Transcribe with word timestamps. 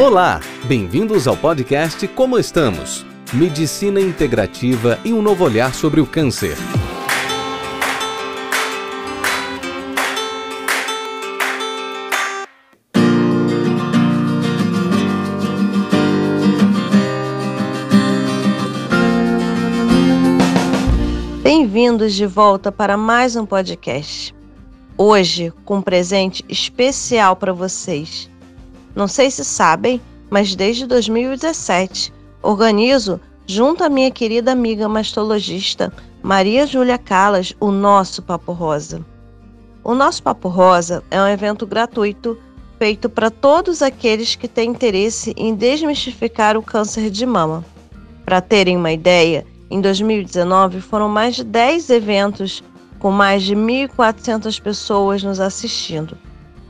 Olá, 0.00 0.40
bem-vindos 0.66 1.28
ao 1.28 1.36
podcast 1.36 2.08
Como 2.08 2.36
Estamos? 2.36 3.06
Medicina 3.32 4.00
integrativa 4.00 4.98
e 5.04 5.12
um 5.12 5.22
novo 5.22 5.44
olhar 5.44 5.72
sobre 5.72 6.00
o 6.00 6.06
câncer. 6.06 6.56
Bem-vindos 21.40 22.14
de 22.14 22.26
volta 22.26 22.72
para 22.72 22.96
mais 22.96 23.36
um 23.36 23.46
podcast. 23.46 24.34
Hoje, 24.98 25.52
com 25.64 25.76
um 25.76 25.82
presente 25.82 26.44
especial 26.48 27.36
para 27.36 27.52
vocês 27.52 28.28
não 28.94 29.08
sei 29.08 29.30
se 29.30 29.44
sabem, 29.44 30.00
mas 30.30 30.54
desde 30.54 30.86
2017 30.86 32.12
organizo, 32.42 33.20
junto 33.46 33.84
à 33.84 33.88
minha 33.88 34.10
querida 34.10 34.52
amiga 34.52 34.88
mastologista 34.88 35.92
Maria 36.22 36.66
Júlia 36.66 36.96
Calas, 36.96 37.54
o 37.60 37.70
nosso 37.70 38.22
Papo 38.22 38.52
Rosa. 38.52 39.04
O 39.82 39.94
nosso 39.94 40.22
Papo 40.22 40.48
Rosa 40.48 41.04
é 41.10 41.20
um 41.20 41.28
evento 41.28 41.66
gratuito 41.66 42.38
feito 42.78 43.10
para 43.10 43.30
todos 43.30 43.82
aqueles 43.82 44.34
que 44.34 44.48
têm 44.48 44.70
interesse 44.70 45.34
em 45.36 45.54
desmistificar 45.54 46.56
o 46.56 46.62
câncer 46.62 47.10
de 47.10 47.26
mama. 47.26 47.64
Para 48.24 48.40
terem 48.40 48.76
uma 48.76 48.92
ideia, 48.92 49.46
em 49.70 49.80
2019 49.80 50.80
foram 50.80 51.08
mais 51.08 51.36
de 51.36 51.44
10 51.44 51.90
eventos 51.90 52.64
com 52.98 53.10
mais 53.10 53.42
de 53.42 53.54
1.400 53.54 54.62
pessoas 54.62 55.22
nos 55.22 55.40
assistindo. 55.40 56.16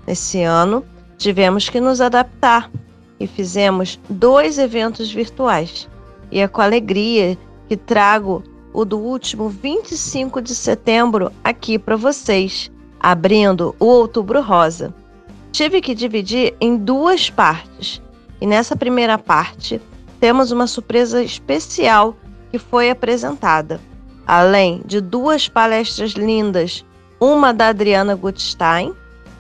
Nesse 0.05 0.42
ano, 0.42 0.84
Tivemos 1.16 1.69
que 1.69 1.80
nos 1.80 2.00
adaptar 2.00 2.70
e 3.19 3.27
fizemos 3.27 3.98
dois 4.08 4.58
eventos 4.58 5.12
virtuais. 5.12 5.88
E 6.30 6.41
é 6.41 6.48
com 6.48 6.61
alegria 6.61 7.38
que 7.69 7.77
trago 7.77 8.42
o 8.72 8.84
do 8.84 8.98
último 8.98 9.48
25 9.48 10.42
de 10.42 10.55
setembro 10.55 11.30
aqui 11.42 11.78
para 11.78 11.97
vocês, 11.97 12.70
abrindo 12.98 13.75
o 13.78 13.86
Outubro 13.86 14.42
Rosa. 14.42 14.92
Tive 15.53 15.80
que 15.80 15.94
dividir 15.94 16.55
em 16.61 16.77
duas 16.77 17.31
partes. 17.31 18.03
E 18.41 18.47
nessa 18.47 18.75
primeira 18.75 19.16
parte, 19.16 19.81
temos 20.19 20.50
uma 20.50 20.66
surpresa 20.66 21.22
especial 21.22 22.16
que 22.50 22.58
foi 22.58 22.91
apresentada. 22.91 23.81
Além 24.27 24.83
de 24.84 25.00
duas 25.00 25.48
palestras 25.48 26.12
lindas, 26.12 26.84
uma 27.20 27.53
da 27.53 27.69
Adriana 27.69 28.14
Gutstein 28.16 28.92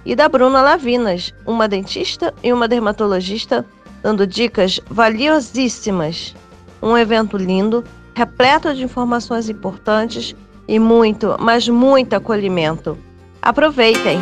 e 0.04 0.14
da 0.14 0.28
Bruna 0.28 0.60
Lavinas, 0.60 1.32
uma 1.46 1.66
dentista 1.66 2.34
e 2.42 2.52
uma 2.52 2.68
dermatologista, 2.68 3.64
dando 4.02 4.26
dicas 4.26 4.80
valiosíssimas. 4.88 6.34
Um 6.82 6.96
evento 6.96 7.36
lindo, 7.36 7.82
repleto 8.14 8.74
de 8.74 8.82
informações 8.82 9.48
importantes 9.48 10.34
e 10.68 10.78
muito, 10.78 11.36
mas 11.40 11.68
muito 11.68 12.14
acolhimento. 12.14 12.98
Aproveitem! 13.40 14.20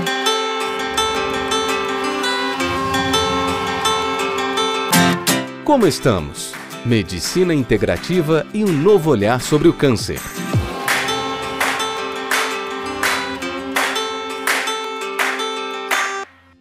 Como 5.64 5.86
estamos? 5.86 6.52
Medicina 6.84 7.54
integrativa 7.54 8.44
e 8.52 8.64
um 8.64 8.72
novo 8.72 9.10
olhar 9.10 9.40
sobre 9.40 9.68
o 9.68 9.72
câncer. 9.72 10.20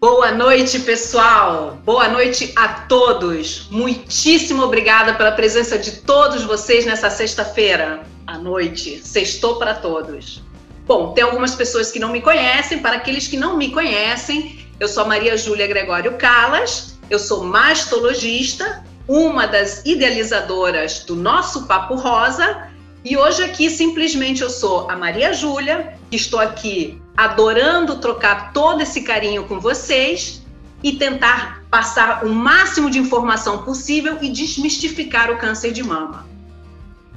Boa 0.04 0.32
noite, 0.32 0.80
pessoal. 0.80 1.78
Boa 1.86 2.08
noite 2.08 2.52
a 2.56 2.68
todos. 2.68 3.68
Muitíssimo 3.70 4.64
obrigada 4.64 5.14
pela 5.14 5.32
presença 5.32 5.78
de 5.78 5.92
todos 5.98 6.44
vocês 6.44 6.88
nessa 6.88 7.08
sexta-feira 7.12 8.02
à 8.26 8.36
noite. 8.36 9.00
Sextou 9.06 9.60
para 9.60 9.76
todos. 9.76 10.42
Bom, 10.88 11.14
tem 11.14 11.24
algumas 11.24 11.54
pessoas 11.54 11.92
que 11.92 12.00
não 12.00 12.12
me 12.12 12.20
conhecem. 12.20 12.80
Para 12.80 12.96
aqueles 12.96 13.28
que 13.28 13.38
não 13.38 13.58
me 13.58 13.70
conhecem, 13.70 14.68
eu 14.80 14.88
sou 14.88 15.06
Maria 15.06 15.38
Júlia 15.38 15.68
Gregório 15.68 16.18
Calas. 16.18 16.98
Eu 17.08 17.20
sou 17.20 17.44
mastologista, 17.44 18.84
uma 19.08 19.46
das 19.46 19.84
idealizadoras 19.86 21.02
do 21.02 21.16
nosso 21.16 21.68
Papo 21.68 21.94
Rosa. 21.94 22.71
E 23.04 23.18
hoje 23.18 23.44
aqui 23.44 23.70
simplesmente 23.70 24.44
eu 24.44 24.50
sou 24.50 24.90
a 24.90 24.96
Maria 24.96 25.34
Júlia, 25.34 25.98
que 26.10 26.16
estou 26.16 26.40
aqui 26.40 27.02
adorando 27.18 27.98
trocar 27.98 28.54
todo 28.54 28.82
esse 28.82 29.02
carinho 29.02 29.46
com 29.46 29.60
vocês 29.60 30.44
e 30.84 30.94
tentar 30.94 31.64
passar 31.70 32.24
o 32.24 32.30
máximo 32.30 32.92
de 32.92 33.00
informação 33.00 33.64
possível 33.64 34.20
e 34.22 34.30
desmistificar 34.30 35.32
o 35.32 35.38
câncer 35.38 35.72
de 35.72 35.84
mama. 35.84 36.28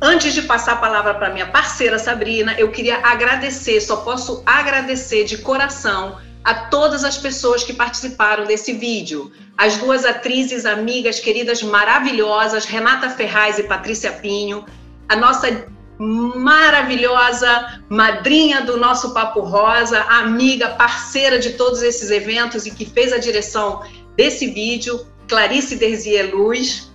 Antes 0.00 0.32
de 0.32 0.42
passar 0.42 0.72
a 0.72 0.76
palavra 0.76 1.14
para 1.14 1.30
minha 1.30 1.46
parceira 1.46 1.98
Sabrina, 1.98 2.54
eu 2.58 2.70
queria 2.70 2.98
agradecer, 2.98 3.80
só 3.80 3.96
posso 3.96 4.42
agradecer 4.46 5.24
de 5.24 5.38
coração 5.38 6.18
a 6.42 6.54
todas 6.54 7.04
as 7.04 7.16
pessoas 7.16 7.62
que 7.62 7.72
participaram 7.72 8.44
desse 8.44 8.72
vídeo. 8.72 9.32
As 9.56 9.76
duas 9.76 10.04
atrizes, 10.04 10.66
amigas, 10.66 11.20
queridas, 11.20 11.62
maravilhosas, 11.62 12.64
Renata 12.64 13.08
Ferraz 13.10 13.58
e 13.58 13.62
Patrícia 13.62 14.12
Pinho, 14.12 14.64
a 15.08 15.16
nossa 15.16 15.66
maravilhosa, 15.98 17.80
madrinha 17.88 18.62
do 18.62 18.76
nosso 18.76 19.14
Papo 19.14 19.40
Rosa, 19.40 20.00
amiga, 20.02 20.70
parceira 20.70 21.38
de 21.38 21.50
todos 21.50 21.82
esses 21.82 22.10
eventos 22.10 22.66
e 22.66 22.70
que 22.70 22.84
fez 22.84 23.12
a 23.12 23.18
direção 23.18 23.82
desse 24.16 24.46
vídeo, 24.48 25.06
Clarice 25.28 25.76
Derzier 25.76 26.34
Luz, 26.34 26.90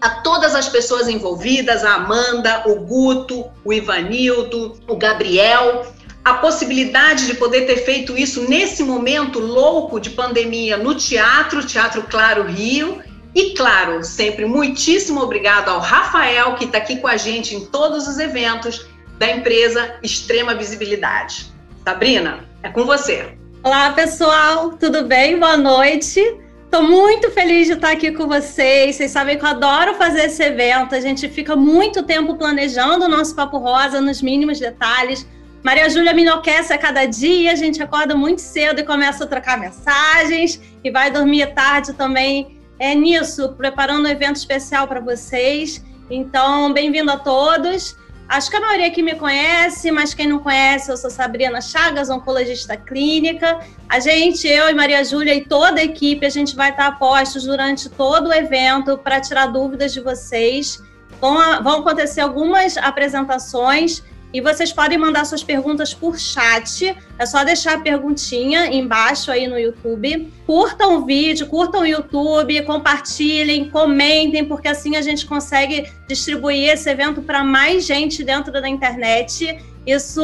a 0.00 0.08
todas 0.22 0.54
as 0.54 0.68
pessoas 0.68 1.08
envolvidas, 1.08 1.84
a 1.84 1.94
Amanda, 1.94 2.62
o 2.66 2.76
Guto, 2.76 3.44
o 3.64 3.72
Ivanildo, 3.72 4.78
o 4.88 4.96
Gabriel, 4.96 5.86
a 6.24 6.34
possibilidade 6.34 7.26
de 7.26 7.34
poder 7.34 7.66
ter 7.66 7.78
feito 7.84 8.16
isso 8.16 8.48
nesse 8.48 8.82
momento 8.82 9.38
louco 9.38 10.00
de 10.00 10.10
pandemia 10.10 10.76
no 10.76 10.94
teatro, 10.94 11.64
Teatro 11.64 12.02
Claro 12.04 12.44
Rio, 12.44 13.02
e 13.34 13.54
claro, 13.54 14.02
sempre 14.02 14.44
muitíssimo 14.44 15.20
obrigado 15.20 15.68
ao 15.68 15.78
Rafael, 15.78 16.54
que 16.56 16.64
está 16.64 16.78
aqui 16.78 16.96
com 16.96 17.06
a 17.06 17.16
gente 17.16 17.54
em 17.54 17.64
todos 17.64 18.08
os 18.08 18.18
eventos 18.18 18.86
da 19.18 19.30
empresa 19.30 19.94
Extrema 20.02 20.54
Visibilidade. 20.54 21.46
Sabrina, 21.84 22.44
é 22.62 22.68
com 22.68 22.84
você. 22.84 23.36
Olá, 23.62 23.92
pessoal, 23.92 24.70
tudo 24.70 25.04
bem? 25.04 25.38
Boa 25.38 25.56
noite. 25.56 26.20
Estou 26.64 26.82
muito 26.82 27.30
feliz 27.30 27.66
de 27.66 27.74
estar 27.74 27.92
aqui 27.92 28.10
com 28.10 28.26
vocês. 28.26 28.96
Vocês 28.96 29.10
sabem 29.10 29.38
que 29.38 29.44
eu 29.44 29.48
adoro 29.48 29.94
fazer 29.94 30.24
esse 30.24 30.42
evento. 30.42 30.94
A 30.94 31.00
gente 31.00 31.28
fica 31.28 31.54
muito 31.54 32.02
tempo 32.02 32.34
planejando 32.36 33.04
o 33.04 33.08
nosso 33.08 33.34
Papo 33.34 33.58
Rosa 33.58 34.00
nos 34.00 34.20
mínimos 34.20 34.58
detalhes. 34.58 35.26
Maria 35.62 35.88
Júlia 35.88 36.14
me 36.14 36.22
enlouquece 36.22 36.72
a 36.72 36.78
cada 36.78 37.04
dia, 37.04 37.52
a 37.52 37.54
gente 37.54 37.82
acorda 37.82 38.14
muito 38.14 38.40
cedo 38.40 38.80
e 38.80 38.84
começa 38.84 39.24
a 39.24 39.26
trocar 39.26 39.58
mensagens 39.58 40.60
e 40.82 40.90
vai 40.90 41.10
dormir 41.10 41.46
tarde 41.54 41.92
também 41.92 42.59
é 42.80 42.94
nisso, 42.94 43.50
preparando 43.50 44.06
um 44.06 44.10
evento 44.10 44.36
especial 44.36 44.88
para 44.88 45.00
vocês. 45.00 45.84
Então, 46.10 46.72
bem-vindo 46.72 47.10
a 47.10 47.18
todos. 47.18 47.94
Acho 48.26 48.48
que 48.48 48.56
a 48.56 48.60
maioria 48.60 48.86
aqui 48.86 49.02
me 49.02 49.14
conhece, 49.16 49.90
mas 49.90 50.14
quem 50.14 50.26
não 50.26 50.38
conhece, 50.38 50.90
eu 50.90 50.96
sou 50.96 51.10
Sabrina 51.10 51.60
Chagas, 51.60 52.08
oncologista 52.08 52.76
clínica. 52.78 53.60
A 53.86 54.00
gente, 54.00 54.48
eu 54.48 54.70
e 54.70 54.72
Maria 54.72 55.04
Júlia 55.04 55.34
e 55.34 55.44
toda 55.44 55.80
a 55.80 55.84
equipe, 55.84 56.24
a 56.24 56.30
gente 56.30 56.56
vai 56.56 56.70
estar 56.70 56.98
postos 56.98 57.44
durante 57.44 57.90
todo 57.90 58.28
o 58.28 58.32
evento 58.32 58.96
para 58.96 59.20
tirar 59.20 59.48
dúvidas 59.48 59.92
de 59.92 60.00
vocês. 60.00 60.82
Vão, 61.20 61.62
vão 61.62 61.80
acontecer 61.80 62.22
algumas 62.22 62.78
apresentações 62.78 64.02
e 64.32 64.40
vocês 64.40 64.72
podem 64.72 64.96
mandar 64.96 65.24
suas 65.24 65.42
perguntas 65.42 65.92
por 65.92 66.18
chat. 66.18 66.96
É 67.18 67.26
só 67.26 67.42
deixar 67.42 67.74
a 67.74 67.80
perguntinha 67.80 68.66
embaixo 68.66 69.30
aí 69.30 69.48
no 69.48 69.58
YouTube. 69.58 70.32
Curtam 70.46 70.96
o 70.96 71.04
vídeo, 71.04 71.46
curtam 71.46 71.80
o 71.80 71.86
YouTube, 71.86 72.62
compartilhem, 72.62 73.68
comentem, 73.68 74.44
porque 74.44 74.68
assim 74.68 74.94
a 74.96 75.02
gente 75.02 75.26
consegue 75.26 75.90
distribuir 76.06 76.70
esse 76.70 76.88
evento 76.88 77.22
para 77.22 77.42
mais 77.42 77.84
gente 77.84 78.22
dentro 78.22 78.52
da 78.52 78.68
internet. 78.68 79.58
Isso 79.84 80.22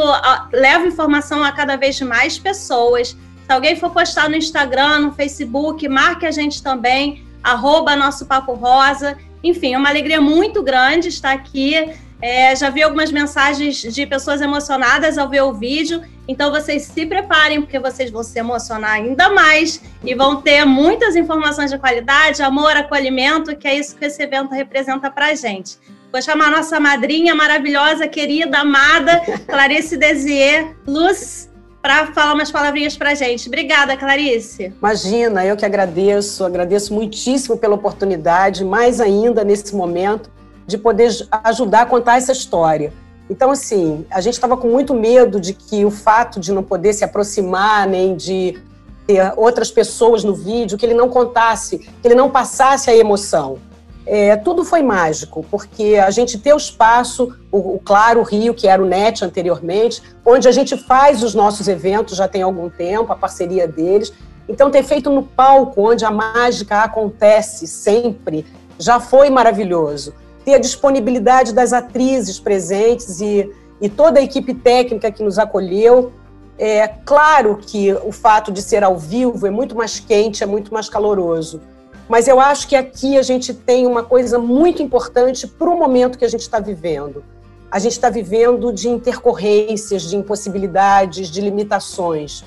leva 0.52 0.86
informação 0.86 1.42
a 1.42 1.50
cada 1.50 1.76
vez 1.76 2.00
mais 2.00 2.38
pessoas. 2.38 3.08
Se 3.08 3.52
alguém 3.52 3.74
for 3.76 3.90
postar 3.90 4.28
no 4.28 4.36
Instagram, 4.36 5.00
no 5.00 5.12
Facebook, 5.12 5.88
marque 5.88 6.26
a 6.26 6.30
gente 6.30 6.62
também, 6.62 7.24
arroba 7.42 7.96
nosso 7.96 8.26
Papo 8.26 8.54
Rosa. 8.54 9.16
Enfim, 9.42 9.74
é 9.74 9.78
uma 9.78 9.88
alegria 9.88 10.20
muito 10.20 10.62
grande 10.62 11.08
estar 11.08 11.32
aqui 11.32 11.74
é, 12.20 12.56
já 12.56 12.70
vi 12.70 12.82
algumas 12.82 13.12
mensagens 13.12 13.76
de 13.76 14.06
pessoas 14.06 14.40
emocionadas 14.40 15.18
ao 15.18 15.28
ver 15.28 15.42
o 15.42 15.52
vídeo, 15.52 16.02
então 16.26 16.50
vocês 16.50 16.82
se 16.82 17.06
preparem, 17.06 17.60
porque 17.60 17.78
vocês 17.78 18.10
vão 18.10 18.22
se 18.22 18.38
emocionar 18.38 18.92
ainda 18.92 19.28
mais 19.30 19.80
e 20.04 20.14
vão 20.14 20.40
ter 20.40 20.64
muitas 20.64 21.14
informações 21.14 21.70
de 21.70 21.78
qualidade, 21.78 22.42
amor, 22.42 22.76
acolhimento, 22.76 23.56
que 23.56 23.68
é 23.68 23.78
isso 23.78 23.96
que 23.96 24.04
esse 24.04 24.22
evento 24.22 24.52
representa 24.52 25.10
para 25.10 25.26
a 25.26 25.34
gente. 25.34 25.78
Vou 26.10 26.22
chamar 26.22 26.46
a 26.46 26.58
nossa 26.58 26.80
madrinha 26.80 27.34
maravilhosa, 27.34 28.08
querida, 28.08 28.60
amada, 28.60 29.20
Clarice 29.46 29.96
Desier 29.96 30.74
Luz, 30.86 31.50
para 31.82 32.06
falar 32.06 32.34
umas 32.34 32.50
palavrinhas 32.50 32.96
para 32.96 33.14
gente. 33.14 33.46
Obrigada, 33.46 33.96
Clarice. 33.96 34.72
Imagina, 34.78 35.44
eu 35.44 35.56
que 35.56 35.64
agradeço, 35.64 36.44
agradeço 36.44 36.92
muitíssimo 36.92 37.56
pela 37.56 37.74
oportunidade, 37.74 38.64
mais 38.64 39.00
ainda 39.00 39.44
nesse 39.44 39.76
momento, 39.76 40.28
de 40.66 40.76
poder 40.76 41.10
ajudar 41.44 41.82
a 41.82 41.86
contar 41.86 42.16
essa 42.16 42.32
história. 42.32 42.92
Então, 43.28 43.50
assim, 43.50 44.06
a 44.10 44.20
gente 44.20 44.34
estava 44.34 44.56
com 44.56 44.68
muito 44.68 44.94
medo 44.94 45.40
de 45.40 45.52
que 45.52 45.84
o 45.84 45.90
fato 45.90 46.38
de 46.38 46.52
não 46.52 46.62
poder 46.62 46.92
se 46.92 47.04
aproximar, 47.04 47.86
nem 47.86 48.14
de 48.14 48.60
ter 49.06 49.32
outras 49.36 49.70
pessoas 49.70 50.24
no 50.24 50.34
vídeo, 50.34 50.78
que 50.78 50.86
ele 50.86 50.94
não 50.94 51.08
contasse, 51.08 51.78
que 51.78 52.06
ele 52.08 52.14
não 52.14 52.30
passasse 52.30 52.90
a 52.90 52.96
emoção. 52.96 53.58
É, 54.04 54.36
tudo 54.36 54.64
foi 54.64 54.82
mágico, 54.82 55.44
porque 55.50 55.96
a 55.96 56.10
gente 56.10 56.38
tem 56.38 56.52
o 56.52 56.56
espaço, 56.56 57.36
o, 57.50 57.74
o, 57.74 57.80
Claro 57.80 58.22
Rio, 58.22 58.54
que 58.54 58.68
era 58.68 58.80
o 58.80 58.86
NET 58.86 59.24
anteriormente, 59.24 60.00
onde 60.24 60.46
a 60.46 60.52
gente 60.52 60.76
faz 60.76 61.24
os 61.24 61.34
nossos 61.34 61.66
eventos 61.66 62.16
já 62.16 62.28
tem 62.28 62.42
algum 62.42 62.70
tempo, 62.70 63.12
a 63.12 63.16
parceria 63.16 63.66
deles. 63.66 64.12
Então, 64.48 64.70
ter 64.70 64.84
feito 64.84 65.10
no 65.10 65.24
palco, 65.24 65.90
onde 65.90 66.04
a 66.04 66.10
mágica 66.10 66.82
acontece 66.82 67.66
sempre, 67.66 68.46
já 68.78 69.00
foi 69.00 69.28
maravilhoso. 69.28 70.14
Ter 70.46 70.54
a 70.54 70.58
disponibilidade 70.58 71.52
das 71.52 71.74
atrizes 71.74 72.40
presentes 72.40 73.20
e, 73.20 73.52
e 73.82 73.90
toda 73.90 74.18
a 74.18 74.22
equipe 74.22 74.54
técnica 74.54 75.10
que 75.10 75.22
nos 75.22 75.38
acolheu. 75.38 76.14
É 76.58 76.88
claro 76.88 77.58
que 77.60 77.92
o 77.92 78.10
fato 78.10 78.50
de 78.50 78.62
ser 78.62 78.82
ao 78.82 78.96
vivo 78.96 79.46
é 79.46 79.50
muito 79.50 79.76
mais 79.76 80.00
quente, 80.00 80.42
é 80.42 80.46
muito 80.46 80.72
mais 80.72 80.88
caloroso 80.88 81.60
mas 82.08 82.28
eu 82.28 82.38
acho 82.38 82.68
que 82.68 82.76
aqui 82.76 83.18
a 83.18 83.22
gente 83.22 83.52
tem 83.52 83.86
uma 83.86 84.02
coisa 84.02 84.38
muito 84.38 84.82
importante 84.82 85.46
para 85.46 85.68
o 85.68 85.76
momento 85.76 86.18
que 86.18 86.24
a 86.24 86.28
gente 86.28 86.42
está 86.42 86.60
vivendo. 86.60 87.24
A 87.70 87.78
gente 87.80 87.92
está 87.92 88.08
vivendo 88.08 88.72
de 88.72 88.88
intercorrências, 88.88 90.02
de 90.02 90.16
impossibilidades, 90.16 91.28
de 91.28 91.40
limitações. 91.40 92.44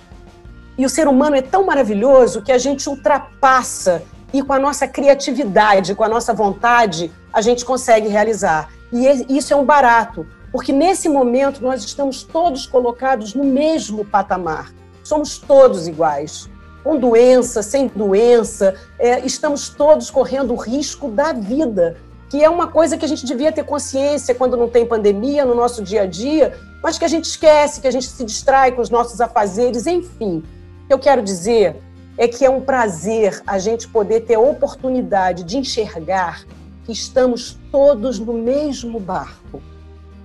E 0.77 0.85
o 0.85 0.89
ser 0.89 1.09
humano 1.09 1.35
é 1.35 1.41
tão 1.41 1.65
maravilhoso 1.65 2.41
que 2.41 2.53
a 2.53 2.57
gente 2.57 2.87
ultrapassa 2.87 4.01
e 4.33 4.41
com 4.41 4.53
a 4.53 4.59
nossa 4.59 4.87
criatividade, 4.87 5.95
com 5.95 6.03
a 6.03 6.09
nossa 6.09 6.33
vontade, 6.33 7.11
a 7.33 7.41
gente 7.41 7.65
consegue 7.65 8.07
realizar. 8.07 8.69
E 8.91 9.37
isso 9.37 9.53
é 9.53 9.55
um 9.55 9.65
barato, 9.65 10.25
porque 10.51 10.71
nesse 10.71 11.07
momento 11.07 11.61
nós 11.61 11.83
estamos 11.83 12.23
todos 12.23 12.65
colocados 12.65 13.33
no 13.33 13.43
mesmo 13.43 14.05
patamar. 14.05 14.71
Somos 15.03 15.37
todos 15.37 15.87
iguais 15.87 16.49
com 16.83 16.97
doença, 16.97 17.61
sem 17.61 17.87
doença, 17.87 18.75
é, 18.97 19.19
estamos 19.25 19.69
todos 19.69 20.09
correndo 20.09 20.53
o 20.53 20.55
risco 20.55 21.09
da 21.09 21.33
vida, 21.33 21.97
que 22.29 22.43
é 22.43 22.49
uma 22.49 22.67
coisa 22.67 22.97
que 22.97 23.05
a 23.05 23.07
gente 23.07 23.25
devia 23.25 23.51
ter 23.51 23.63
consciência 23.63 24.33
quando 24.33 24.55
não 24.55 24.69
tem 24.69 24.85
pandemia 24.85 25.45
no 25.45 25.55
nosso 25.55 25.83
dia 25.83 26.03
a 26.03 26.05
dia, 26.05 26.57
mas 26.81 26.97
que 26.97 27.05
a 27.05 27.07
gente 27.07 27.25
esquece, 27.25 27.81
que 27.81 27.87
a 27.87 27.91
gente 27.91 28.07
se 28.07 28.23
distrai 28.23 28.71
com 28.71 28.81
os 28.81 28.89
nossos 28.89 29.19
afazeres, 29.19 29.87
enfim. 29.87 30.43
Eu 30.89 30.97
quero 30.97 31.21
dizer 31.21 31.75
é 32.19 32.27
que 32.27 32.45
é 32.45 32.49
um 32.51 32.61
prazer 32.61 33.41
a 33.47 33.57
gente 33.57 33.87
poder 33.87 34.21
ter 34.21 34.35
a 34.35 34.39
oportunidade 34.39 35.43
de 35.43 35.57
enxergar 35.57 36.45
que 36.85 36.91
estamos 36.91 37.57
todos 37.71 38.19
no 38.19 38.33
mesmo 38.33 38.99
barco 38.99 39.59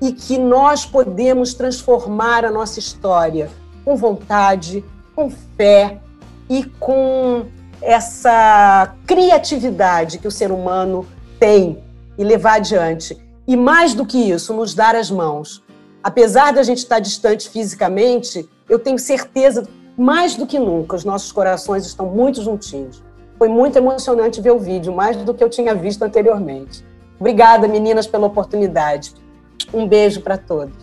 e 0.02 0.12
que 0.12 0.36
nós 0.36 0.84
podemos 0.84 1.54
transformar 1.54 2.44
a 2.44 2.50
nossa 2.50 2.78
história 2.78 3.50
com 3.82 3.96
vontade, 3.96 4.84
com 5.14 5.30
fé, 5.30 6.00
e 6.48 6.64
com 6.78 7.46
essa 7.80 8.94
criatividade 9.06 10.18
que 10.18 10.28
o 10.28 10.30
ser 10.30 10.50
humano 10.50 11.06
tem 11.38 11.82
e 12.16 12.24
levar 12.24 12.54
adiante. 12.54 13.18
E 13.46 13.56
mais 13.56 13.94
do 13.94 14.06
que 14.06 14.18
isso, 14.18 14.54
nos 14.54 14.74
dar 14.74 14.94
as 14.94 15.10
mãos. 15.10 15.62
Apesar 16.02 16.52
da 16.52 16.62
gente 16.62 16.78
estar 16.78 16.98
distante 16.98 17.48
fisicamente, 17.48 18.48
eu 18.68 18.78
tenho 18.78 18.98
certeza, 18.98 19.66
mais 19.96 20.34
do 20.34 20.46
que 20.46 20.58
nunca, 20.58 20.96
os 20.96 21.04
nossos 21.04 21.30
corações 21.30 21.86
estão 21.86 22.06
muito 22.06 22.42
juntinhos. 22.42 23.02
Foi 23.38 23.48
muito 23.48 23.76
emocionante 23.76 24.40
ver 24.40 24.50
o 24.50 24.58
vídeo, 24.58 24.92
mais 24.92 25.16
do 25.16 25.34
que 25.34 25.42
eu 25.42 25.50
tinha 25.50 25.74
visto 25.74 26.02
anteriormente. 26.02 26.84
Obrigada, 27.18 27.68
meninas, 27.68 28.06
pela 28.06 28.26
oportunidade. 28.26 29.14
Um 29.72 29.86
beijo 29.86 30.20
para 30.20 30.36
todos. 30.36 30.74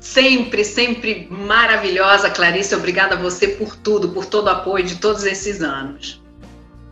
Sempre, 0.00 0.64
sempre 0.64 1.28
maravilhosa, 1.30 2.30
Clarice. 2.30 2.74
Obrigada 2.74 3.14
a 3.14 3.18
você 3.18 3.48
por 3.48 3.76
tudo, 3.76 4.08
por 4.08 4.24
todo 4.24 4.46
o 4.46 4.50
apoio 4.50 4.84
de 4.84 4.96
todos 4.96 5.24
esses 5.24 5.60
anos. 5.60 6.22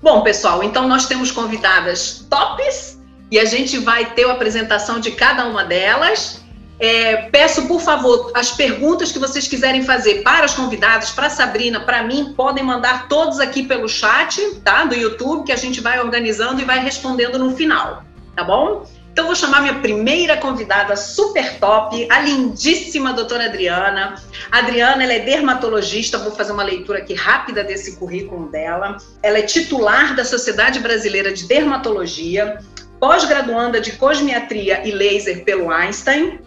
Bom, 0.03 0.23
pessoal, 0.23 0.63
então 0.63 0.87
nós 0.87 1.07
temos 1.07 1.31
convidadas 1.31 2.27
tops 2.29 2.99
e 3.31 3.39
a 3.39 3.45
gente 3.45 3.79
vai 3.79 4.15
ter 4.15 4.25
a 4.25 4.33
apresentação 4.33 5.01
de 5.01 5.13
cada 5.13 5.47
uma 5.47 5.65
delas. 5.65 6.45
É, 6.81 7.29
peço, 7.31 7.67
por 7.67 7.81
favor, 7.81 8.31
as 8.35 8.53
perguntas 8.53 9.11
que 9.11 9.19
vocês 9.19 9.49
quiserem 9.49 9.83
fazer 9.83 10.23
para 10.23 10.45
as 10.45 10.55
convidadas, 10.55 11.11
para 11.11 11.27
a 11.27 11.31
Sabrina, 11.31 11.81
para 11.81 12.05
mim, 12.05 12.33
podem 12.37 12.63
mandar 12.63 13.09
todos 13.09 13.41
aqui 13.41 13.65
pelo 13.65 13.89
chat, 13.89 14.41
tá? 14.65 14.85
Do 14.85 14.95
YouTube, 14.95 15.45
que 15.45 15.53
a 15.53 15.57
gente 15.57 15.81
vai 15.81 15.99
organizando 15.99 16.61
e 16.61 16.65
vai 16.65 16.79
respondendo 16.79 17.39
no 17.39 17.57
final, 17.57 18.05
tá 18.37 18.45
bom? 18.45 18.87
Então, 19.19 19.27
vou 19.27 19.35
chamar 19.35 19.63
minha 19.63 19.81
primeira 19.81 20.37
convidada 20.37 20.95
super 20.95 21.59
top, 21.59 22.07
a 22.09 22.21
lindíssima 22.21 23.13
doutora 23.13 23.47
Adriana. 23.47 24.15
Adriana 24.49 25.03
ela 25.03 25.13
é 25.13 25.19
dermatologista, 25.19 26.19
vou 26.19 26.31
fazer 26.31 26.53
uma 26.53 26.63
leitura 26.63 27.01
aqui 27.01 27.15
rápida 27.15 27.65
desse 27.65 27.97
currículo 27.97 28.49
dela. 28.49 28.97
Ela 29.21 29.39
é 29.39 29.43
titular 29.43 30.15
da 30.15 30.25
Sociedade 30.25 30.79
Brasileira 30.79 31.33
de 31.33 31.49
Dermatologia, 31.49 32.59
pós-graduanda 33.01 33.81
de 33.81 33.91
cosmiatria 33.93 34.87
e 34.87 34.93
laser 34.93 35.43
pelo 35.43 35.69
Einstein, 35.69 36.39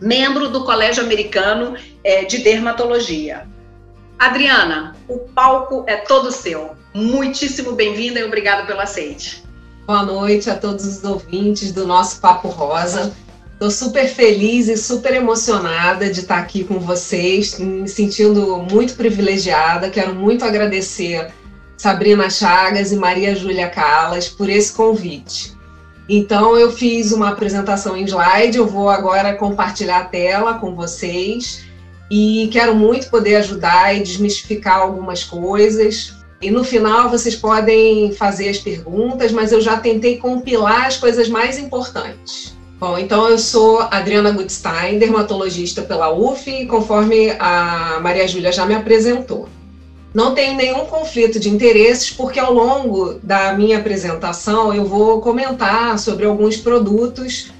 membro 0.00 0.48
do 0.48 0.64
Colégio 0.64 1.02
Americano 1.02 1.76
é, 2.04 2.24
de 2.24 2.38
Dermatologia. 2.38 3.46
Adriana, 4.18 4.96
o 5.08 5.18
palco 5.18 5.84
é 5.86 5.96
todo 5.96 6.32
seu. 6.32 6.70
Muitíssimo 6.94 7.72
bem-vinda 7.72 8.20
e 8.20 8.24
obrigada 8.24 8.66
pelo 8.66 8.80
aceite. 8.80 9.44
Boa 9.86 10.02
noite 10.02 10.48
a 10.48 10.56
todos 10.56 10.84
os 10.84 11.04
ouvintes 11.04 11.72
do 11.72 11.86
nosso 11.86 12.20
Papo 12.20 12.48
Rosa. 12.48 13.14
Estou 13.52 13.70
super 13.70 14.06
feliz 14.08 14.68
e 14.68 14.76
super 14.76 15.14
emocionada 15.14 16.10
de 16.10 16.20
estar 16.20 16.38
aqui 16.38 16.62
com 16.62 16.78
vocês, 16.78 17.58
me 17.58 17.88
sentindo 17.88 18.58
muito 18.70 18.94
privilegiada. 18.94 19.88
Quero 19.88 20.14
muito 20.14 20.44
agradecer 20.44 21.32
Sabrina 21.76 22.28
Chagas 22.28 22.92
e 22.92 22.96
Maria 22.96 23.34
Júlia 23.34 23.70
Calas 23.70 24.28
por 24.28 24.50
esse 24.50 24.72
convite. 24.72 25.55
Então, 26.08 26.56
eu 26.56 26.70
fiz 26.70 27.12
uma 27.12 27.30
apresentação 27.30 27.96
em 27.96 28.04
slide, 28.04 28.58
eu 28.58 28.66
vou 28.66 28.88
agora 28.88 29.34
compartilhar 29.34 29.98
a 29.98 30.04
tela 30.04 30.54
com 30.54 30.74
vocês 30.74 31.64
e 32.10 32.48
quero 32.52 32.74
muito 32.74 33.10
poder 33.10 33.36
ajudar 33.36 33.96
e 33.96 34.02
desmistificar 34.02 34.78
algumas 34.78 35.24
coisas, 35.24 36.14
e 36.40 36.50
no 36.50 36.62
final 36.62 37.08
vocês 37.08 37.34
podem 37.34 38.12
fazer 38.12 38.48
as 38.48 38.58
perguntas, 38.58 39.32
mas 39.32 39.52
eu 39.52 39.60
já 39.60 39.78
tentei 39.78 40.18
compilar 40.18 40.86
as 40.86 40.96
coisas 40.96 41.28
mais 41.28 41.58
importantes. 41.58 42.54
Bom, 42.78 42.98
então 42.98 43.26
eu 43.26 43.38
sou 43.38 43.80
Adriana 43.80 44.30
Gutstein, 44.30 44.98
dermatologista 44.98 45.80
pela 45.80 46.12
UF, 46.12 46.66
conforme 46.66 47.30
a 47.38 47.98
Maria 48.02 48.28
Júlia 48.28 48.52
já 48.52 48.66
me 48.66 48.74
apresentou. 48.74 49.48
Não 50.16 50.34
tenho 50.34 50.56
nenhum 50.56 50.86
conflito 50.86 51.38
de 51.38 51.50
interesses, 51.50 52.08
porque 52.08 52.40
ao 52.40 52.54
longo 52.54 53.20
da 53.22 53.52
minha 53.52 53.76
apresentação 53.76 54.72
eu 54.72 54.86
vou 54.86 55.20
comentar 55.20 55.98
sobre 55.98 56.24
alguns 56.24 56.56
produtos 56.56 57.52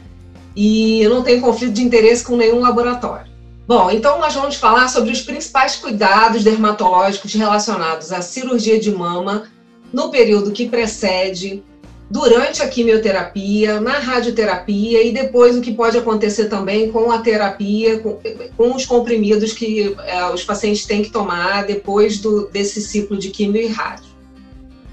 e 0.56 1.02
eu 1.02 1.10
não 1.10 1.22
tenho 1.22 1.42
conflito 1.42 1.74
de 1.74 1.84
interesse 1.84 2.24
com 2.24 2.34
nenhum 2.34 2.60
laboratório. 2.60 3.30
Bom, 3.68 3.90
então 3.90 4.18
nós 4.18 4.32
vamos 4.32 4.56
falar 4.56 4.88
sobre 4.88 5.12
os 5.12 5.20
principais 5.20 5.76
cuidados 5.76 6.42
dermatológicos 6.42 7.34
relacionados 7.34 8.10
à 8.10 8.22
cirurgia 8.22 8.80
de 8.80 8.90
mama 8.90 9.50
no 9.92 10.10
período 10.10 10.50
que 10.50 10.66
precede, 10.66 11.62
durante 12.10 12.62
a 12.62 12.68
quimioterapia, 12.68 13.80
na 13.80 13.98
radioterapia 13.98 15.02
e 15.02 15.12
depois 15.12 15.56
o 15.56 15.60
que 15.60 15.72
pode 15.72 15.98
acontecer 15.98 16.48
também 16.48 16.90
com 16.90 17.10
a 17.10 17.18
terapia, 17.18 17.98
com, 17.98 18.18
com 18.56 18.74
os 18.74 18.86
comprimidos 18.86 19.52
que 19.52 19.94
é, 20.04 20.24
os 20.26 20.44
pacientes 20.44 20.86
têm 20.86 21.02
que 21.02 21.10
tomar 21.10 21.66
depois 21.66 22.18
do, 22.18 22.48
desse 22.48 22.80
ciclo 22.80 23.16
de 23.16 23.30
quimio 23.30 23.62
e 23.62 23.66
rádio. 23.66 24.06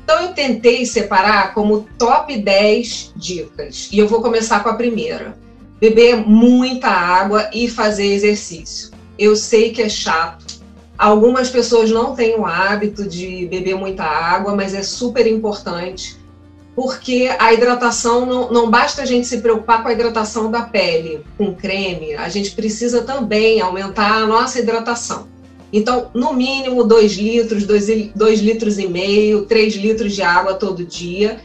Então 0.04 0.22
eu 0.22 0.34
tentei 0.34 0.86
separar 0.86 1.54
como 1.54 1.88
top 1.98 2.36
10 2.36 3.14
dicas 3.16 3.90
e 3.92 4.00
eu 4.00 4.08
vou 4.08 4.22
começar 4.22 4.62
com 4.62 4.70
a 4.70 4.74
primeira 4.74 5.38
beber 5.80 6.16
muita 6.16 6.88
água 6.88 7.50
e 7.54 7.70
fazer 7.70 8.06
exercício. 8.06 8.92
Eu 9.20 9.36
sei 9.36 9.72
que 9.72 9.82
é 9.82 9.90
chato. 9.90 10.62
Algumas 10.98 11.50
pessoas 11.50 11.92
não 11.92 12.16
têm 12.16 12.40
o 12.40 12.46
hábito 12.46 13.08
de 13.08 13.46
beber 13.48 13.76
muita 13.76 14.04
água, 14.04 14.56
mas 14.56 14.74
é 14.74 14.82
super 14.82 15.28
importante, 15.28 16.18
porque 16.76 17.30
a 17.38 17.54
hidratação 17.54 18.26
não, 18.26 18.52
não 18.52 18.70
basta 18.70 19.04
a 19.04 19.06
gente 19.06 19.28
se 19.28 19.42
preocupar 19.42 19.82
com 19.84 19.90
a 19.90 19.94
hidratação 19.94 20.50
da 20.50 20.64
pele, 20.64 21.24
com 21.38 21.54
creme, 21.54 22.16
a 22.16 22.30
gente 22.30 22.52
precisa 22.52 23.04
também 23.04 23.62
aumentar 23.62 24.14
a 24.14 24.26
nossa 24.26 24.60
hidratação. 24.60 25.28
Então, 25.72 26.10
no 26.14 26.34
mínimo 26.34 26.84
2 26.84 27.14
litros, 27.14 27.66
2 27.66 28.40
litros 28.40 28.78
e 28.78 28.88
meio, 28.88 29.46
3 29.46 29.76
litros 29.76 30.14
de 30.14 30.22
água 30.22 30.54
todo 30.54 30.86
dia 30.86 31.40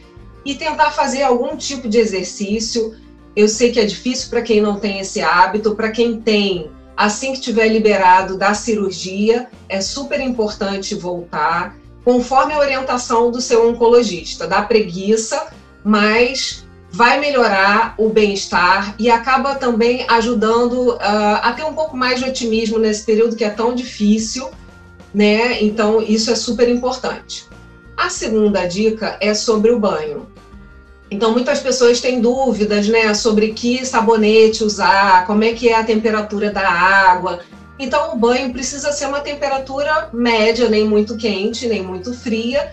e 0.44 0.54
tentar 0.54 0.90
fazer 0.90 1.22
algum 1.22 1.56
tipo 1.56 1.88
de 1.88 1.98
exercício 1.98 2.94
eu 3.36 3.46
sei 3.46 3.70
que 3.70 3.78
é 3.78 3.84
difícil 3.84 4.30
para 4.30 4.42
quem 4.42 4.60
não 4.60 4.80
tem 4.80 4.98
esse 4.98 5.20
hábito, 5.20 5.76
para 5.76 5.92
quem 5.92 6.20
tem, 6.20 6.68
Assim 6.98 7.32
que 7.32 7.40
tiver 7.40 7.68
liberado 7.68 8.36
da 8.36 8.54
cirurgia, 8.54 9.46
é 9.68 9.80
super 9.80 10.20
importante 10.20 10.96
voltar, 10.96 11.76
conforme 12.08 12.54
a 12.54 12.58
orientação 12.58 13.30
do 13.30 13.38
seu 13.38 13.68
oncologista. 13.68 14.46
Dá 14.46 14.62
preguiça, 14.62 15.48
mas 15.84 16.66
vai 16.90 17.20
melhorar 17.20 17.94
o 17.98 18.08
bem-estar 18.08 18.94
e 18.98 19.10
acaba 19.10 19.56
também 19.56 20.06
ajudando 20.08 20.92
uh, 20.94 20.98
a 21.42 21.52
ter 21.52 21.64
um 21.64 21.74
pouco 21.74 21.94
mais 21.94 22.18
de 22.18 22.30
otimismo 22.30 22.78
nesse 22.78 23.04
período 23.04 23.36
que 23.36 23.44
é 23.44 23.50
tão 23.50 23.74
difícil, 23.74 24.48
né? 25.12 25.62
Então, 25.62 26.00
isso 26.00 26.30
é 26.30 26.34
super 26.34 26.66
importante. 26.70 27.44
A 27.94 28.08
segunda 28.08 28.64
dica 28.64 29.18
é 29.20 29.34
sobre 29.34 29.70
o 29.70 29.78
banho. 29.78 30.26
Então, 31.10 31.32
muitas 31.32 31.60
pessoas 31.60 32.00
têm 32.00 32.22
dúvidas, 32.22 32.88
né, 32.88 33.12
sobre 33.12 33.52
que 33.52 33.84
sabonete 33.84 34.64
usar, 34.64 35.26
como 35.26 35.44
é 35.44 35.52
que 35.52 35.68
é 35.68 35.78
a 35.78 35.84
temperatura 35.84 36.50
da 36.50 36.66
água. 36.66 37.40
Então, 37.78 38.12
o 38.12 38.16
banho 38.18 38.52
precisa 38.52 38.92
ser 38.92 39.06
uma 39.06 39.20
temperatura 39.20 40.10
média, 40.12 40.68
nem 40.68 40.84
muito 40.84 41.16
quente, 41.16 41.68
nem 41.68 41.82
muito 41.82 42.12
fria. 42.12 42.72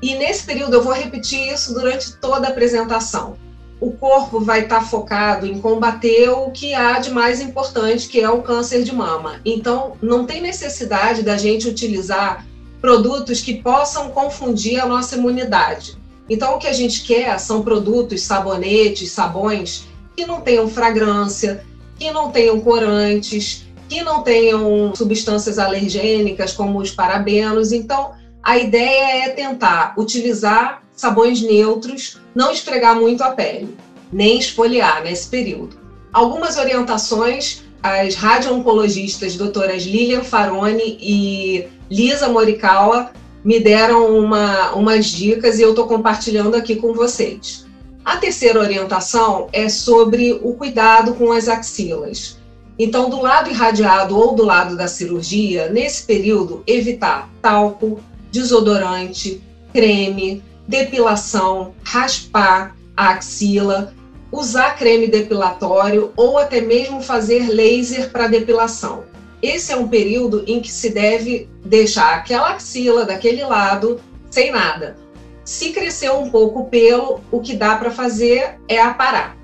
E 0.00 0.14
nesse 0.14 0.44
período 0.44 0.74
eu 0.74 0.82
vou 0.82 0.92
repetir 0.92 1.52
isso 1.52 1.72
durante 1.72 2.16
toda 2.16 2.46
a 2.46 2.50
apresentação. 2.50 3.36
O 3.80 3.92
corpo 3.92 4.40
vai 4.40 4.64
estar 4.64 4.80
tá 4.80 4.84
focado 4.84 5.46
em 5.46 5.60
combater 5.60 6.28
o 6.28 6.50
que 6.50 6.74
há 6.74 6.98
de 6.98 7.10
mais 7.10 7.40
importante, 7.40 8.08
que 8.08 8.20
é 8.20 8.28
o 8.28 8.42
câncer 8.42 8.82
de 8.82 8.94
mama. 8.94 9.40
Então, 9.44 9.96
não 10.02 10.26
tem 10.26 10.40
necessidade 10.40 11.22
da 11.22 11.36
gente 11.36 11.68
utilizar 11.68 12.46
produtos 12.80 13.40
que 13.40 13.62
possam 13.62 14.10
confundir 14.10 14.80
a 14.80 14.86
nossa 14.86 15.16
imunidade. 15.16 15.96
Então, 16.28 16.54
o 16.54 16.58
que 16.58 16.66
a 16.66 16.72
gente 16.72 17.04
quer 17.04 17.38
são 17.38 17.62
produtos, 17.62 18.22
sabonetes, 18.22 19.10
sabões 19.12 19.84
que 20.16 20.26
não 20.26 20.40
tenham 20.40 20.68
fragrância, 20.68 21.64
que 21.98 22.10
não 22.10 22.30
tenham 22.30 22.60
corantes, 22.60 23.66
que 23.92 24.02
não 24.02 24.22
tenham 24.22 24.94
substâncias 24.94 25.58
alergênicas 25.58 26.52
como 26.52 26.78
os 26.78 26.90
parabenos. 26.90 27.72
Então, 27.72 28.12
a 28.42 28.56
ideia 28.56 29.26
é 29.26 29.28
tentar 29.28 29.92
utilizar 29.98 30.82
sabões 30.96 31.42
neutros, 31.42 32.18
não 32.34 32.50
esfregar 32.50 32.98
muito 32.98 33.22
a 33.22 33.32
pele, 33.32 33.76
nem 34.10 34.38
esfoliar 34.38 35.02
nesse 35.04 35.28
período. 35.28 35.76
Algumas 36.10 36.56
orientações, 36.56 37.62
as 37.82 38.14
radio-oncologistas 38.14 39.36
doutoras 39.36 39.82
Lilian 39.82 40.22
Faroni 40.22 40.96
e 40.98 41.68
Lisa 41.90 42.28
Morikawa 42.28 43.10
me 43.44 43.60
deram 43.60 44.16
uma, 44.16 44.72
umas 44.72 45.06
dicas 45.06 45.58
e 45.58 45.62
eu 45.62 45.70
estou 45.70 45.86
compartilhando 45.86 46.54
aqui 46.54 46.76
com 46.76 46.94
vocês. 46.94 47.66
A 48.04 48.16
terceira 48.16 48.58
orientação 48.58 49.48
é 49.52 49.68
sobre 49.68 50.32
o 50.42 50.54
cuidado 50.54 51.14
com 51.14 51.30
as 51.30 51.46
axilas. 51.46 52.40
Então, 52.82 53.08
do 53.08 53.20
lado 53.20 53.48
irradiado 53.48 54.18
ou 54.18 54.34
do 54.34 54.44
lado 54.44 54.76
da 54.76 54.88
cirurgia, 54.88 55.68
nesse 55.68 56.02
período, 56.02 56.62
evitar 56.66 57.30
talco, 57.40 58.00
desodorante, 58.30 59.42
creme, 59.72 60.42
depilação, 60.66 61.74
raspar 61.84 62.74
a 62.96 63.10
axila, 63.10 63.94
usar 64.30 64.76
creme 64.76 65.06
depilatório 65.06 66.12
ou 66.16 66.38
até 66.38 66.60
mesmo 66.60 67.00
fazer 67.00 67.48
laser 67.48 68.10
para 68.10 68.26
depilação 68.26 69.04
esse 69.42 69.72
é 69.72 69.76
um 69.76 69.88
período 69.88 70.44
em 70.46 70.60
que 70.60 70.70
se 70.70 70.90
deve 70.90 71.48
deixar 71.64 72.14
aquela 72.14 72.52
axila 72.52 73.04
daquele 73.04 73.44
lado 73.44 74.00
sem 74.30 74.52
nada. 74.52 74.96
Se 75.44 75.72
crescer 75.72 76.12
um 76.12 76.30
pouco 76.30 76.60
o 76.60 76.64
pelo, 76.66 77.20
o 77.32 77.40
que 77.40 77.56
dá 77.56 77.74
para 77.74 77.90
fazer 77.90 78.60
é 78.68 78.80
aparar. 78.80 79.36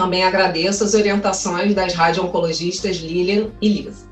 Também 0.00 0.24
agradeço 0.24 0.82
as 0.82 0.94
orientações 0.94 1.74
das 1.74 1.92
radio-oncologistas 1.92 2.96
Lilian 2.96 3.48
e 3.60 3.68
Lisa. 3.68 4.08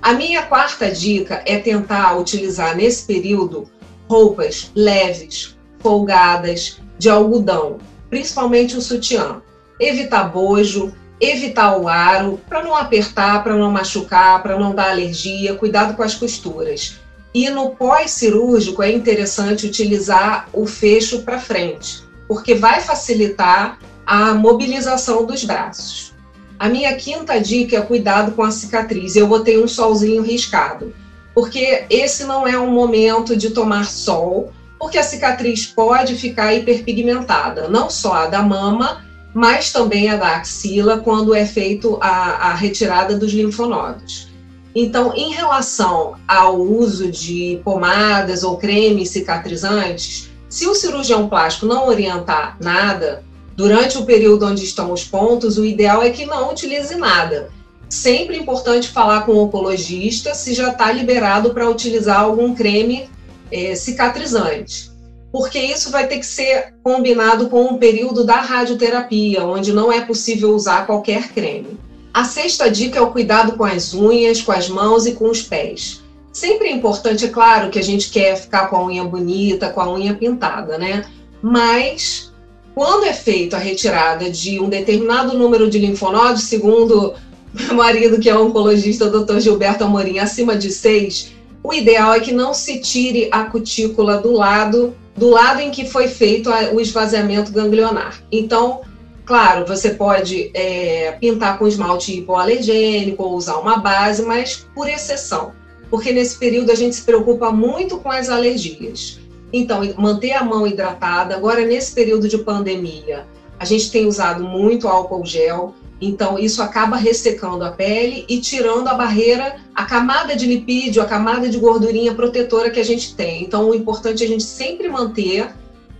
A 0.00 0.14
minha 0.14 0.44
quarta 0.44 0.90
dica 0.90 1.42
é 1.44 1.58
tentar 1.58 2.16
utilizar 2.16 2.74
nesse 2.74 3.04
período 3.04 3.68
roupas 4.08 4.72
leves, 4.74 5.58
folgadas, 5.80 6.80
de 6.98 7.10
algodão, 7.10 7.76
principalmente 8.08 8.78
o 8.78 8.80
sutiã. 8.80 9.42
Evitar 9.78 10.24
bojo, 10.32 10.94
evitar 11.20 11.76
o 11.76 11.86
aro, 11.86 12.40
para 12.48 12.62
não 12.62 12.74
apertar, 12.74 13.44
para 13.44 13.58
não 13.58 13.70
machucar, 13.70 14.42
para 14.42 14.58
não 14.58 14.74
dar 14.74 14.90
alergia, 14.92 15.54
cuidado 15.54 15.94
com 15.94 16.02
as 16.02 16.14
costuras. 16.14 16.98
E 17.34 17.50
no 17.50 17.72
pós-cirúrgico 17.76 18.82
é 18.82 18.90
interessante 18.90 19.66
utilizar 19.66 20.48
o 20.50 20.64
fecho 20.64 21.20
para 21.24 21.38
frente, 21.38 22.02
porque 22.26 22.54
vai 22.54 22.80
facilitar 22.80 23.78
a 24.06 24.34
mobilização 24.34 25.24
dos 25.24 25.44
braços. 25.44 26.12
A 26.58 26.68
minha 26.68 26.94
quinta 26.94 27.40
dica 27.40 27.76
é 27.76 27.80
cuidado 27.80 28.32
com 28.32 28.42
a 28.42 28.50
cicatriz. 28.50 29.16
Eu 29.16 29.26
botei 29.26 29.62
um 29.62 29.66
solzinho 29.66 30.22
riscado, 30.22 30.94
porque 31.34 31.84
esse 31.90 32.24
não 32.24 32.46
é 32.46 32.58
um 32.58 32.70
momento 32.70 33.36
de 33.36 33.50
tomar 33.50 33.84
sol, 33.86 34.52
porque 34.78 34.98
a 34.98 35.02
cicatriz 35.02 35.66
pode 35.66 36.14
ficar 36.14 36.54
hiperpigmentada, 36.54 37.68
não 37.68 37.90
só 37.90 38.14
a 38.14 38.26
da 38.26 38.42
mama, 38.42 39.04
mas 39.34 39.72
também 39.72 40.08
a 40.08 40.16
da 40.16 40.36
axila 40.36 40.98
quando 40.98 41.34
é 41.34 41.44
feito 41.44 41.98
a, 42.00 42.50
a 42.50 42.54
retirada 42.54 43.16
dos 43.16 43.32
linfonodos. 43.32 44.28
Então, 44.74 45.12
em 45.14 45.32
relação 45.32 46.14
ao 46.26 46.60
uso 46.60 47.10
de 47.10 47.60
pomadas 47.64 48.42
ou 48.42 48.56
cremes 48.56 49.10
cicatrizantes, 49.10 50.30
se 50.48 50.66
o 50.66 50.74
cirurgião 50.74 51.28
plástico 51.28 51.66
não 51.66 51.88
orientar 51.88 52.56
nada, 52.60 53.23
durante 53.56 53.98
o 53.98 54.04
período 54.04 54.46
onde 54.46 54.64
estão 54.64 54.92
os 54.92 55.04
pontos, 55.04 55.58
o 55.58 55.64
ideal 55.64 56.02
é 56.02 56.10
que 56.10 56.26
não 56.26 56.50
utilize 56.50 56.94
nada. 56.96 57.50
Sempre 57.88 58.36
importante 58.36 58.88
falar 58.88 59.24
com 59.24 59.32
o 59.32 59.44
oncologista 59.44 60.34
se 60.34 60.54
já 60.54 60.70
está 60.70 60.90
liberado 60.90 61.52
para 61.52 61.68
utilizar 61.68 62.20
algum 62.20 62.54
creme 62.54 63.08
é, 63.50 63.74
cicatrizante 63.74 64.94
porque 65.34 65.58
isso 65.58 65.90
vai 65.90 66.06
ter 66.06 66.20
que 66.20 66.26
ser 66.26 66.74
combinado 66.80 67.48
com 67.48 67.64
um 67.64 67.76
período 67.76 68.22
da 68.22 68.36
radioterapia, 68.36 69.44
onde 69.44 69.72
não 69.72 69.90
é 69.90 70.00
possível 70.00 70.54
usar 70.54 70.86
qualquer 70.86 71.32
creme. 71.32 71.76
A 72.14 72.22
sexta 72.22 72.70
dica 72.70 73.00
é 73.00 73.02
o 73.02 73.10
cuidado 73.10 73.56
com 73.56 73.64
as 73.64 73.92
unhas, 73.92 74.40
com 74.40 74.52
as 74.52 74.68
mãos 74.68 75.06
e 75.06 75.12
com 75.12 75.28
os 75.28 75.42
pés. 75.42 76.04
Sempre 76.32 76.68
é 76.68 76.70
importante, 76.70 77.24
é 77.24 77.28
claro, 77.30 77.68
que 77.68 77.80
a 77.80 77.82
gente 77.82 78.10
quer 78.10 78.36
ficar 78.36 78.68
com 78.68 78.76
a 78.76 78.86
unha 78.86 79.02
bonita, 79.02 79.70
com 79.70 79.80
a 79.80 79.92
unha 79.92 80.14
pintada, 80.14 80.78
né? 80.78 81.04
Mas 81.42 82.32
quando 82.74 83.04
é 83.04 83.12
feita 83.12 83.56
a 83.56 83.60
retirada 83.60 84.28
de 84.30 84.58
um 84.58 84.68
determinado 84.68 85.38
número 85.38 85.70
de 85.70 85.78
linfonodos, 85.78 86.42
segundo 86.42 87.14
meu 87.54 87.74
marido, 87.74 88.18
que 88.18 88.28
é 88.28 88.36
oncologista, 88.36 89.08
Dr. 89.08 89.38
Gilberto 89.38 89.84
Amorim, 89.84 90.18
acima 90.18 90.56
de 90.56 90.70
seis, 90.70 91.32
o 91.62 91.72
ideal 91.72 92.12
é 92.12 92.20
que 92.20 92.32
não 92.32 92.52
se 92.52 92.80
tire 92.80 93.28
a 93.30 93.44
cutícula 93.44 94.18
do 94.18 94.32
lado 94.32 94.94
do 95.16 95.30
lado 95.30 95.60
em 95.60 95.70
que 95.70 95.86
foi 95.86 96.08
feito 96.08 96.50
o 96.72 96.80
esvaziamento 96.80 97.52
ganglionar. 97.52 98.20
Então, 98.32 98.80
claro, 99.24 99.64
você 99.64 99.90
pode 99.90 100.50
é, 100.52 101.12
pintar 101.20 101.56
com 101.56 101.68
esmalte 101.68 102.18
hipoalergênico 102.18 103.22
ou 103.22 103.36
usar 103.36 103.58
uma 103.58 103.76
base, 103.76 104.22
mas 104.22 104.66
por 104.74 104.88
exceção, 104.88 105.52
porque 105.88 106.12
nesse 106.12 106.36
período 106.36 106.72
a 106.72 106.74
gente 106.74 106.96
se 106.96 107.02
preocupa 107.02 107.52
muito 107.52 107.98
com 107.98 108.10
as 108.10 108.28
alergias. 108.28 109.20
Então, 109.56 109.80
manter 109.96 110.32
a 110.32 110.42
mão 110.42 110.66
hidratada. 110.66 111.36
Agora, 111.36 111.64
nesse 111.64 111.92
período 111.92 112.28
de 112.28 112.38
pandemia, 112.38 113.24
a 113.58 113.64
gente 113.64 113.90
tem 113.90 114.06
usado 114.06 114.42
muito 114.42 114.88
álcool 114.88 115.24
gel, 115.24 115.74
então, 116.00 116.38
isso 116.38 116.60
acaba 116.60 116.96
ressecando 116.96 117.64
a 117.64 117.70
pele 117.70 118.26
e 118.28 118.40
tirando 118.40 118.88
a 118.88 118.94
barreira, 118.94 119.56
a 119.74 119.84
camada 119.84 120.36
de 120.36 120.44
lipídio, 120.44 121.00
a 121.00 121.06
camada 121.06 121.48
de 121.48 121.56
gordurinha 121.56 122.14
protetora 122.14 122.68
que 122.68 122.80
a 122.80 122.84
gente 122.84 123.14
tem. 123.14 123.42
Então, 123.42 123.70
o 123.70 123.74
importante 123.74 124.22
é 124.22 124.26
a 124.26 124.28
gente 124.28 124.42
sempre 124.42 124.88
manter 124.88 125.54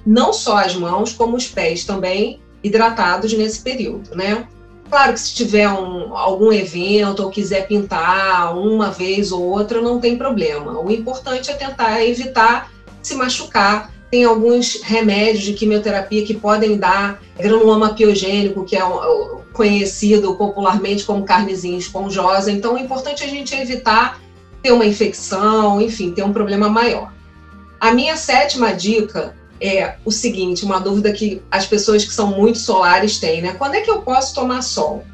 não 0.04 0.32
só 0.32 0.58
as 0.58 0.74
mãos, 0.74 1.12
como 1.12 1.36
os 1.36 1.46
pés 1.46 1.84
também 1.84 2.40
hidratados 2.62 3.32
nesse 3.32 3.60
período, 3.60 4.14
né? 4.14 4.46
Claro 4.90 5.14
que 5.14 5.20
se 5.20 5.34
tiver 5.34 5.68
um, 5.70 6.14
algum 6.16 6.52
evento 6.52 7.22
ou 7.22 7.30
quiser 7.30 7.66
pintar 7.66 8.56
uma 8.58 8.90
vez 8.90 9.32
ou 9.32 9.42
outra, 9.42 9.80
não 9.80 9.98
tem 9.98 10.18
problema. 10.18 10.78
O 10.78 10.90
importante 10.90 11.50
é 11.50 11.54
tentar 11.54 12.04
evitar 12.04 12.70
se 13.06 13.14
machucar 13.14 13.92
tem 14.10 14.24
alguns 14.24 14.80
remédios 14.82 15.42
de 15.42 15.54
quimioterapia 15.54 16.24
que 16.24 16.34
podem 16.34 16.76
dar 16.76 17.20
granuloma 17.36 17.94
piogênico, 17.94 18.64
que 18.64 18.76
é 18.76 18.82
conhecido 19.52 20.36
popularmente 20.36 21.04
como 21.04 21.24
carnezinha 21.24 21.76
esponjosa. 21.76 22.52
Então, 22.52 22.74
o 22.74 22.78
importante 22.78 23.24
é 23.24 23.26
a 23.26 23.30
gente 23.30 23.54
evitar 23.54 24.20
ter 24.62 24.70
uma 24.70 24.86
infecção, 24.86 25.80
enfim, 25.80 26.12
ter 26.12 26.22
um 26.22 26.32
problema 26.32 26.68
maior. 26.68 27.12
A 27.80 27.92
minha 27.92 28.16
sétima 28.16 28.72
dica 28.72 29.34
é 29.60 29.96
o 30.04 30.10
seguinte, 30.10 30.64
uma 30.64 30.78
dúvida 30.78 31.12
que 31.12 31.42
as 31.50 31.66
pessoas 31.66 32.04
que 32.04 32.12
são 32.12 32.28
muito 32.28 32.58
solares 32.58 33.18
têm, 33.18 33.42
né? 33.42 33.54
Quando 33.58 33.74
é 33.74 33.80
que 33.80 33.90
eu 33.90 34.02
posso 34.02 34.34
tomar 34.34 34.62
sol? 34.62 35.04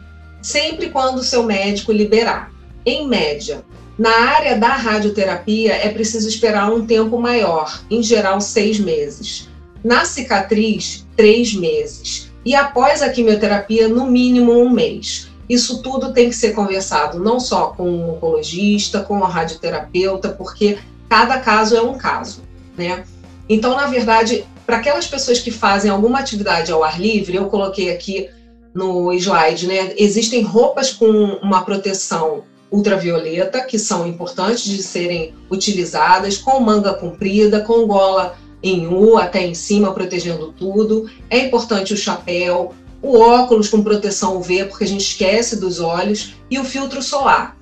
Sempre 0.43 0.91
quando 0.91 1.19
o 1.19 1.25
seu 1.25 1.43
médico 1.43 1.91
liberar. 1.91 2.53
Em 2.85 3.09
média, 3.09 3.65
na 4.01 4.31
área 4.31 4.57
da 4.57 4.69
radioterapia, 4.69 5.75
é 5.75 5.91
preciso 5.91 6.27
esperar 6.27 6.73
um 6.73 6.87
tempo 6.87 7.19
maior, 7.19 7.83
em 7.91 8.03
geral, 8.03 8.41
seis 8.41 8.81
meses. 8.81 9.47
Na 9.85 10.07
cicatriz, 10.07 11.07
três 11.15 11.53
meses. 11.53 12.33
E 12.43 12.55
após 12.55 13.03
a 13.03 13.11
quimioterapia, 13.11 13.89
no 13.89 14.07
mínimo 14.07 14.59
um 14.59 14.71
mês. 14.71 15.29
isso 15.47 15.83
tudo 15.83 16.15
tem 16.15 16.31
que 16.31 16.35
ser 16.35 16.55
conversado, 16.55 17.19
não 17.23 17.39
só 17.39 17.75
com 17.77 17.91
o 17.91 18.15
oncologista, 18.15 19.03
com 19.03 19.23
a 19.23 19.29
radioterapeuta, 19.29 20.31
porque 20.31 20.79
cada 21.07 21.39
caso 21.39 21.77
é 21.77 21.83
um 21.83 21.99
caso, 21.99 22.43
né? 22.79 23.05
Então, 23.51 23.77
na 23.77 23.87
verdade, 23.87 24.47
para 24.65 24.79
aquelas 24.79 25.09
pessoas 25.09 25.41
que 25.41 25.51
fazem 25.51 25.91
alguma 25.91 26.21
atividade 26.21 26.73
ao 26.73 26.83
ar 26.83 26.99
livre, 26.99 27.37
eu 27.37 27.47
coloquei 27.47 27.93
aqui 27.93 28.31
no 28.73 29.13
slide, 29.13 29.67
né? 29.67 29.93
Existem 29.99 30.41
roupas 30.41 30.91
com 30.91 31.07
uma 31.43 31.67
proteção 31.67 32.45
ultravioleta 32.71 33.61
que 33.63 33.79
são 33.79 34.07
importantes 34.07 34.65
de 34.65 34.83
serem 34.83 35.35
utilizadas, 35.51 36.39
com 36.39 36.61
manga 36.61 36.95
comprida, 36.95 37.61
com 37.61 37.87
gola 37.87 38.37
em 38.63 38.87
U 38.87 39.17
até 39.17 39.45
em 39.45 39.55
cima, 39.55 39.93
protegendo 39.93 40.53
tudo. 40.53 41.11
É 41.29 41.39
importante 41.39 41.95
o 41.95 41.97
chapéu, 41.97 42.75
o 43.03 43.19
óculos 43.19 43.69
com 43.69 43.83
proteção 43.83 44.37
UV, 44.37 44.67
porque 44.67 44.85
a 44.85 44.89
gente 44.89 45.05
esquece 45.05 45.57
dos 45.57 45.81
olhos, 45.81 46.35
e 46.51 46.59
o 46.59 46.65
filtro 46.65 47.03
solar. 47.03 47.57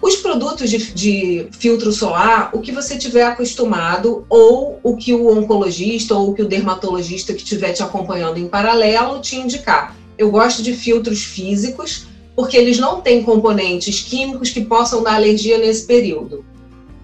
Os 0.00 0.16
produtos 0.16 0.70
de, 0.70 0.92
de, 0.92 1.48
filtro 1.50 1.90
solar, 1.90 2.50
o 2.52 2.60
que 2.60 2.70
você 2.70 2.96
tiver 2.96 3.24
acostumado, 3.24 4.24
ou 4.28 4.78
o 4.82 4.96
que 4.96 5.12
o 5.12 5.36
oncologista 5.36 6.14
ou 6.14 6.30
o 6.30 6.34
que 6.34 6.42
o 6.42 6.48
dermatologista 6.48 7.32
que 7.32 7.42
estiver 7.42 7.72
te 7.72 7.82
acompanhando 7.82 8.38
em 8.38 8.46
paralelo 8.46 9.20
te 9.20 9.36
indicar. 9.36 9.96
Eu 10.16 10.30
gosto 10.30 10.62
de 10.62 10.72
filtros 10.72 11.24
físicos, 11.24 12.06
porque 12.38 12.56
eles 12.56 12.78
não 12.78 13.00
têm 13.00 13.20
componentes 13.24 13.98
químicos 13.98 14.50
que 14.50 14.60
possam 14.60 15.02
dar 15.02 15.16
alergia 15.16 15.58
nesse 15.58 15.84
período. 15.84 16.44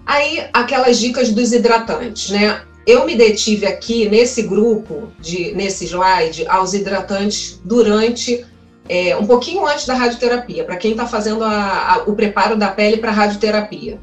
Aí, 0.05 0.45
aquelas 0.53 0.97
dicas 0.97 1.29
dos 1.29 1.51
hidratantes, 1.51 2.29
né? 2.29 2.61
Eu 2.87 3.05
me 3.05 3.17
detive 3.17 3.65
aqui 3.65 4.07
nesse 4.07 4.43
grupo, 4.43 5.09
de, 5.19 5.51
nesse 5.51 5.87
slide, 5.87 6.47
aos 6.47 6.73
hidratantes 6.73 7.59
durante, 7.65 8.45
é, 8.87 9.17
um 9.17 9.25
pouquinho 9.25 9.67
antes 9.67 9.85
da 9.85 9.93
radioterapia, 9.93 10.63
para 10.63 10.77
quem 10.77 10.91
está 10.91 11.05
fazendo 11.05 11.43
a, 11.43 11.95
a, 11.95 12.03
o 12.07 12.15
preparo 12.15 12.55
da 12.55 12.69
pele 12.69 12.95
para 12.95 13.11
radioterapia. 13.11 13.99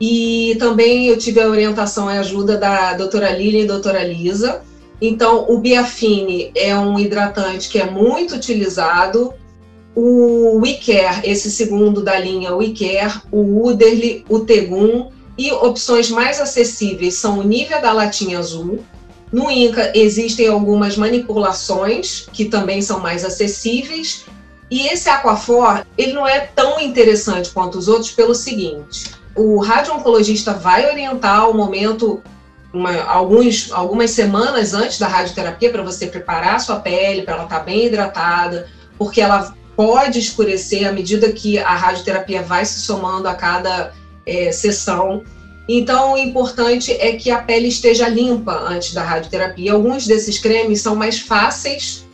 E 0.00 0.56
também 0.58 1.06
eu 1.06 1.18
tive 1.18 1.38
a 1.42 1.48
orientação 1.48 2.10
e 2.10 2.16
ajuda 2.16 2.56
da 2.56 2.94
doutora 2.94 3.30
Lilian 3.30 3.64
e 3.64 3.66
doutora 3.66 4.02
Lisa. 4.02 4.62
Então, 5.02 5.44
o 5.50 5.58
Biafine 5.58 6.50
é 6.54 6.74
um 6.74 6.98
hidratante 6.98 7.68
que 7.68 7.78
é 7.78 7.84
muito 7.84 8.34
utilizado. 8.34 9.34
O 9.94 10.58
WeCare, 10.60 11.20
esse 11.24 11.50
segundo 11.50 12.02
da 12.02 12.18
linha 12.18 12.54
WeCare, 12.54 13.20
o 13.30 13.66
Uderly, 13.66 14.24
o 14.28 14.40
Tegum 14.40 15.10
e 15.36 15.52
opções 15.52 16.10
mais 16.10 16.40
acessíveis 16.40 17.14
são 17.14 17.38
o 17.38 17.42
nível 17.42 17.80
da 17.80 17.92
latinha 17.92 18.38
azul. 18.38 18.82
No 19.30 19.50
Inca 19.50 19.92
existem 19.94 20.48
algumas 20.48 20.96
manipulações 20.96 22.26
que 22.32 22.46
também 22.46 22.80
são 22.80 23.00
mais 23.00 23.24
acessíveis. 23.24 24.24
E 24.70 24.86
esse 24.88 25.08
Aquafor, 25.10 25.84
ele 25.98 26.12
não 26.12 26.26
é 26.26 26.40
tão 26.40 26.80
interessante 26.80 27.50
quanto 27.50 27.76
os 27.76 27.88
outros 27.88 28.10
pelo 28.10 28.34
seguinte: 28.34 29.10
o 29.36 29.58
radio-oncologista 29.58 30.54
vai 30.54 30.90
orientar 30.90 31.50
o 31.50 31.54
momento 31.54 32.22
uma, 32.72 33.02
alguns, 33.02 33.70
algumas 33.72 34.10
semanas 34.12 34.72
antes 34.72 34.98
da 34.98 35.06
radioterapia 35.06 35.70
para 35.70 35.82
você 35.82 36.06
preparar 36.06 36.54
a 36.54 36.58
sua 36.58 36.76
pele, 36.76 37.22
para 37.22 37.34
ela 37.34 37.44
estar 37.44 37.58
tá 37.58 37.64
bem 37.64 37.86
hidratada, 37.86 38.68
porque 38.98 39.20
ela 39.20 39.54
pode 39.76 40.18
escurecer 40.18 40.88
à 40.88 40.92
medida 40.92 41.32
que 41.32 41.58
a 41.58 41.74
radioterapia 41.74 42.42
vai 42.42 42.64
se 42.64 42.80
somando 42.80 43.28
a 43.28 43.34
cada 43.34 43.92
é, 44.26 44.52
sessão. 44.52 45.22
Então, 45.68 46.14
o 46.14 46.18
importante 46.18 46.92
é 46.92 47.12
que 47.12 47.30
a 47.30 47.38
pele 47.38 47.68
esteja 47.68 48.08
limpa 48.08 48.52
antes 48.52 48.92
da 48.92 49.02
radioterapia. 49.02 49.72
Alguns 49.72 50.06
desses 50.06 50.38
cremes 50.38 50.80
são 50.80 50.94
mais 50.94 51.20
fáceis 51.20 52.04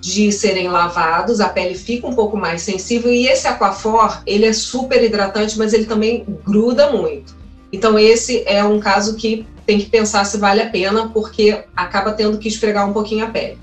de 0.00 0.30
serem 0.30 0.68
lavados, 0.68 1.40
a 1.40 1.48
pele 1.48 1.74
fica 1.74 2.06
um 2.06 2.14
pouco 2.14 2.36
mais 2.36 2.62
sensível 2.62 3.12
e 3.12 3.26
esse 3.26 3.48
Aquafor, 3.48 4.22
ele 4.26 4.46
é 4.46 4.52
super 4.52 5.02
hidratante, 5.02 5.58
mas 5.58 5.72
ele 5.72 5.86
também 5.86 6.24
gruda 6.44 6.92
muito. 6.92 7.36
Então, 7.72 7.98
esse 7.98 8.44
é 8.46 8.62
um 8.62 8.78
caso 8.78 9.16
que 9.16 9.44
tem 9.66 9.78
que 9.78 9.86
pensar 9.86 10.24
se 10.24 10.38
vale 10.38 10.62
a 10.62 10.70
pena, 10.70 11.08
porque 11.08 11.64
acaba 11.76 12.12
tendo 12.12 12.38
que 12.38 12.48
esfregar 12.48 12.88
um 12.88 12.92
pouquinho 12.92 13.24
a 13.24 13.28
pele. 13.28 13.58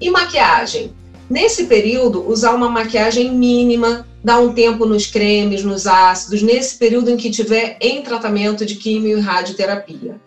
E 0.00 0.10
maquiagem? 0.10 0.92
Nesse 1.28 1.64
período, 1.64 2.26
usar 2.28 2.54
uma 2.54 2.70
maquiagem 2.70 3.34
mínima, 3.34 4.06
dar 4.24 4.40
um 4.40 4.52
tempo 4.52 4.86
nos 4.86 5.06
cremes, 5.06 5.62
nos 5.62 5.86
ácidos, 5.86 6.42
nesse 6.42 6.76
período 6.76 7.10
em 7.10 7.16
que 7.16 7.30
tiver 7.30 7.76
em 7.80 8.02
tratamento 8.02 8.64
de 8.64 8.76
quimio 8.76 9.18
e 9.18 9.20
radioterapia. 9.20 10.18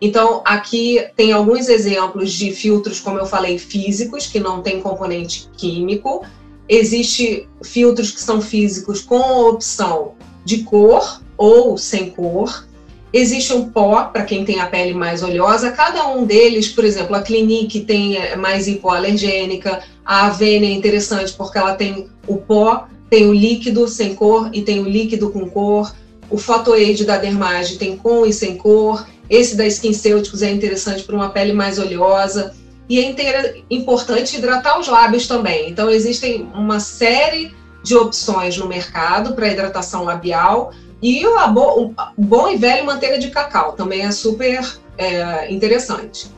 Então, 0.00 0.42
aqui 0.44 1.04
tem 1.16 1.32
alguns 1.32 1.68
exemplos 1.68 2.32
de 2.32 2.52
filtros, 2.52 3.00
como 3.00 3.18
eu 3.18 3.26
falei, 3.26 3.58
físicos, 3.58 4.26
que 4.26 4.38
não 4.38 4.62
tem 4.62 4.80
componente 4.80 5.48
químico. 5.56 6.24
Existem 6.68 7.48
filtros 7.62 8.10
que 8.10 8.20
são 8.20 8.40
físicos 8.40 9.00
com 9.00 9.48
opção 9.48 10.14
de 10.44 10.62
cor 10.62 11.20
ou 11.36 11.76
sem 11.76 12.10
cor. 12.10 12.67
Existe 13.12 13.52
um 13.52 13.70
pó 13.70 14.04
para 14.04 14.24
quem 14.24 14.44
tem 14.44 14.60
a 14.60 14.66
pele 14.66 14.92
mais 14.92 15.22
oleosa. 15.22 15.72
Cada 15.72 16.06
um 16.08 16.24
deles, 16.26 16.68
por 16.68 16.84
exemplo, 16.84 17.16
a 17.16 17.22
Clinique 17.22 17.80
tem 17.80 18.16
é, 18.16 18.36
mais 18.36 18.68
hipoalergênica, 18.68 19.82
a 20.04 20.26
Avene 20.26 20.66
é 20.66 20.72
interessante 20.72 21.32
porque 21.32 21.58
ela 21.58 21.74
tem 21.74 22.08
o 22.26 22.36
pó 22.36 22.86
tem 23.10 23.26
o 23.28 23.32
líquido 23.32 23.88
sem 23.88 24.14
cor 24.14 24.50
e 24.52 24.62
tem 24.62 24.80
o 24.80 24.88
líquido 24.88 25.30
com 25.30 25.48
cor. 25.48 25.94
O 26.30 26.36
Photoaid 26.36 27.04
da 27.04 27.16
Dermage 27.16 27.78
tem 27.78 27.96
com 27.96 28.26
e 28.26 28.32
sem 28.32 28.56
cor. 28.56 29.06
Esse 29.30 29.56
da 29.56 29.66
SkinCeuticals 29.66 30.42
é 30.42 30.50
interessante 30.50 31.02
para 31.04 31.16
uma 31.16 31.30
pele 31.30 31.52
mais 31.52 31.78
oleosa. 31.78 32.54
E 32.88 33.00
é 33.00 33.54
importante 33.70 34.36
hidratar 34.36 34.78
os 34.78 34.88
lábios 34.88 35.26
também. 35.26 35.70
Então, 35.70 35.90
existem 35.90 36.48
uma 36.54 36.80
série 36.80 37.54
de 37.82 37.94
opções 37.94 38.56
no 38.56 38.66
mercado 38.66 39.34
para 39.34 39.48
hidratação 39.48 40.04
labial. 40.04 40.72
E 41.00 41.26
o, 41.26 41.48
bo, 41.48 41.94
o 42.16 42.24
bom 42.24 42.48
e 42.48 42.56
velho 42.56 42.86
manteiga 42.86 43.18
de 43.18 43.30
cacau 43.30 43.72
também 43.72 44.02
é 44.02 44.10
super 44.10 44.60
é, 44.96 45.52
interessante. 45.52 46.30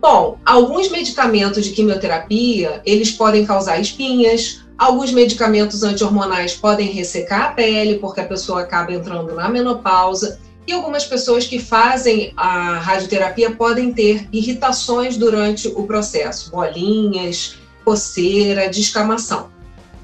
Bom, 0.00 0.38
alguns 0.46 0.88
medicamentos 0.90 1.64
de 1.64 1.72
quimioterapia, 1.72 2.80
eles 2.84 3.10
podem 3.10 3.44
causar 3.44 3.80
espinhas, 3.80 4.60
Alguns 4.78 5.10
medicamentos 5.10 5.82
anti-hormonais 5.82 6.54
podem 6.54 6.86
ressecar 6.86 7.46
a 7.46 7.48
pele, 7.48 7.98
porque 7.98 8.20
a 8.20 8.26
pessoa 8.26 8.60
acaba 8.60 8.92
entrando 8.92 9.34
na 9.34 9.48
menopausa. 9.48 10.38
E 10.68 10.72
algumas 10.72 11.04
pessoas 11.04 11.48
que 11.48 11.58
fazem 11.58 12.32
a 12.36 12.78
radioterapia 12.78 13.50
podem 13.50 13.92
ter 13.92 14.28
irritações 14.32 15.16
durante 15.16 15.66
o 15.66 15.82
processo, 15.82 16.52
bolinhas, 16.52 17.58
coceira, 17.84 18.68
descamação. 18.68 19.50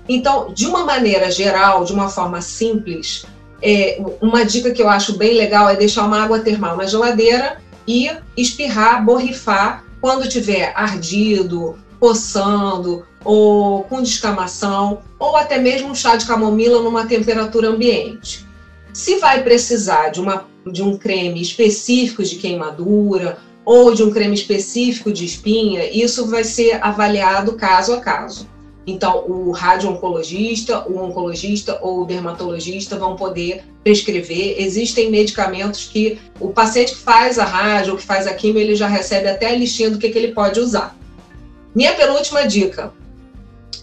Então, 0.08 0.52
de 0.52 0.66
uma 0.66 0.84
maneira 0.84 1.30
geral, 1.30 1.84
de 1.84 1.92
uma 1.92 2.08
forma 2.08 2.40
simples, 2.40 3.24
é, 3.64 3.98
uma 4.20 4.44
dica 4.44 4.72
que 4.72 4.82
eu 4.82 4.88
acho 4.88 5.16
bem 5.16 5.32
legal 5.32 5.68
é 5.70 5.74
deixar 5.74 6.04
uma 6.04 6.22
água 6.22 6.38
termal 6.38 6.76
na 6.76 6.84
geladeira 6.84 7.62
e 7.88 8.10
espirrar, 8.36 9.02
borrifar 9.02 9.84
quando 10.02 10.28
tiver 10.28 10.72
ardido, 10.76 11.78
coçando 11.98 13.06
ou 13.24 13.84
com 13.84 14.02
descamação, 14.02 15.00
ou 15.18 15.34
até 15.34 15.56
mesmo 15.56 15.88
um 15.88 15.94
chá 15.94 16.14
de 16.14 16.26
camomila 16.26 16.82
numa 16.82 17.06
temperatura 17.06 17.68
ambiente. 17.68 18.44
Se 18.92 19.16
vai 19.16 19.42
precisar 19.42 20.10
de, 20.10 20.20
uma, 20.20 20.46
de 20.70 20.82
um 20.82 20.98
creme 20.98 21.40
específico 21.40 22.22
de 22.22 22.36
queimadura 22.36 23.38
ou 23.64 23.94
de 23.94 24.02
um 24.02 24.10
creme 24.10 24.34
específico 24.34 25.10
de 25.10 25.24
espinha, 25.24 25.90
isso 25.90 26.26
vai 26.26 26.44
ser 26.44 26.78
avaliado 26.84 27.54
caso 27.54 27.94
a 27.94 28.00
caso. 28.00 28.46
Então, 28.86 29.24
o 29.26 29.50
radio-oncologista, 29.50 30.86
o 30.86 30.98
oncologista 30.98 31.78
ou 31.80 32.02
o 32.02 32.04
dermatologista 32.04 32.98
vão 32.98 33.16
poder 33.16 33.64
prescrever. 33.82 34.56
Existem 34.58 35.10
medicamentos 35.10 35.86
que 35.86 36.18
o 36.38 36.50
paciente 36.50 36.92
que 36.92 36.98
faz 36.98 37.38
a 37.38 37.44
rádio 37.44 37.92
ou 37.92 37.98
que 37.98 38.04
faz 38.04 38.26
a 38.26 38.34
quimio, 38.34 38.60
ele 38.60 38.76
já 38.76 38.86
recebe 38.86 39.28
até 39.28 39.46
a 39.46 39.56
listinha 39.56 39.90
do 39.90 39.98
que, 39.98 40.10
que 40.10 40.18
ele 40.18 40.32
pode 40.32 40.60
usar. 40.60 40.96
Minha 41.74 41.94
penúltima 41.94 42.46
dica: 42.46 42.92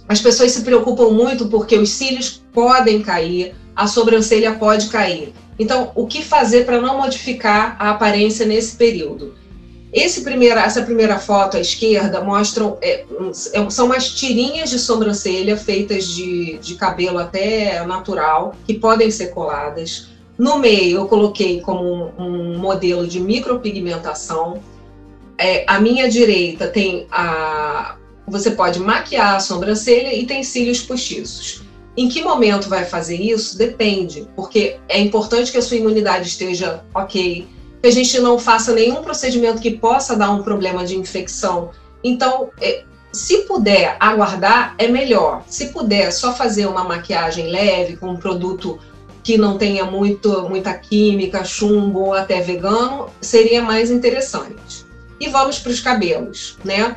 as 0.07 0.21
pessoas 0.21 0.51
se 0.51 0.61
preocupam 0.61 1.09
muito 1.09 1.47
porque 1.47 1.77
os 1.77 1.89
cílios 1.89 2.43
podem 2.53 3.01
cair, 3.01 3.55
a 3.75 3.87
sobrancelha 3.87 4.53
pode 4.53 4.87
cair. 4.87 5.33
Então, 5.57 5.91
o 5.95 6.05
que 6.05 6.23
fazer 6.23 6.65
para 6.65 6.81
não 6.81 6.97
modificar 6.97 7.75
a 7.79 7.91
aparência 7.91 8.45
nesse 8.45 8.75
período? 8.75 9.33
Esse 9.93 10.21
primeira, 10.21 10.61
essa 10.61 10.83
primeira 10.83 11.19
foto 11.19 11.57
à 11.57 11.59
esquerda 11.59 12.23
mostram 12.23 12.77
é, 12.81 13.03
é 13.53 13.69
são 13.69 13.87
umas 13.87 14.09
tirinhas 14.09 14.69
de 14.69 14.79
sobrancelha 14.79 15.57
feitas 15.57 16.05
de, 16.05 16.57
de 16.59 16.75
cabelo 16.75 17.17
até 17.17 17.83
natural 17.85 18.55
que 18.65 18.75
podem 18.75 19.11
ser 19.11 19.27
coladas. 19.27 20.07
No 20.37 20.57
meio 20.57 20.99
eu 20.99 21.07
coloquei 21.07 21.59
como 21.59 21.83
um, 22.17 22.23
um 22.25 22.57
modelo 22.57 23.05
de 23.05 23.19
micropigmentação. 23.19 24.61
É, 25.37 25.65
à 25.67 25.79
minha 25.79 26.09
direita 26.09 26.67
tem 26.67 27.05
a, 27.11 27.97
você 28.25 28.51
pode 28.51 28.79
maquiar 28.79 29.35
a 29.35 29.39
sobrancelha 29.41 30.15
e 30.15 30.25
tem 30.25 30.41
cílios 30.41 30.81
postiços. 30.81 31.63
Em 31.97 32.07
que 32.07 32.23
momento 32.23 32.69
vai 32.69 32.85
fazer 32.85 33.17
isso? 33.17 33.57
Depende, 33.57 34.25
porque 34.35 34.77
é 34.87 34.97
importante 34.99 35.51
que 35.51 35.57
a 35.57 35.61
sua 35.61 35.75
imunidade 35.75 36.27
esteja 36.27 36.81
ok, 36.93 37.45
que 37.81 37.87
a 37.87 37.91
gente 37.91 38.19
não 38.19 38.37
faça 38.37 38.73
nenhum 38.73 39.01
procedimento 39.01 39.61
que 39.61 39.71
possa 39.71 40.15
dar 40.15 40.31
um 40.31 40.43
problema 40.43 40.85
de 40.85 40.95
infecção. 40.95 41.71
Então, 42.03 42.49
é, 42.61 42.83
Se 43.13 43.39
puder 43.39 43.97
aguardar, 43.99 44.73
é 44.77 44.87
melhor. 44.87 45.43
Se 45.47 45.67
puder 45.67 46.11
só 46.11 46.33
fazer 46.33 46.65
uma 46.65 46.83
maquiagem 46.83 47.49
leve 47.51 47.97
com 47.97 48.11
um 48.11 48.17
produto 48.17 48.79
que 49.21 49.37
não 49.37 49.57
tenha 49.57 49.83
muito, 49.85 50.47
muita 50.49 50.73
química, 50.73 51.43
chumbo 51.43 51.99
ou 52.05 52.13
até 52.13 52.39
vegano, 52.41 53.09
seria 53.19 53.61
mais 53.61 53.91
interessante. 53.91 54.85
E 55.19 55.27
vamos 55.27 55.59
para 55.59 55.71
os 55.71 55.81
cabelos, 55.81 56.57
né? 56.63 56.95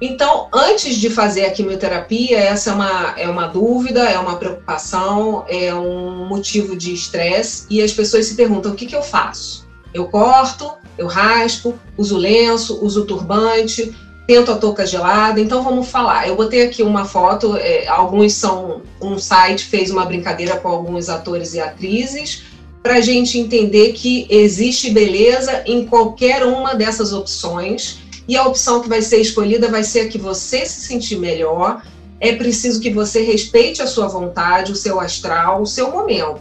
Então, 0.00 0.48
antes 0.52 0.96
de 0.96 1.08
fazer 1.08 1.44
a 1.44 1.50
quimioterapia, 1.50 2.38
essa 2.38 2.70
é 2.70 2.72
uma, 2.72 3.14
é 3.16 3.28
uma 3.28 3.46
dúvida, 3.46 4.08
é 4.08 4.18
uma 4.18 4.36
preocupação, 4.36 5.44
é 5.48 5.74
um 5.74 6.26
motivo 6.26 6.76
de 6.76 6.92
estresse, 6.92 7.66
e 7.70 7.80
as 7.82 7.92
pessoas 7.92 8.26
se 8.26 8.34
perguntam: 8.34 8.72
o 8.72 8.74
que, 8.74 8.86
que 8.86 8.96
eu 8.96 9.02
faço? 9.02 9.67
Eu 9.92 10.06
corto, 10.06 10.72
eu 10.96 11.06
raspo, 11.06 11.74
uso 11.96 12.16
lenço, 12.16 12.84
uso 12.84 13.04
turbante, 13.04 13.94
tento 14.26 14.52
a 14.52 14.56
touca 14.56 14.86
gelada. 14.86 15.40
Então, 15.40 15.62
vamos 15.62 15.88
falar. 15.88 16.28
Eu 16.28 16.36
botei 16.36 16.62
aqui 16.62 16.82
uma 16.82 17.04
foto, 17.04 17.56
é, 17.56 17.88
alguns 17.88 18.34
são. 18.34 18.82
Um 19.00 19.18
site 19.18 19.64
fez 19.64 19.90
uma 19.90 20.04
brincadeira 20.04 20.56
com 20.56 20.68
alguns 20.68 21.08
atores 21.08 21.54
e 21.54 21.60
atrizes, 21.60 22.42
para 22.82 22.96
a 22.96 23.00
gente 23.00 23.38
entender 23.38 23.92
que 23.92 24.26
existe 24.28 24.90
beleza 24.90 25.62
em 25.66 25.86
qualquer 25.86 26.44
uma 26.44 26.74
dessas 26.74 27.12
opções 27.12 28.00
e 28.28 28.36
a 28.36 28.44
opção 28.44 28.82
que 28.82 28.88
vai 28.88 29.00
ser 29.00 29.20
escolhida 29.20 29.68
vai 29.68 29.82
ser 29.82 30.00
a 30.00 30.08
que 30.08 30.18
você 30.18 30.66
se 30.66 30.82
sentir 30.82 31.16
melhor. 31.16 31.82
É 32.20 32.34
preciso 32.34 32.80
que 32.80 32.92
você 32.92 33.22
respeite 33.22 33.80
a 33.80 33.86
sua 33.86 34.06
vontade, 34.06 34.72
o 34.72 34.76
seu 34.76 35.00
astral, 35.00 35.62
o 35.62 35.66
seu 35.66 35.90
momento. 35.90 36.40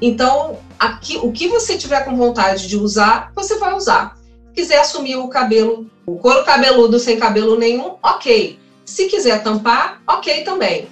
Então, 0.00 0.58
aqui, 0.78 1.18
o 1.18 1.30
que 1.30 1.48
você 1.48 1.76
tiver 1.76 2.04
com 2.04 2.16
vontade 2.16 2.66
de 2.66 2.76
usar, 2.76 3.30
você 3.34 3.56
vai 3.56 3.74
usar. 3.74 4.16
Se 4.48 4.54
quiser 4.54 4.80
assumir 4.80 5.16
o 5.16 5.28
cabelo, 5.28 5.86
o 6.06 6.16
couro 6.16 6.44
cabeludo 6.44 6.98
sem 6.98 7.18
cabelo 7.18 7.58
nenhum, 7.58 7.96
ok. 8.02 8.58
Se 8.84 9.06
quiser 9.06 9.42
tampar, 9.42 10.00
ok 10.06 10.42
também. 10.42 10.88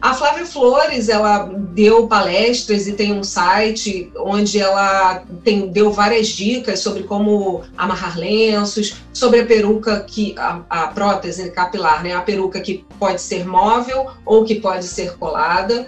A 0.00 0.12
Flávia 0.12 0.44
Flores, 0.44 1.08
ela 1.08 1.50
deu 1.72 2.06
palestras 2.06 2.86
e 2.86 2.92
tem 2.92 3.12
um 3.12 3.24
site 3.24 4.12
onde 4.16 4.58
ela 4.58 5.24
tem, 5.42 5.68
deu 5.68 5.90
várias 5.90 6.28
dicas 6.28 6.80
sobre 6.80 7.02
como 7.04 7.62
amarrar 7.76 8.18
lenços, 8.18 8.94
sobre 9.12 9.40
a 9.40 9.46
peruca 9.46 10.00
que 10.00 10.34
a, 10.38 10.60
a 10.68 10.86
prótese 10.88 11.50
capilar, 11.50 12.02
né, 12.02 12.14
a 12.14 12.20
peruca 12.20 12.60
que 12.60 12.84
pode 12.98 13.22
ser 13.22 13.46
móvel 13.46 14.06
ou 14.24 14.44
que 14.44 14.56
pode 14.56 14.86
ser 14.86 15.16
colada. 15.16 15.86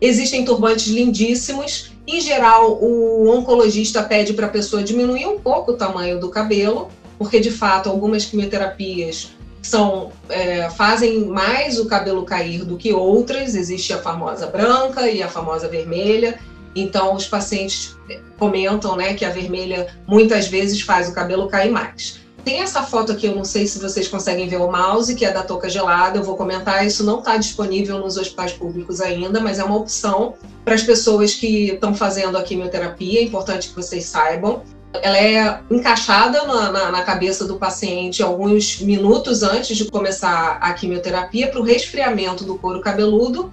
Existem 0.00 0.44
turbantes 0.44 0.86
lindíssimos. 0.86 1.92
Em 2.06 2.20
geral, 2.20 2.78
o 2.82 3.28
oncologista 3.30 4.02
pede 4.02 4.34
para 4.34 4.46
a 4.46 4.50
pessoa 4.50 4.82
diminuir 4.82 5.26
um 5.26 5.38
pouco 5.38 5.72
o 5.72 5.76
tamanho 5.76 6.20
do 6.20 6.28
cabelo, 6.28 6.90
porque 7.18 7.40
de 7.40 7.50
fato 7.50 7.88
algumas 7.88 8.24
quimioterapias 8.26 9.32
são 9.62 10.12
é, 10.28 10.68
fazem 10.70 11.24
mais 11.24 11.78
o 11.78 11.86
cabelo 11.86 12.24
cair 12.24 12.64
do 12.64 12.76
que 12.76 12.92
outras. 12.92 13.54
Existe 13.54 13.92
a 13.92 13.98
famosa 13.98 14.46
branca 14.46 15.08
e 15.08 15.22
a 15.22 15.28
famosa 15.28 15.66
vermelha. 15.68 16.38
Então 16.76 17.14
os 17.14 17.26
pacientes 17.26 17.96
comentam, 18.38 18.96
né, 18.96 19.14
que 19.14 19.24
a 19.24 19.30
vermelha 19.30 19.86
muitas 20.06 20.48
vezes 20.48 20.82
faz 20.82 21.08
o 21.08 21.14
cabelo 21.14 21.48
cair 21.48 21.70
mais. 21.70 22.23
Tem 22.44 22.60
essa 22.60 22.82
foto 22.82 23.12
aqui, 23.12 23.26
eu 23.26 23.34
não 23.34 23.44
sei 23.44 23.66
se 23.66 23.78
vocês 23.78 24.06
conseguem 24.06 24.46
ver 24.46 24.58
o 24.58 24.70
mouse, 24.70 25.14
que 25.14 25.24
é 25.24 25.32
da 25.32 25.42
touca 25.42 25.68
gelada. 25.68 26.18
Eu 26.18 26.22
vou 26.22 26.36
comentar, 26.36 26.86
isso 26.86 27.02
não 27.02 27.20
está 27.20 27.38
disponível 27.38 27.98
nos 27.98 28.18
hospitais 28.18 28.52
públicos 28.52 29.00
ainda, 29.00 29.40
mas 29.40 29.58
é 29.58 29.64
uma 29.64 29.76
opção 29.76 30.34
para 30.62 30.74
as 30.74 30.82
pessoas 30.82 31.34
que 31.34 31.70
estão 31.70 31.94
fazendo 31.94 32.36
a 32.36 32.42
quimioterapia. 32.42 33.20
É 33.20 33.22
importante 33.22 33.70
que 33.70 33.74
vocês 33.74 34.04
saibam 34.04 34.62
ela 35.02 35.18
é 35.18 35.60
encaixada 35.70 36.44
na, 36.44 36.70
na, 36.70 36.90
na, 36.92 37.02
cabeça 37.02 37.44
do 37.44 37.56
paciente 37.56 38.22
alguns 38.22 38.80
minutos 38.80 39.42
antes 39.42 39.76
de 39.76 39.90
começar 39.90 40.58
a 40.60 40.72
quimioterapia 40.72 41.48
para 41.48 41.60
o 41.60 41.64
resfriamento 41.64 42.44
do 42.44 42.56
couro 42.56 42.80
cabeludo, 42.80 43.52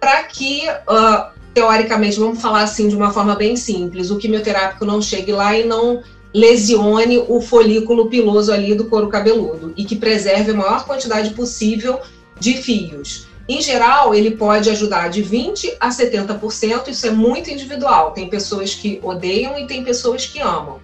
para 0.00 0.22
que, 0.24 0.62
uh, 0.68 1.30
teoricamente, 1.52 2.18
vamos 2.18 2.40
falar 2.40 2.62
assim 2.62 2.88
de 2.88 2.96
uma 2.96 3.10
forma 3.10 3.34
bem 3.34 3.56
simples, 3.56 4.10
o 4.10 4.16
quimioterápico 4.16 4.84
não 4.84 5.02
chegue 5.02 5.32
lá 5.32 5.56
e 5.56 5.64
não 5.64 6.02
lesione 6.32 7.18
o 7.28 7.40
folículo 7.40 8.08
piloso 8.08 8.52
ali 8.52 8.74
do 8.74 8.86
couro 8.86 9.08
cabeludo 9.08 9.72
e 9.76 9.84
que 9.84 9.96
preserve 9.96 10.50
a 10.50 10.54
maior 10.54 10.84
quantidade 10.84 11.30
possível 11.30 12.00
de 12.38 12.54
fios. 12.54 13.26
Em 13.48 13.62
geral, 13.62 14.14
ele 14.14 14.32
pode 14.32 14.68
ajudar 14.68 15.08
de 15.08 15.22
20% 15.22 15.76
a 15.80 15.88
70%, 15.88 16.88
isso 16.88 17.06
é 17.06 17.10
muito 17.10 17.50
individual. 17.50 18.10
Tem 18.10 18.28
pessoas 18.28 18.74
que 18.74 19.00
odeiam 19.02 19.58
e 19.58 19.66
tem 19.66 19.82
pessoas 19.82 20.26
que 20.26 20.38
amam. 20.38 20.80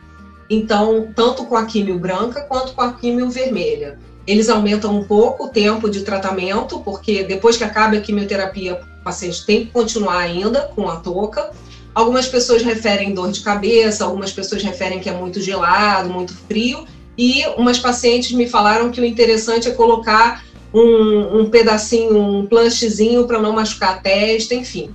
Então, 0.48 1.12
tanto 1.14 1.44
com 1.44 1.57
a 1.57 1.66
químio 1.66 1.98
branca 1.98 2.40
quanto 2.42 2.72
com 2.72 2.80
a 2.80 2.94
químio 2.94 3.28
vermelha. 3.28 3.98
Eles 4.26 4.48
aumentam 4.48 4.96
um 4.98 5.04
pouco 5.04 5.44
o 5.44 5.48
tempo 5.48 5.90
de 5.90 6.00
tratamento, 6.00 6.80
porque 6.80 7.22
depois 7.22 7.59
que 7.59 7.64
acaba 7.64 7.96
a 7.96 8.00
quimioterapia, 8.00 8.80
o 9.00 9.04
paciente 9.04 9.44
tem 9.44 9.66
que 9.66 9.72
continuar 9.72 10.16
ainda 10.16 10.62
com 10.74 10.88
a 10.88 10.96
touca. 10.96 11.50
Algumas 11.94 12.26
pessoas 12.26 12.62
referem 12.62 13.14
dor 13.14 13.30
de 13.30 13.40
cabeça, 13.40 14.04
algumas 14.04 14.33
pessoas 14.33 14.62
referem 14.62 14.98
que 14.98 15.09
é 15.09 15.12
muito 15.12 15.40
gelado, 15.40 16.09
muito 16.09 16.35
frio, 16.48 16.87
e 17.16 17.44
umas 17.57 17.78
pacientes 17.78 18.33
me 18.33 18.48
falaram 18.48 18.90
que 18.90 19.00
o 19.00 19.04
interessante 19.04 19.68
é 19.68 19.70
colocar 19.70 20.44
um, 20.72 21.40
um 21.40 21.50
pedacinho, 21.50 22.18
um 22.18 22.46
planchezinho 22.46 23.26
para 23.26 23.40
não 23.40 23.52
machucar 23.52 23.90
a 23.90 23.98
testa, 23.98 24.54
enfim. 24.54 24.90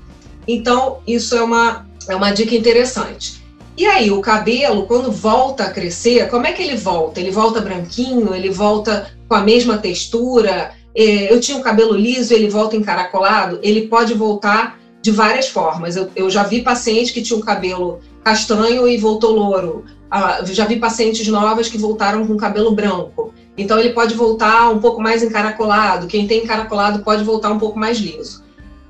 Então, 0.45 0.99
isso 1.07 1.35
é 1.35 1.41
uma, 1.41 1.87
é 2.09 2.15
uma 2.15 2.31
dica 2.31 2.53
interessante. 2.53 3.41
E 3.77 3.85
aí, 3.85 4.11
o 4.11 4.19
cabelo, 4.19 4.85
quando 4.85 5.09
volta 5.09 5.63
a 5.63 5.69
crescer, 5.69 6.27
como 6.27 6.45
é 6.45 6.51
que 6.51 6.61
ele 6.61 6.75
volta? 6.75 7.21
Ele 7.21 7.31
volta 7.31 7.61
branquinho, 7.61 8.35
ele 8.35 8.49
volta 8.49 9.09
com 9.25 9.35
a 9.35 9.41
mesma 9.41 9.77
textura? 9.77 10.71
É, 10.93 11.31
eu 11.31 11.39
tinha 11.39 11.57
o 11.57 11.61
cabelo 11.61 11.95
liso, 11.95 12.33
ele 12.33 12.49
volta 12.49 12.75
encaracolado? 12.75 13.57
Ele 13.63 13.87
pode 13.87 14.13
voltar 14.13 14.78
de 15.01 15.11
várias 15.11 15.47
formas. 15.47 15.95
Eu, 15.95 16.09
eu 16.15 16.29
já 16.29 16.43
vi 16.43 16.61
pacientes 16.61 17.11
que 17.11 17.21
tinham 17.21 17.41
cabelo 17.41 17.99
castanho 18.23 18.87
e 18.87 18.97
voltou 18.97 19.31
louro. 19.31 19.85
Ah, 20.11 20.39
já 20.43 20.65
vi 20.65 20.77
pacientes 20.77 21.27
novas 21.27 21.69
que 21.69 21.77
voltaram 21.77 22.25
com 22.25 22.35
cabelo 22.35 22.71
branco. 22.71 23.33
Então 23.57 23.77
ele 23.77 23.89
pode 23.89 24.15
voltar 24.15 24.69
um 24.69 24.79
pouco 24.79 25.01
mais 25.01 25.21
encaracolado, 25.21 26.07
quem 26.07 26.25
tem 26.25 26.43
encaracolado 26.43 27.03
pode 27.03 27.23
voltar 27.23 27.51
um 27.51 27.59
pouco 27.59 27.77
mais 27.77 27.97
liso. 27.97 28.43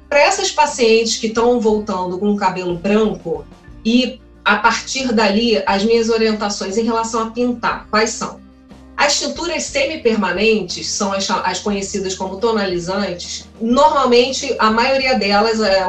Para 0.07 0.19
essas 0.19 0.51
pacientes 0.51 1.17
que 1.17 1.27
estão 1.27 1.59
voltando 1.59 2.17
com 2.17 2.35
cabelo 2.35 2.75
branco 2.75 3.45
e 3.83 4.19
a 4.45 4.57
partir 4.57 5.13
dali 5.13 5.61
as 5.65 5.83
minhas 5.83 6.09
orientações 6.09 6.77
em 6.77 6.83
relação 6.83 7.21
a 7.21 7.31
pintar, 7.31 7.87
quais 7.89 8.11
são? 8.11 8.39
As 8.99 9.17
tinturas 9.17 9.63
semi-permanentes 9.63 10.89
são 10.89 11.13
as, 11.13 11.31
as, 11.31 11.61
conhecidas 11.61 12.15
como 12.15 12.35
tonalizantes. 12.35 13.47
Normalmente, 13.61 14.53
a 14.59 14.69
maioria 14.69 15.17
delas, 15.17 15.61
é, 15.61 15.79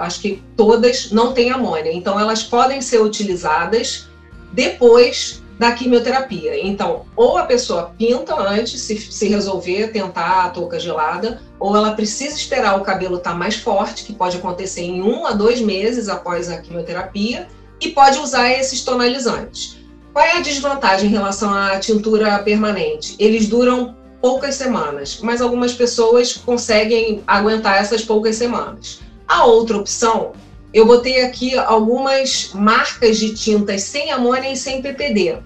acho 0.00 0.20
que 0.20 0.42
todas, 0.58 1.10
não 1.10 1.32
tem 1.32 1.50
amônia. 1.50 1.90
Então, 1.90 2.20
elas 2.20 2.42
podem 2.42 2.82
ser 2.82 3.00
utilizadas 3.00 4.10
depois 4.52 5.42
da 5.58 5.72
quimioterapia. 5.72 6.62
Então, 6.62 7.06
ou 7.16 7.38
a 7.38 7.44
pessoa 7.44 7.94
pinta 7.96 8.38
antes, 8.38 8.78
se, 8.82 8.98
se 8.98 9.26
resolver 9.26 9.88
tentar 9.88 10.44
a 10.44 10.50
touca 10.50 10.78
gelada, 10.78 11.40
ou 11.58 11.74
ela 11.74 11.92
precisa 11.92 12.36
esperar 12.36 12.78
o 12.78 12.82
cabelo 12.82 13.16
estar 13.16 13.30
tá 13.30 13.36
mais 13.36 13.56
forte, 13.56 14.04
que 14.04 14.12
pode 14.12 14.36
acontecer 14.36 14.82
em 14.82 15.00
um 15.00 15.24
a 15.24 15.32
dois 15.32 15.62
meses 15.62 16.10
após 16.10 16.50
a 16.50 16.58
quimioterapia, 16.58 17.48
e 17.80 17.88
pode 17.88 18.18
usar 18.18 18.50
esses 18.52 18.84
tonalizantes. 18.84 19.79
Qual 20.12 20.24
é 20.24 20.38
a 20.38 20.40
desvantagem 20.40 21.08
em 21.08 21.12
relação 21.12 21.52
à 21.52 21.78
tintura 21.78 22.38
permanente? 22.40 23.14
Eles 23.18 23.48
duram 23.48 23.94
poucas 24.20 24.56
semanas, 24.56 25.20
mas 25.22 25.40
algumas 25.40 25.72
pessoas 25.72 26.34
conseguem 26.34 27.22
aguentar 27.26 27.80
essas 27.80 28.04
poucas 28.04 28.36
semanas. 28.36 29.00
A 29.26 29.44
outra 29.44 29.78
opção 29.78 30.32
eu 30.72 30.86
botei 30.86 31.22
aqui 31.22 31.58
algumas 31.58 32.50
marcas 32.54 33.18
de 33.18 33.34
tintas 33.34 33.82
sem 33.82 34.12
amônia 34.12 34.52
e 34.52 34.56
sem 34.56 34.80
PPD. 34.80 35.38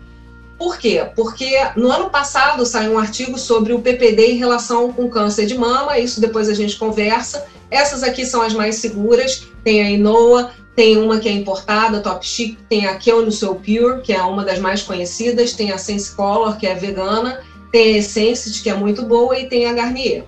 Por 0.58 0.78
quê? 0.78 1.08
Porque 1.16 1.50
no 1.76 1.90
ano 1.90 2.10
passado 2.10 2.64
saiu 2.66 2.92
um 2.92 2.98
artigo 2.98 3.38
sobre 3.38 3.72
o 3.72 3.80
PPD 3.80 4.32
em 4.32 4.36
relação 4.36 4.92
com 4.92 5.08
câncer 5.08 5.46
de 5.46 5.56
mama, 5.56 5.98
isso 5.98 6.20
depois 6.20 6.48
a 6.48 6.54
gente 6.54 6.76
conversa. 6.76 7.46
Essas 7.70 8.02
aqui 8.02 8.24
são 8.24 8.42
as 8.42 8.52
mais 8.52 8.76
seguras, 8.76 9.48
tem 9.64 9.82
a 9.82 9.90
Inoa, 9.90 10.52
tem 10.76 10.96
uma 10.96 11.18
que 11.18 11.28
é 11.28 11.32
importada, 11.32 12.00
Top 12.00 12.26
Chic, 12.26 12.58
tem 12.68 12.86
a 12.86 12.96
Keonusul 12.96 13.56
Pure, 13.56 14.02
que 14.02 14.12
é 14.12 14.22
uma 14.22 14.44
das 14.44 14.58
mais 14.58 14.82
conhecidas, 14.82 15.52
tem 15.52 15.70
a 15.70 15.78
Sense 15.78 16.14
Color, 16.14 16.56
que 16.56 16.66
é 16.66 16.74
vegana, 16.74 17.40
tem 17.70 17.94
a 17.94 17.98
Essence, 17.98 18.62
que 18.62 18.68
é 18.68 18.74
muito 18.74 19.02
boa, 19.02 19.38
e 19.38 19.48
tem 19.48 19.66
a 19.66 19.72
Garnier. 19.72 20.24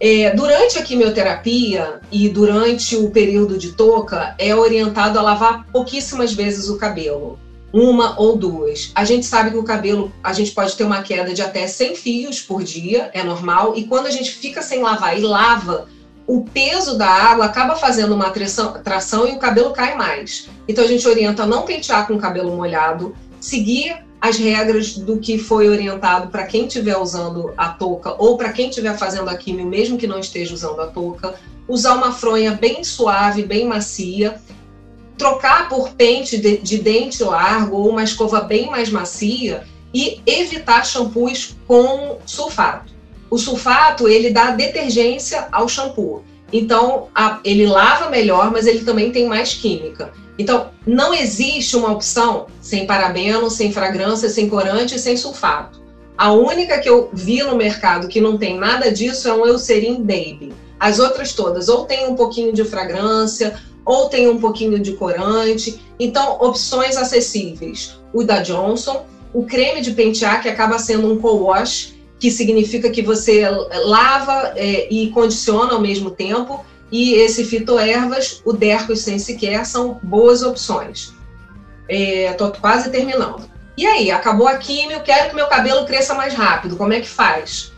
É, 0.00 0.30
durante 0.34 0.78
a 0.78 0.82
quimioterapia 0.82 2.00
e 2.12 2.28
durante 2.28 2.96
o 2.96 3.10
período 3.10 3.58
de 3.58 3.72
touca, 3.72 4.34
é 4.38 4.54
orientado 4.54 5.18
a 5.18 5.22
lavar 5.22 5.66
pouquíssimas 5.72 6.32
vezes 6.32 6.68
o 6.68 6.76
cabelo 6.76 7.38
uma 7.72 8.18
ou 8.18 8.36
duas. 8.36 8.90
A 8.94 9.04
gente 9.04 9.26
sabe 9.26 9.50
que 9.50 9.56
o 9.56 9.62
cabelo, 9.62 10.12
a 10.22 10.32
gente 10.32 10.52
pode 10.52 10.74
ter 10.76 10.84
uma 10.84 11.02
queda 11.02 11.34
de 11.34 11.42
até 11.42 11.66
100 11.66 11.96
fios 11.96 12.40
por 12.40 12.62
dia, 12.62 13.10
é 13.12 13.22
normal, 13.22 13.74
e 13.76 13.84
quando 13.84 14.06
a 14.06 14.10
gente 14.10 14.30
fica 14.30 14.62
sem 14.62 14.82
lavar 14.82 15.18
e 15.18 15.22
lava, 15.22 15.88
o 16.28 16.42
peso 16.42 16.98
da 16.98 17.08
água 17.08 17.46
acaba 17.46 17.74
fazendo 17.74 18.14
uma 18.14 18.28
tração, 18.28 18.74
tração 18.82 19.26
e 19.26 19.32
o 19.32 19.38
cabelo 19.38 19.72
cai 19.72 19.96
mais. 19.96 20.46
Então 20.68 20.84
a 20.84 20.86
gente 20.86 21.08
orienta 21.08 21.46
não 21.46 21.62
pentear 21.62 22.06
com 22.06 22.16
o 22.16 22.18
cabelo 22.18 22.54
molhado, 22.54 23.16
seguir 23.40 24.04
as 24.20 24.36
regras 24.36 24.98
do 24.98 25.18
que 25.18 25.38
foi 25.38 25.70
orientado 25.70 26.28
para 26.28 26.44
quem 26.44 26.66
estiver 26.66 26.98
usando 26.98 27.54
a 27.56 27.70
touca 27.70 28.14
ou 28.18 28.36
para 28.36 28.52
quem 28.52 28.68
estiver 28.68 28.94
fazendo 28.98 29.30
a 29.30 29.36
químio, 29.36 29.64
mesmo 29.64 29.96
que 29.96 30.06
não 30.06 30.18
esteja 30.18 30.52
usando 30.52 30.82
a 30.82 30.88
touca. 30.88 31.34
Usar 31.66 31.94
uma 31.94 32.12
fronha 32.12 32.52
bem 32.52 32.84
suave, 32.84 33.42
bem 33.42 33.66
macia. 33.66 34.38
Trocar 35.16 35.70
por 35.70 35.92
pente 35.94 36.36
de, 36.36 36.58
de 36.58 36.76
dente 36.76 37.24
largo 37.24 37.76
ou 37.76 37.88
uma 37.88 38.04
escova 38.04 38.42
bem 38.42 38.70
mais 38.70 38.90
macia 38.90 39.64
e 39.94 40.20
evitar 40.26 40.84
shampoos 40.84 41.56
com 41.66 42.18
sulfato. 42.26 42.97
O 43.30 43.38
sulfato, 43.38 44.08
ele 44.08 44.30
dá 44.30 44.52
detergência 44.52 45.48
ao 45.52 45.68
shampoo. 45.68 46.24
Então, 46.52 47.08
a, 47.14 47.40
ele 47.44 47.66
lava 47.66 48.08
melhor, 48.08 48.50
mas 48.50 48.66
ele 48.66 48.84
também 48.84 49.10
tem 49.10 49.26
mais 49.26 49.54
química. 49.54 50.12
Então, 50.38 50.70
não 50.86 51.12
existe 51.12 51.76
uma 51.76 51.92
opção 51.92 52.46
sem 52.60 52.86
parabeno, 52.86 53.50
sem 53.50 53.72
fragrância, 53.72 54.28
sem 54.28 54.48
corante 54.48 54.94
e 54.94 54.98
sem 54.98 55.16
sulfato. 55.16 55.82
A 56.16 56.32
única 56.32 56.78
que 56.78 56.88
eu 56.88 57.10
vi 57.12 57.42
no 57.42 57.56
mercado 57.56 58.08
que 58.08 58.20
não 58.20 58.38
tem 58.38 58.56
nada 58.56 58.90
disso 58.90 59.28
é 59.28 59.34
um 59.34 59.46
Eucerin 59.46 60.02
Baby. 60.02 60.52
As 60.80 60.98
outras 60.98 61.32
todas 61.32 61.68
ou 61.68 61.84
tem 61.84 62.06
um 62.06 62.14
pouquinho 62.14 62.52
de 62.52 62.64
fragrância, 62.64 63.60
ou 63.84 64.08
tem 64.08 64.28
um 64.28 64.38
pouquinho 64.38 64.78
de 64.78 64.92
corante. 64.92 65.80
Então, 65.98 66.38
opções 66.40 66.96
acessíveis. 66.96 67.98
O 68.12 68.22
da 68.22 68.40
Johnson, 68.40 69.06
o 69.32 69.44
creme 69.44 69.80
de 69.80 69.92
pentear, 69.92 70.40
que 70.40 70.48
acaba 70.48 70.78
sendo 70.78 71.12
um 71.12 71.18
co-wash, 71.18 71.97
que 72.18 72.30
significa 72.30 72.90
que 72.90 73.02
você 73.02 73.48
lava 73.48 74.52
é, 74.56 74.92
e 74.92 75.10
condiciona 75.10 75.74
ao 75.74 75.80
mesmo 75.80 76.10
tempo, 76.10 76.64
e 76.90 77.14
esse 77.14 77.44
fitoervas, 77.44 78.40
o 78.44 78.52
Dercos 78.52 79.00
sem 79.00 79.18
sequer, 79.18 79.64
são 79.66 80.00
boas 80.02 80.42
opções. 80.42 81.12
Estou 81.88 82.48
é, 82.48 82.60
quase 82.60 82.90
terminando. 82.90 83.48
E 83.76 83.86
aí, 83.86 84.10
acabou 84.10 84.48
a 84.48 84.56
químio, 84.56 85.02
quero 85.02 85.30
que 85.30 85.36
meu 85.36 85.46
cabelo 85.46 85.86
cresça 85.86 86.14
mais 86.14 86.34
rápido, 86.34 86.76
como 86.76 86.92
é 86.92 87.00
que 87.00 87.08
faz? 87.08 87.72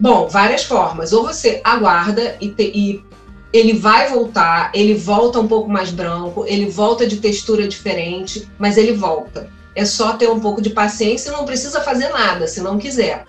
Bom, 0.00 0.26
várias 0.26 0.64
formas. 0.64 1.12
Ou 1.12 1.24
você 1.24 1.60
aguarda 1.62 2.36
e, 2.40 2.48
te, 2.48 2.72
e 2.74 3.04
ele 3.52 3.74
vai 3.74 4.08
voltar, 4.08 4.70
ele 4.74 4.94
volta 4.94 5.38
um 5.38 5.46
pouco 5.46 5.70
mais 5.70 5.90
branco, 5.90 6.44
ele 6.46 6.70
volta 6.70 7.06
de 7.06 7.18
textura 7.18 7.68
diferente, 7.68 8.48
mas 8.58 8.78
ele 8.78 8.92
volta. 8.92 9.50
É 9.74 9.84
só 9.84 10.14
ter 10.14 10.30
um 10.30 10.40
pouco 10.40 10.62
de 10.62 10.70
paciência 10.70 11.28
e 11.28 11.32
não 11.32 11.44
precisa 11.44 11.82
fazer 11.82 12.08
nada, 12.08 12.48
se 12.48 12.60
não 12.60 12.78
quiser. 12.78 13.26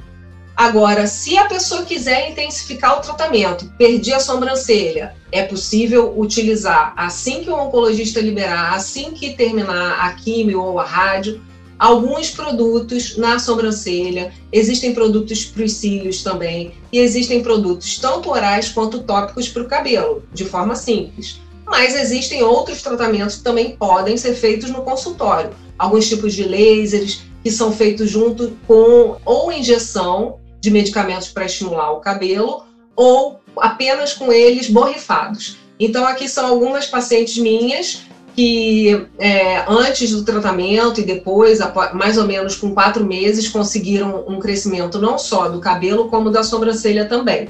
Agora, 0.56 1.08
se 1.08 1.36
a 1.38 1.46
pessoa 1.46 1.84
quiser 1.84 2.30
intensificar 2.30 2.98
o 2.98 3.02
tratamento, 3.02 3.72
perdi 3.76 4.14
a 4.14 4.20
sobrancelha, 4.20 5.16
é 5.32 5.44
possível 5.44 6.14
utilizar 6.16 6.94
assim 6.96 7.44
que 7.44 7.50
o 7.50 7.56
oncologista 7.56 8.22
liberar, 8.22 8.74
assim 8.74 9.12
que 9.12 9.34
terminar 9.34 10.00
a 10.00 10.14
químio 10.14 10.62
ou 10.62 10.80
a 10.80 10.86
rádio, 10.86 11.42
alguns 11.80 12.30
produtos 12.30 13.18
na 13.18 13.40
sobrancelha. 13.40 14.32
Existem 14.52 14.94
produtos 14.94 15.44
para 15.44 15.64
os 15.64 15.74
cílios 15.74 16.22
também, 16.22 16.74
e 16.92 17.00
existem 17.00 17.42
produtos 17.42 17.98
tanto 17.98 18.30
orais 18.30 18.70
quanto 18.70 19.02
tópicos 19.02 19.50
para 19.50 19.64
o 19.64 19.68
cabelo, 19.68 20.24
de 20.32 20.46
forma 20.46 20.76
simples. 20.76 21.42
Mas 21.66 21.96
existem 21.96 22.44
outros 22.44 22.84
tratamentos 22.84 23.38
que 23.38 23.44
também 23.44 23.76
podem 23.76 24.18
ser 24.18 24.36
feitos 24.36 24.70
no 24.70 24.84
consultório. 24.84 25.50
Alguns 25.80 26.08
tipos 26.08 26.36
de 26.36 26.44
lasers 26.44 27.24
que 27.44 27.50
são 27.50 27.72
feitos 27.72 28.10
junto 28.10 28.56
com 28.68 29.18
ou 29.26 29.52
injeção 29.52 30.40
de 30.64 30.72
medicamentos 30.72 31.28
para 31.28 31.46
estimular 31.46 31.92
o 31.92 32.00
cabelo 32.00 32.64
ou 32.96 33.42
apenas 33.58 34.14
com 34.14 34.32
eles 34.32 34.70
borrifados. 34.70 35.58
Então, 35.78 36.06
aqui 36.06 36.26
são 36.26 36.48
algumas 36.48 36.86
pacientes 36.86 37.38
minhas 37.38 38.04
que 38.34 39.06
é, 39.20 39.66
antes 39.68 40.12
do 40.12 40.24
tratamento 40.24 41.02
e 41.02 41.04
depois, 41.04 41.60
mais 41.94 42.18
ou 42.18 42.26
menos 42.26 42.56
com 42.56 42.74
quatro 42.74 43.06
meses, 43.06 43.50
conseguiram 43.50 44.24
um 44.26 44.40
crescimento 44.40 44.98
não 45.02 45.18
só 45.18 45.50
do 45.50 45.60
cabelo, 45.60 46.08
como 46.08 46.30
da 46.30 46.44
sobrancelha 46.44 47.06
também. 47.06 47.50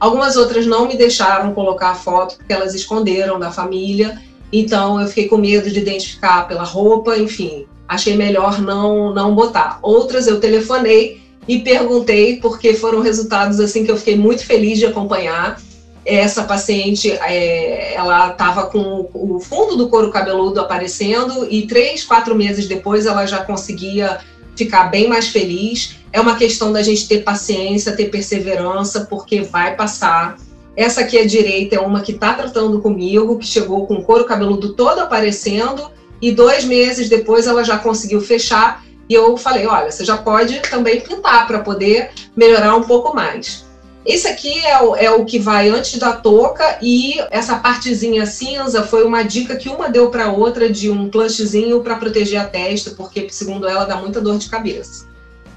Algumas 0.00 0.36
outras 0.36 0.66
não 0.66 0.88
me 0.88 0.96
deixaram 0.96 1.54
colocar 1.54 1.90
a 1.90 1.94
foto 1.94 2.36
porque 2.38 2.52
elas 2.52 2.74
esconderam 2.74 3.38
da 3.38 3.52
família, 3.52 4.20
então 4.52 5.00
eu 5.00 5.06
fiquei 5.06 5.28
com 5.28 5.38
medo 5.38 5.70
de 5.70 5.78
identificar 5.78 6.48
pela 6.48 6.64
roupa, 6.64 7.16
enfim, 7.16 7.66
achei 7.86 8.16
melhor 8.16 8.60
não, 8.60 9.14
não 9.14 9.34
botar. 9.34 9.78
Outras 9.80 10.26
eu 10.26 10.40
telefonei 10.40 11.27
e 11.48 11.60
perguntei, 11.60 12.36
porque 12.36 12.74
foram 12.74 13.00
resultados 13.00 13.58
assim 13.58 13.82
que 13.82 13.90
eu 13.90 13.96
fiquei 13.96 14.16
muito 14.16 14.44
feliz 14.44 14.78
de 14.78 14.84
acompanhar. 14.84 15.58
Essa 16.04 16.44
paciente, 16.44 17.10
é, 17.10 17.94
ela 17.94 18.30
estava 18.30 18.66
com 18.66 19.08
o 19.12 19.40
fundo 19.40 19.76
do 19.76 19.88
couro 19.88 20.10
cabeludo 20.10 20.60
aparecendo 20.60 21.46
e 21.50 21.66
três, 21.66 22.04
quatro 22.04 22.34
meses 22.34 22.68
depois 22.68 23.06
ela 23.06 23.26
já 23.26 23.42
conseguia 23.44 24.18
ficar 24.54 24.84
bem 24.84 25.08
mais 25.08 25.28
feliz. 25.28 25.96
É 26.12 26.20
uma 26.20 26.36
questão 26.36 26.72
da 26.72 26.82
gente 26.82 27.08
ter 27.08 27.24
paciência, 27.24 27.96
ter 27.96 28.10
perseverança, 28.10 29.06
porque 29.08 29.42
vai 29.42 29.74
passar. 29.74 30.36
Essa 30.76 31.00
aqui 31.00 31.18
à 31.18 31.26
direita 31.26 31.76
é 31.76 31.80
uma 31.80 32.00
que 32.00 32.12
está 32.12 32.34
tratando 32.34 32.80
comigo, 32.80 33.38
que 33.38 33.46
chegou 33.46 33.86
com 33.86 33.94
o 33.94 34.02
couro 34.02 34.24
cabeludo 34.24 34.74
todo 34.74 35.00
aparecendo 35.00 35.90
e 36.20 36.30
dois 36.32 36.64
meses 36.64 37.08
depois 37.08 37.46
ela 37.46 37.64
já 37.64 37.78
conseguiu 37.78 38.20
fechar 38.20 38.84
e 39.08 39.14
eu 39.14 39.36
falei, 39.36 39.66
olha, 39.66 39.90
você 39.90 40.04
já 40.04 40.16
pode 40.16 40.60
também 40.60 41.00
pintar 41.00 41.46
para 41.46 41.60
poder 41.60 42.10
melhorar 42.36 42.76
um 42.76 42.82
pouco 42.82 43.14
mais. 43.14 43.66
Esse 44.04 44.26
aqui 44.26 44.64
é 44.64 44.82
o, 44.82 44.96
é 44.96 45.10
o 45.10 45.24
que 45.24 45.38
vai 45.38 45.68
antes 45.68 45.98
da 45.98 46.12
touca 46.12 46.78
e 46.80 47.16
essa 47.30 47.56
partezinha 47.56 48.24
cinza 48.24 48.82
foi 48.82 49.04
uma 49.04 49.22
dica 49.22 49.56
que 49.56 49.68
uma 49.68 49.90
deu 49.90 50.10
para 50.10 50.30
outra 50.30 50.70
de 50.70 50.90
um 50.90 51.10
clutchzinho 51.10 51.82
para 51.82 51.96
proteger 51.96 52.40
a 52.40 52.44
testa, 52.44 52.92
porque 52.92 53.28
segundo 53.30 53.68
ela 53.68 53.84
dá 53.84 53.96
muita 53.96 54.20
dor 54.20 54.38
de 54.38 54.48
cabeça. 54.48 55.06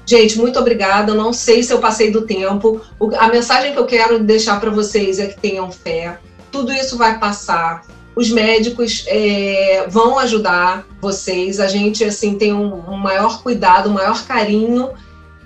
Gente, 0.04 0.38
muito 0.38 0.58
obrigada. 0.58 1.14
Não 1.14 1.32
sei 1.32 1.62
se 1.62 1.72
eu 1.72 1.78
passei 1.78 2.10
do 2.10 2.22
tempo. 2.22 2.80
a 3.18 3.28
mensagem 3.28 3.72
que 3.72 3.78
eu 3.78 3.86
quero 3.86 4.18
deixar 4.18 4.60
para 4.60 4.70
vocês 4.70 5.18
é 5.18 5.28
que 5.28 5.40
tenham 5.40 5.70
fé. 5.70 6.18
Tudo 6.50 6.72
isso 6.72 6.98
vai 6.98 7.18
passar 7.18 7.86
os 8.14 8.30
médicos 8.30 9.04
é, 9.06 9.86
vão 9.88 10.18
ajudar 10.18 10.86
vocês. 11.00 11.58
A 11.58 11.66
gente 11.66 12.04
assim 12.04 12.36
tem 12.36 12.52
um, 12.52 12.90
um, 12.90 12.96
maior 12.96 13.42
cuidado, 13.42 13.88
um 13.88 13.94
maior 13.94 14.24
carinho. 14.26 14.90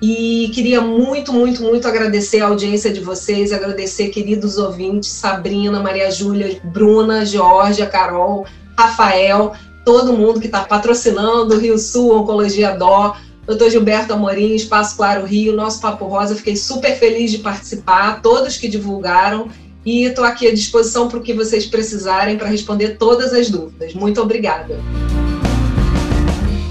E 0.03 0.51
queria 0.53 0.81
muito, 0.81 1.33
muito, 1.33 1.63
muito 1.63 1.89
agradecer 1.89 2.41
a 2.41 2.49
audiência 2.49 2.93
de 2.93 3.01
vocês, 3.01 3.53
agradecer 3.53 4.09
queridos 4.09 4.59
ouvintes, 4.59 5.11
Sabrina, 5.11 5.81
Maria 5.81 6.11
Júlia, 6.11 6.61
Bruna, 6.65 7.25
Georgia, 7.25 7.87
Carol, 7.87 8.45
Rafael, 8.77 9.55
todo 9.87 10.13
mundo 10.13 10.39
que 10.39 10.47
está 10.47 10.65
patrocinando 10.65 11.59
Rio 11.59 11.79
Sul, 11.79 12.15
Oncologia 12.15 12.77
Dó, 12.77 13.17
doutor 13.47 13.71
Gilberto 13.71 14.13
Amorim, 14.13 14.55
Espaço 14.55 14.97
Claro 14.97 15.25
Rio, 15.25 15.57
nosso 15.57 15.81
Papo 15.81 16.05
Rosa, 16.07 16.35
fiquei 16.35 16.57
super 16.57 16.99
feliz 16.99 17.31
de 17.31 17.39
participar, 17.39 18.21
todos 18.21 18.59
que 18.59 18.69
divulgaram 18.69 19.49
e 19.87 20.03
estou 20.03 20.25
aqui 20.25 20.49
à 20.49 20.53
disposição 20.53 21.09
para 21.09 21.19
o 21.19 21.23
que 21.23 21.33
vocês 21.33 21.65
precisarem 21.65 22.37
para 22.37 22.49
responder 22.49 22.97
todas 22.99 23.33
as 23.33 23.49
dúvidas. 23.49 23.95
Muito 23.95 24.21
obrigada. 24.21 24.77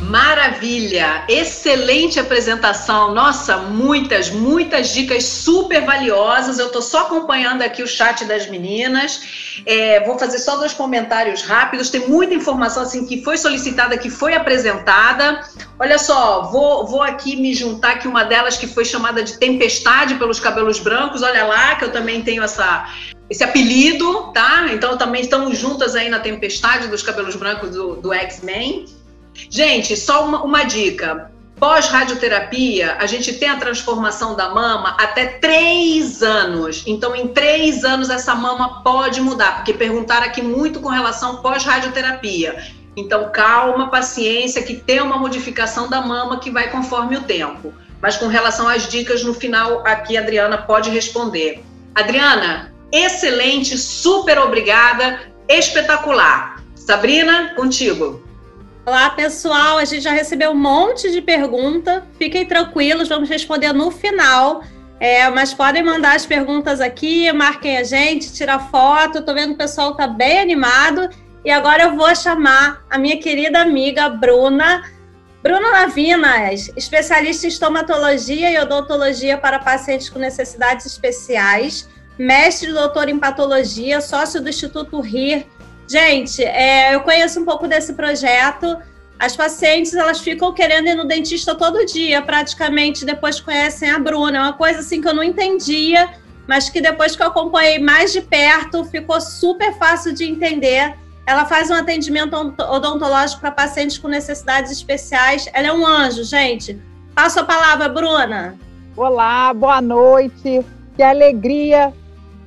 Maravilha! 0.06 1.26
Excelente 1.28 2.20
apresentação. 2.20 3.13
Nossa, 3.13 3.58
muitas, 3.58 4.30
muitas 4.30 4.89
dicas 4.89 5.24
super 5.24 5.84
valiosas. 5.84 6.60
Eu 6.60 6.68
estou 6.68 6.82
só 6.82 7.02
acompanhando 7.02 7.63
aqui 7.63 7.82
o 7.82 7.88
chat 7.88 8.24
das 8.26 8.48
meninas. 8.48 9.62
É, 9.65 10.06
vou 10.06 10.18
fazer 10.20 10.38
só 10.38 10.58
dois 10.58 10.74
comentários 10.74 11.41
rápidos. 11.41 11.89
Tem 11.89 12.08
muita 12.08 12.36
informação 12.36 12.84
assim 12.84 13.06
que 13.06 13.24
foi 13.24 13.36
solicitada, 13.38 13.98
que 13.98 14.10
foi 14.12 14.36
apresentada. 14.36 15.41
Olha 15.80 15.98
só, 15.98 16.44
vou, 16.52 16.86
vou 16.86 17.02
aqui 17.02 17.36
me 17.36 17.56
juntar 17.56 17.98
que 17.98 18.08
uma 18.08 18.24
delas 18.24 18.58
que 18.58 18.68
foi 18.68 18.86
chamada 18.86 19.24
de 19.24 19.39
tempestade 19.39 20.15
pelos 20.15 20.39
cabelos 20.39 20.78
brancos. 20.78 21.24
Olha 21.24 21.46
lá, 21.46 21.76
que 21.76 21.84
eu 21.84 21.91
também 21.91 22.22
tenho 22.22 22.44
essa, 22.44 22.88
esse 23.28 23.44
apelido, 23.44 24.32
tá? 24.34 24.68
Então 24.72 24.98
também 24.98 25.22
estamos 25.22 25.58
juntas 25.58 25.96
aí 25.96 26.10
na 26.10 26.20
tempestade 26.20 26.88
dos 26.89 27.02
cabelos 27.02 27.36
brancos 27.36 27.72
do, 27.72 27.96
do 27.96 28.13
X-Men. 28.13 28.86
Gente, 29.50 29.95
só 29.95 30.26
uma, 30.26 30.43
uma 30.43 30.63
dica. 30.63 31.32
Pós-radioterapia, 31.58 32.98
a 33.00 33.06
gente 33.06 33.34
tem 33.34 33.48
a 33.48 33.56
transformação 33.56 34.36
da 34.36 34.50
mama 34.50 34.95
até 35.00 35.26
três 35.26 36.21
anos. 36.21 36.84
Então, 36.86 37.15
em 37.15 37.30
três 37.30 37.86
anos, 37.86 38.10
essa 38.10 38.36
mama 38.36 38.84
pode 38.84 39.21
mudar, 39.21 39.56
porque 39.58 39.74
perguntaram 39.74 40.26
aqui 40.26 40.41
muito 40.41 40.82
com 40.82 40.89
relação 40.89 41.38
pós-radioterapia. 41.38 42.62
Então, 42.98 43.30
calma, 43.32 43.89
paciência, 43.89 44.63
que 44.63 44.76
tem 44.76 45.02
uma 45.02 45.17
modificação 45.17 45.89
da 45.89 46.02
mama 46.02 46.39
que 46.39 46.52
vai 46.52 46.69
conforme 46.69 47.17
o 47.17 47.24
tempo. 47.24 47.74
Mas 48.02 48.17
com 48.17 48.28
relação 48.28 48.67
às 48.67 48.89
dicas, 48.89 49.24
no 49.24 49.34
final, 49.34 49.86
aqui 49.86 50.17
a 50.17 50.21
Adriana 50.21 50.58
pode 50.58 50.89
responder. 50.89 51.63
Adriana, 51.93 52.74
excelente, 52.91 53.78
super 53.78 54.38
obrigada, 54.39 55.21
espetacular. 55.48 56.62
Sabrina, 56.76 57.54
contigo. 57.56 58.24
Olá, 58.86 59.10
pessoal. 59.10 59.80
A 59.80 59.86
gente 59.86 60.02
já 60.02 60.12
recebeu 60.12 60.52
um 60.52 60.56
monte 60.56 61.12
de 61.12 61.19
pergunta. 61.19 62.06
Fiquem 62.19 62.45
tranquilos, 62.45 63.10
vamos 63.10 63.28
responder 63.28 63.74
no 63.74 63.89
final. 63.89 64.62
É, 65.00 65.28
mas 65.32 65.56
podem 65.56 65.82
mandar 65.82 66.15
as 66.15 66.24
perguntas 66.24 66.80
aqui, 66.80 67.32
marquem 67.34 67.78
a 67.78 67.84
gente, 67.84 68.32
tira 68.32 68.60
foto. 68.60 69.17
Estou 69.17 69.34
vendo 69.34 69.48
que 69.48 69.54
o 69.56 69.58
pessoal 69.58 69.93
está 69.93 70.06
bem 70.06 70.39
animado. 70.39 71.10
E 71.43 71.50
agora 71.50 71.86
eu 71.86 71.95
vou 71.95 72.15
chamar 72.15 72.86
a 72.88 73.00
minha 73.00 73.17
querida 73.19 73.60
amiga 73.60 74.08
Bruna. 74.08 74.84
Bruna 75.41 75.88
Vinas, 75.88 76.71
especialista 76.78 77.48
em 77.48 77.50
estomatologia 77.50 78.52
e 78.52 78.60
odontologia 78.60 79.36
para 79.36 79.58
pacientes 79.58 80.10
com 80.10 80.19
necessidades 80.19 80.86
especiais, 80.86 81.89
mestre 82.19 82.69
e 82.69 82.74
doutor 82.74 83.10
em 83.10 83.17
patologia, 83.17 84.00
sócio 84.00 84.39
do 84.39 84.50
Instituto 84.50 85.00
RIR. 85.00 85.48
Gente, 85.88 86.43
é, 86.43 86.95
eu 86.95 87.02
conheço 87.02 87.39
um 87.39 87.45
pouco 87.45 87.67
desse 87.67 87.93
projeto. 87.93 88.78
As 89.19 89.36
pacientes 89.36 89.93
elas 89.93 90.19
ficam 90.19 90.52
querendo 90.54 90.88
ir 90.88 90.95
no 90.95 91.06
dentista 91.06 91.56
todo 91.56 91.86
dia, 91.86 92.21
praticamente 92.21 93.06
depois 93.06 93.39
conhecem 93.39 93.89
a 93.89 94.00
Bruna. 94.00 94.38
É 94.38 94.41
uma 94.41 94.54
coisa 94.54 94.80
assim 94.80 95.00
que 95.00 95.08
eu 95.08 95.13
não 95.13 95.24
entendia, 95.24 96.10
mas 96.48 96.69
que 96.69 96.82
depois 96.82 97.15
que 97.15 97.21
eu 97.21 97.28
acompanhei 97.28 97.80
mais 97.80 98.12
de 98.12 98.21
perto, 98.21 98.84
ficou 98.84 99.21
super 99.21 99.74
fácil 99.78 100.13
de 100.13 100.26
entender. 100.26 100.95
Ela 101.26 101.45
faz 101.45 101.69
um 101.69 101.74
atendimento 101.74 102.36
odontológico 102.36 103.41
para 103.41 103.52
pacientes 103.52 103.98
com 103.98 104.08
necessidades 104.08 104.71
especiais. 104.71 105.50
Ela 105.54 105.67
é 105.67 105.74
um 105.74 105.86
anjo, 105.86 106.24
gente. 106.24 106.80
Passo 107.15 107.39
a 107.39 107.43
palavra, 107.43 107.88
Bruna. 107.88 108.56
Olá, 108.98 109.54
boa 109.54 109.82
noite. 109.82 110.63
Que 110.95 111.02
alegria 111.02 111.93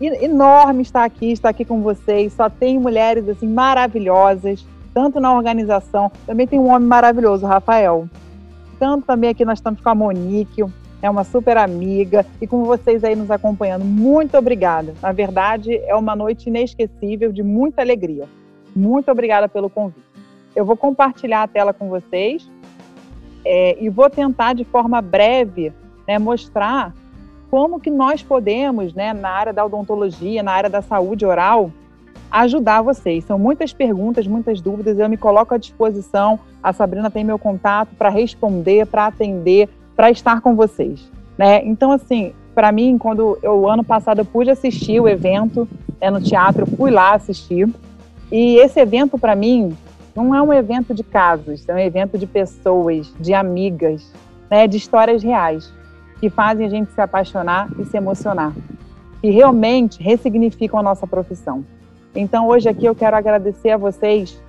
enorme 0.00 0.82
estar 0.82 1.04
aqui, 1.04 1.32
estar 1.32 1.48
aqui 1.48 1.64
com 1.64 1.82
vocês. 1.82 2.32
Só 2.32 2.48
tem 2.48 2.78
mulheres 2.78 3.28
assim 3.28 3.48
maravilhosas, 3.48 4.64
tanto 4.94 5.20
na 5.20 5.34
organização. 5.34 6.11
Também 6.26 6.46
tem 6.46 6.58
um 6.58 6.68
homem 6.68 6.88
maravilhoso, 6.88 7.46
Rafael. 7.46 8.08
Tanto 8.78 9.06
também 9.06 9.30
aqui 9.30 9.44
nós 9.44 9.58
estamos 9.58 9.80
com 9.80 9.88
a 9.88 9.94
Monique, 9.94 10.64
é 11.02 11.11
uma 11.11 11.24
super 11.24 11.56
amiga, 11.56 12.24
e 12.40 12.46
com 12.46 12.64
vocês 12.64 13.02
aí 13.04 13.14
nos 13.14 13.30
acompanhando. 13.30 13.84
Muito 13.84 14.37
obrigada. 14.37 14.94
Na 15.02 15.12
verdade, 15.12 15.76
é 15.84 15.94
uma 15.94 16.14
noite 16.14 16.48
inesquecível, 16.48 17.32
de 17.32 17.42
muita 17.42 17.82
alegria. 17.82 18.26
Muito 18.74 19.11
obrigada 19.11 19.48
pelo 19.48 19.68
convite. 19.68 20.06
Eu 20.54 20.64
vou 20.64 20.76
compartilhar 20.76 21.42
a 21.42 21.48
tela 21.48 21.72
com 21.72 21.88
vocês 21.88 22.48
é, 23.44 23.76
e 23.80 23.88
vou 23.88 24.11
tentar, 24.11 24.54
de 24.54 24.64
forma 24.64 25.00
breve, 25.00 25.72
né, 26.06 26.18
mostrar 26.18 26.94
como 27.50 27.80
que 27.80 27.90
nós 27.90 28.22
podemos, 28.22 28.92
né, 28.94 29.12
na 29.12 29.30
área 29.30 29.52
da 29.52 29.64
odontologia, 29.64 30.42
na 30.42 30.52
área 30.52 30.70
da 30.70 30.82
saúde 30.82 31.24
oral, 31.24 31.70
ajudar 32.30 32.82
vocês. 32.82 33.24
São 33.24 33.38
muitas 33.38 33.72
perguntas, 33.72 34.26
muitas 34.26 34.61
dúvidas, 34.61 34.98
eu 34.98 35.08
me 35.08 35.16
coloco 35.16 35.54
à 35.54 35.58
disposição. 35.58 36.38
A 36.62 36.72
Sabrina 36.72 37.11
tem 37.11 37.24
meu 37.24 37.38
contato 37.38 37.90
para 37.96 38.08
responder, 38.08 38.87
para 38.87 39.06
atender, 39.06 39.68
para 39.96 40.11
estar 40.11 40.40
com 40.40 40.54
vocês, 40.54 41.11
né? 41.37 41.64
Então 41.64 41.90
assim, 41.90 42.32
para 42.54 42.70
mim, 42.70 42.98
quando 42.98 43.38
eu 43.42 43.68
ano 43.68 43.82
passado 43.82 44.20
eu 44.20 44.24
pude 44.24 44.50
assistir 44.50 45.00
o 45.00 45.08
evento 45.08 45.66
né, 46.00 46.11
no 46.11 46.20
teatro, 46.20 46.62
eu 46.62 46.66
fui 46.66 46.90
lá 46.90 47.14
assistir. 47.14 47.68
E 48.30 48.56
esse 48.56 48.78
evento 48.78 49.18
para 49.18 49.34
mim 49.34 49.76
não 50.14 50.34
é 50.34 50.42
um 50.42 50.52
evento 50.52 50.92
de 50.92 51.02
casos, 51.02 51.66
é 51.68 51.74
um 51.74 51.78
evento 51.78 52.18
de 52.18 52.26
pessoas, 52.26 53.12
de 53.18 53.32
amigas, 53.32 54.12
né, 54.50 54.66
de 54.66 54.76
histórias 54.76 55.22
reais 55.22 55.72
que 56.20 56.28
fazem 56.28 56.66
a 56.66 56.68
gente 56.68 56.92
se 56.92 57.00
apaixonar 57.00 57.68
e 57.78 57.85
se 57.85 57.96
emocionar, 57.96 58.52
e 59.22 59.31
realmente 59.31 60.02
ressignificam 60.02 60.78
a 60.78 60.83
nossa 60.83 61.07
profissão. 61.07 61.64
Então, 62.14 62.48
hoje 62.48 62.68
aqui 62.68 62.85
eu 62.85 62.94
quero 62.94 63.16
agradecer 63.16 63.70
a 63.70 63.76
vocês 63.76 64.40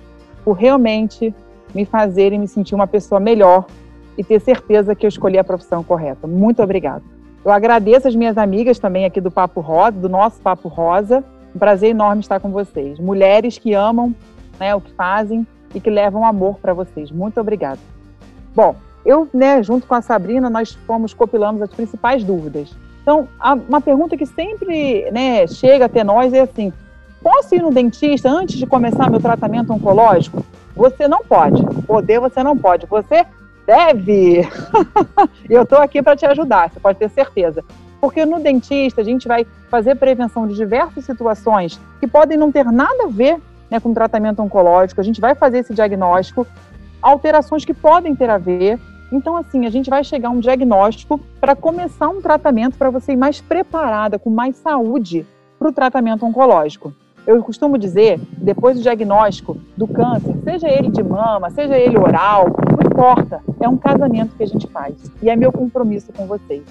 por 0.44 0.52
realmente 0.52 1.34
me 1.74 1.84
fazerem 1.84 2.38
me 2.38 2.48
sentir 2.48 2.74
uma 2.74 2.86
pessoa 2.86 3.20
melhor 3.20 3.66
e 4.18 4.24
ter 4.24 4.40
certeza 4.40 4.94
que 4.94 5.06
eu 5.06 5.08
escolhi 5.08 5.38
a 5.38 5.44
profissão 5.44 5.82
correta. 5.82 6.26
Muito 6.26 6.62
obrigada. 6.62 7.02
Eu 7.44 7.50
agradeço 7.50 8.06
as 8.08 8.14
minhas 8.14 8.36
amigas 8.36 8.78
também 8.78 9.04
aqui 9.04 9.20
do 9.20 9.30
Papo 9.30 9.60
Rosa, 9.60 9.92
do 9.92 10.08
nosso 10.08 10.40
Papo 10.40 10.68
Rosa. 10.68 11.24
Um 11.54 11.58
prazer 11.58 11.90
enorme 11.90 12.20
estar 12.20 12.38
com 12.38 12.50
vocês. 12.50 12.98
Mulheres 12.98 13.56
que 13.56 13.72
amam 13.72 14.14
né, 14.58 14.74
o 14.74 14.80
que 14.80 14.92
fazem 14.92 15.46
e 15.74 15.80
que 15.80 15.88
levam 15.88 16.24
amor 16.24 16.58
para 16.60 16.74
vocês. 16.74 17.10
Muito 17.10 17.40
obrigada. 17.40 17.78
Bom, 18.54 18.74
eu, 19.04 19.28
né, 19.32 19.62
junto 19.62 19.86
com 19.86 19.94
a 19.94 20.02
Sabrina, 20.02 20.50
nós 20.50 20.72
fomos 20.86 21.14
copilando 21.14 21.62
as 21.62 21.70
principais 21.70 22.22
dúvidas. 22.22 22.74
Então, 23.02 23.28
uma 23.68 23.80
pergunta 23.80 24.16
que 24.16 24.26
sempre 24.26 25.10
né, 25.10 25.46
chega 25.46 25.86
até 25.86 26.04
nós 26.04 26.32
é 26.32 26.40
assim: 26.40 26.72
posso 27.22 27.54
ir 27.54 27.62
no 27.62 27.70
dentista 27.70 28.30
antes 28.30 28.56
de 28.56 28.66
começar 28.66 29.10
meu 29.10 29.20
tratamento 29.20 29.72
oncológico? 29.72 30.44
Você 30.76 31.08
não 31.08 31.24
pode. 31.24 31.62
Poder 31.86 32.20
você 32.20 32.42
não 32.42 32.56
pode. 32.56 32.86
Você 32.86 33.26
deve. 33.66 34.40
E 35.48 35.52
eu 35.52 35.62
estou 35.62 35.78
aqui 35.78 36.02
para 36.02 36.16
te 36.16 36.26
ajudar, 36.26 36.70
você 36.70 36.80
pode 36.80 36.98
ter 36.98 37.08
certeza. 37.10 37.64
Porque 38.00 38.24
no 38.24 38.40
dentista 38.40 39.00
a 39.00 39.04
gente 39.04 39.28
vai 39.28 39.46
fazer 39.68 39.94
prevenção 39.96 40.46
de 40.46 40.54
diversas 40.54 41.04
situações 41.04 41.80
que 41.98 42.06
podem 42.06 42.38
não 42.38 42.50
ter 42.50 42.64
nada 42.64 43.04
a 43.04 43.08
ver 43.08 43.38
né, 43.70 43.78
com 43.78 43.92
tratamento 43.92 44.42
oncológico. 44.42 45.00
A 45.00 45.04
gente 45.04 45.20
vai 45.20 45.34
fazer 45.34 45.58
esse 45.58 45.74
diagnóstico, 45.74 46.46
alterações 47.02 47.64
que 47.64 47.74
podem 47.74 48.14
ter 48.14 48.30
a 48.30 48.38
ver 48.38 48.78
então, 49.12 49.36
assim, 49.36 49.66
a 49.66 49.70
gente 49.70 49.90
vai 49.90 50.04
chegar 50.04 50.28
a 50.28 50.32
um 50.32 50.40
diagnóstico 50.40 51.20
para 51.40 51.56
começar 51.56 52.08
um 52.08 52.20
tratamento 52.20 52.78
para 52.78 52.90
você 52.90 53.12
ir 53.12 53.16
mais 53.16 53.40
preparada, 53.40 54.18
com 54.18 54.30
mais 54.30 54.56
saúde 54.56 55.26
para 55.58 55.68
o 55.68 55.72
tratamento 55.72 56.24
oncológico. 56.24 56.92
Eu 57.26 57.42
costumo 57.42 57.76
dizer, 57.76 58.20
depois 58.38 58.76
do 58.76 58.82
diagnóstico 58.82 59.58
do 59.76 59.86
câncer, 59.86 60.34
seja 60.42 60.68
ele 60.68 60.90
de 60.90 61.02
mama, 61.02 61.50
seja 61.50 61.76
ele 61.76 61.98
oral, 61.98 62.46
não 62.46 62.86
importa, 62.86 63.42
é 63.60 63.68
um 63.68 63.76
casamento 63.76 64.34
que 64.36 64.42
a 64.42 64.46
gente 64.46 64.66
faz. 64.68 64.94
E 65.22 65.28
é 65.28 65.36
meu 65.36 65.52
compromisso 65.52 66.12
com 66.12 66.26
vocês. 66.26 66.62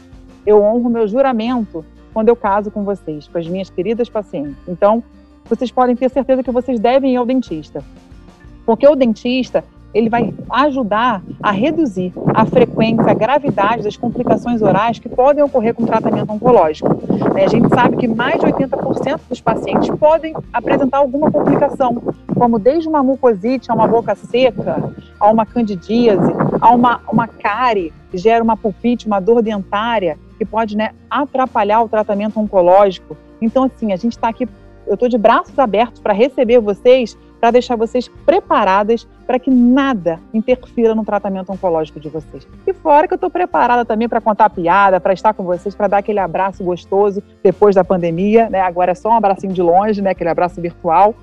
Eu 0.45 0.63
honro 0.63 0.89
meu 0.89 1.07
juramento 1.07 1.85
quando 2.13 2.29
eu 2.29 2.35
caso 2.35 2.71
com 2.71 2.83
vocês, 2.83 3.27
com 3.27 3.37
as 3.37 3.47
minhas 3.47 3.69
queridas 3.69 4.09
pacientes. 4.09 4.57
Então, 4.67 5.03
vocês 5.45 5.71
podem 5.71 5.95
ter 5.95 6.09
certeza 6.09 6.41
que 6.41 6.51
vocês 6.51 6.79
devem 6.79 7.13
ir 7.13 7.17
ao 7.17 7.25
dentista. 7.25 7.83
Porque 8.65 8.87
o 8.87 8.95
dentista, 8.95 9.63
ele 9.93 10.09
vai 10.09 10.33
ajudar 10.51 11.23
a 11.41 11.51
reduzir 11.51 12.13
a 12.33 12.45
frequência, 12.45 13.09
a 13.09 13.13
gravidade 13.13 13.83
das 13.83 13.97
complicações 13.97 14.61
orais 14.61 14.99
que 14.99 15.09
podem 15.09 15.43
ocorrer 15.43 15.73
com 15.73 15.85
tratamento 15.85 16.31
oncológico. 16.31 16.89
Né, 17.33 17.45
a 17.45 17.47
gente 17.47 17.67
sabe 17.69 17.97
que 17.97 18.07
mais 18.07 18.39
de 18.39 18.45
80% 18.45 19.21
dos 19.27 19.41
pacientes 19.41 19.89
podem 19.91 20.33
apresentar 20.53 20.99
alguma 20.99 21.31
complicação, 21.31 22.01
como 22.35 22.59
desde 22.59 22.87
uma 22.87 23.01
mucosite 23.01 23.71
a 23.71 23.73
uma 23.73 23.87
boca 23.87 24.15
seca, 24.15 24.93
a 25.19 25.31
uma 25.31 25.45
candidíase, 25.45 26.31
a 26.61 26.69
uma, 26.71 27.01
uma 27.11 27.27
cárie, 27.27 27.91
que 28.11 28.17
gera 28.17 28.43
uma 28.43 28.57
pulpite, 28.57 29.07
uma 29.07 29.19
dor 29.19 29.41
dentária, 29.41 30.17
que 30.37 30.45
pode 30.45 30.75
né, 30.77 30.91
atrapalhar 31.09 31.81
o 31.81 31.89
tratamento 31.89 32.39
oncológico. 32.39 33.17
Então, 33.41 33.63
assim, 33.63 33.91
a 33.91 33.95
gente 33.95 34.13
está 34.13 34.29
aqui, 34.29 34.47
eu 34.87 34.93
estou 34.93 35.09
de 35.09 35.17
braços 35.17 35.57
abertos 35.57 35.99
para 35.99 36.13
receber 36.13 36.59
vocês 36.59 37.17
para 37.39 37.51
deixar 37.51 37.75
vocês 37.75 38.09
preparadas 38.25 39.07
para 39.25 39.39
que 39.39 39.49
nada 39.49 40.19
interfira 40.33 40.93
no 40.93 41.05
tratamento 41.05 41.51
oncológico 41.51 41.99
de 41.99 42.09
vocês. 42.09 42.47
E 42.67 42.73
fora 42.73 43.07
que 43.07 43.13
eu 43.13 43.17
estou 43.17 43.29
preparada 43.29 43.85
também 43.85 44.09
para 44.09 44.19
contar 44.19 44.49
piada, 44.49 44.99
para 44.99 45.13
estar 45.13 45.33
com 45.33 45.43
vocês, 45.43 45.73
para 45.73 45.87
dar 45.87 45.97
aquele 45.99 46.19
abraço 46.19 46.63
gostoso 46.63 47.23
depois 47.43 47.75
da 47.75 47.83
pandemia, 47.83 48.49
né? 48.49 48.61
Agora 48.61 48.91
é 48.91 48.95
só 48.95 49.09
um 49.09 49.13
abracinho 49.13 49.53
de 49.53 49.61
longe, 49.61 50.01
né? 50.01 50.11
Aquele 50.11 50.29
abraço 50.29 50.59
virtual, 50.59 51.15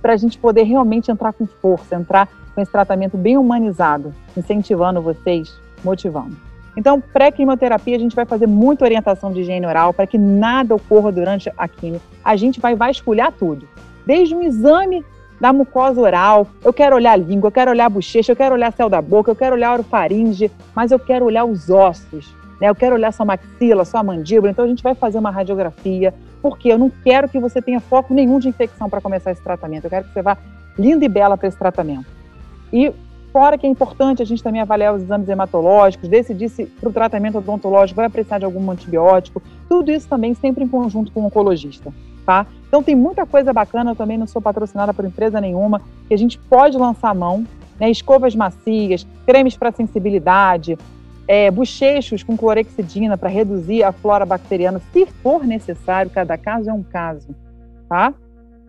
para 0.00 0.12
a 0.12 0.16
gente 0.16 0.38
poder 0.38 0.62
realmente 0.62 1.10
entrar 1.10 1.32
com 1.32 1.46
força, 1.46 1.96
entrar 1.96 2.28
com 2.54 2.60
esse 2.60 2.70
tratamento 2.70 3.16
bem 3.16 3.36
humanizado, 3.36 4.14
incentivando 4.36 5.02
vocês, 5.02 5.52
motivando. 5.84 6.36
Então, 6.76 7.00
pré-quimioterapia, 7.00 7.96
a 7.96 7.98
gente 7.98 8.14
vai 8.14 8.26
fazer 8.26 8.46
muita 8.46 8.84
orientação 8.84 9.32
de 9.32 9.40
higiene 9.40 9.66
oral 9.66 9.94
para 9.94 10.06
que 10.06 10.18
nada 10.18 10.74
ocorra 10.74 11.10
durante 11.10 11.50
a 11.56 11.66
quimio. 11.66 12.00
A 12.22 12.36
gente 12.36 12.60
vai 12.60 12.74
vasculhar 12.74 13.32
tudo. 13.32 13.66
Desde 14.06 14.34
um 14.34 14.42
exame 14.42 15.04
da 15.40 15.52
mucosa 15.52 16.00
oral, 16.00 16.46
eu 16.64 16.72
quero 16.72 16.96
olhar 16.96 17.12
a 17.12 17.16
língua, 17.16 17.48
eu 17.48 17.52
quero 17.52 17.70
olhar 17.70 17.86
a 17.86 17.90
bochecha, 17.90 18.32
eu 18.32 18.36
quero 18.36 18.54
olhar 18.54 18.72
céu 18.72 18.88
da 18.88 19.02
boca, 19.02 19.30
eu 19.30 19.36
quero 19.36 19.54
olhar 19.54 19.70
a 19.70 19.72
orofaringe, 19.74 20.50
mas 20.74 20.90
eu 20.90 20.98
quero 20.98 21.24
olhar 21.24 21.44
os 21.44 21.68
ossos, 21.68 22.34
né? 22.60 22.68
Eu 22.68 22.74
quero 22.74 22.94
olhar 22.94 23.12
sua 23.12 23.26
maxila, 23.26 23.84
sua 23.84 24.02
mandíbula, 24.02 24.50
então 24.50 24.64
a 24.64 24.68
gente 24.68 24.82
vai 24.82 24.94
fazer 24.94 25.18
uma 25.18 25.30
radiografia, 25.30 26.14
porque 26.40 26.72
eu 26.72 26.78
não 26.78 26.90
quero 26.90 27.28
que 27.28 27.38
você 27.38 27.60
tenha 27.60 27.80
foco 27.80 28.14
nenhum 28.14 28.38
de 28.38 28.48
infecção 28.48 28.88
para 28.88 29.00
começar 29.00 29.30
esse 29.30 29.42
tratamento, 29.42 29.84
eu 29.84 29.90
quero 29.90 30.04
que 30.06 30.12
você 30.12 30.22
vá 30.22 30.38
linda 30.78 31.04
e 31.04 31.08
bela 31.08 31.36
para 31.36 31.48
esse 31.48 31.58
tratamento. 31.58 32.06
E 32.72 32.92
fora 33.30 33.58
que 33.58 33.66
é 33.66 33.68
importante 33.68 34.22
a 34.22 34.24
gente 34.24 34.42
também 34.42 34.62
avaliar 34.62 34.94
os 34.94 35.02
exames 35.02 35.28
hematológicos, 35.28 36.08
decidir 36.08 36.48
se 36.48 36.64
para 36.64 36.88
o 36.88 36.92
tratamento 36.92 37.36
odontológico 37.38 38.00
vai 38.00 38.08
precisar 38.08 38.38
de 38.38 38.46
algum 38.46 38.70
antibiótico, 38.70 39.42
tudo 39.68 39.90
isso 39.90 40.08
também 40.08 40.32
sempre 40.32 40.64
em 40.64 40.68
conjunto 40.68 41.12
com 41.12 41.20
o 41.20 41.26
oncologista 41.26 41.92
tá? 42.26 42.44
Então 42.66 42.82
tem 42.82 42.96
muita 42.96 43.24
coisa 43.24 43.52
bacana, 43.52 43.92
eu 43.92 43.96
também 43.96 44.18
não 44.18 44.26
sou 44.26 44.42
patrocinada 44.42 44.92
por 44.92 45.04
empresa 45.04 45.40
nenhuma, 45.40 45.80
que 46.08 46.12
a 46.12 46.18
gente 46.18 46.38
pode 46.38 46.76
lançar 46.76 47.14
mão, 47.14 47.46
né? 47.78 47.88
Escovas 47.88 48.34
macias, 48.34 49.06
cremes 49.24 49.56
para 49.56 49.70
sensibilidade, 49.70 50.76
é, 51.28 51.50
bochechos 51.50 52.22
com 52.22 52.36
clorexidina 52.36 53.16
para 53.16 53.28
reduzir 53.28 53.84
a 53.84 53.92
flora 53.92 54.26
bacteriana, 54.26 54.80
se 54.92 55.06
for 55.22 55.44
necessário, 55.44 56.10
cada 56.10 56.36
caso 56.36 56.68
é 56.68 56.72
um 56.72 56.82
caso, 56.82 57.28
tá? 57.88 58.12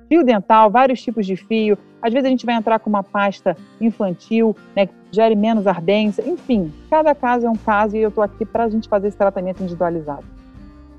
Fio 0.08 0.24
dental, 0.24 0.72
vários 0.72 1.02
tipos 1.02 1.26
de 1.26 1.36
fio. 1.36 1.78
Às 2.02 2.14
vezes 2.14 2.28
a 2.28 2.30
gente 2.30 2.46
vai 2.46 2.56
entrar 2.56 2.80
com 2.80 2.90
uma 2.90 3.04
pasta 3.04 3.58
infantil, 3.82 4.56
né, 4.74 4.86
que 4.86 4.94
gere 5.12 5.36
menos 5.36 5.68
ardência. 5.68 6.24
Enfim, 6.26 6.72
cada 6.90 7.14
caso 7.14 7.46
é 7.46 7.50
um 7.50 7.56
caso 7.56 7.98
e 7.98 8.02
eu 8.02 8.10
estou 8.10 8.24
aqui 8.24 8.46
para 8.46 8.64
a 8.64 8.70
gente 8.70 8.88
fazer 8.88 9.10
esse 9.10 9.18
tratamento 9.18 9.62
individualizado. 9.62 10.37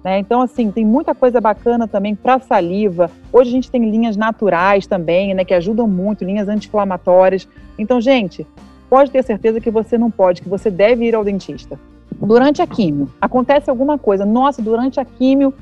Né? 0.05 0.19
Então, 0.19 0.41
assim, 0.41 0.71
tem 0.71 0.85
muita 0.85 1.15
coisa 1.15 1.41
bacana 1.41 1.89
também 1.89 2.15
para 2.15 2.39
saliva. 2.39 3.11
Hoje 3.33 3.51
a 3.51 3.53
gente 3.53 3.71
tem 3.71 3.91
linhas 3.91 4.17
naturais 4.17 4.87
também, 4.87 5.35
né, 5.35 5.45
que 5.45 5.55
ajudam 5.55 5.89
muito, 5.89 6.25
linhas 6.25 6.49
anti-inflamatórias. 6.49 7.49
Então, 7.79 8.01
gente, 8.01 8.47
pode 8.89 9.11
ter 9.11 9.23
certeza 9.25 9.61
que 9.61 9.71
você 9.71 9.99
não 9.99 10.11
pode, 10.11 10.43
que 10.43 10.49
você 10.49 10.71
deve 10.71 11.05
ir 11.05 11.15
ao 11.15 11.25
dentista. 11.25 11.79
Durante 12.13 12.63
a 12.63 12.67
químio, 12.67 13.09
acontece 13.21 13.69
alguma 13.71 13.99
coisa. 13.99 14.25
Nossa, 14.25 14.63
durante 14.63 14.99
a 14.99 15.05
químio, 15.05 15.53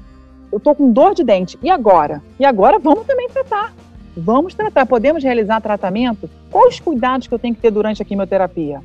eu 0.52 0.60
tô 0.60 0.74
com 0.74 0.90
dor 0.90 1.14
de 1.14 1.24
dente. 1.24 1.58
E 1.62 1.68
agora? 1.68 2.22
E 2.38 2.44
agora 2.44 2.78
vamos 2.78 3.06
também 3.06 3.28
tratar. 3.28 3.74
Vamos 4.16 4.54
tratar. 4.54 4.86
Podemos 4.86 5.22
realizar 5.22 5.60
tratamento? 5.60 6.30
Quais 6.50 6.74
os 6.74 6.80
cuidados 6.80 7.26
que 7.26 7.34
eu 7.34 7.38
tenho 7.38 7.54
que 7.54 7.60
ter 7.60 7.70
durante 7.70 8.00
a 8.00 8.04
quimioterapia? 8.04 8.80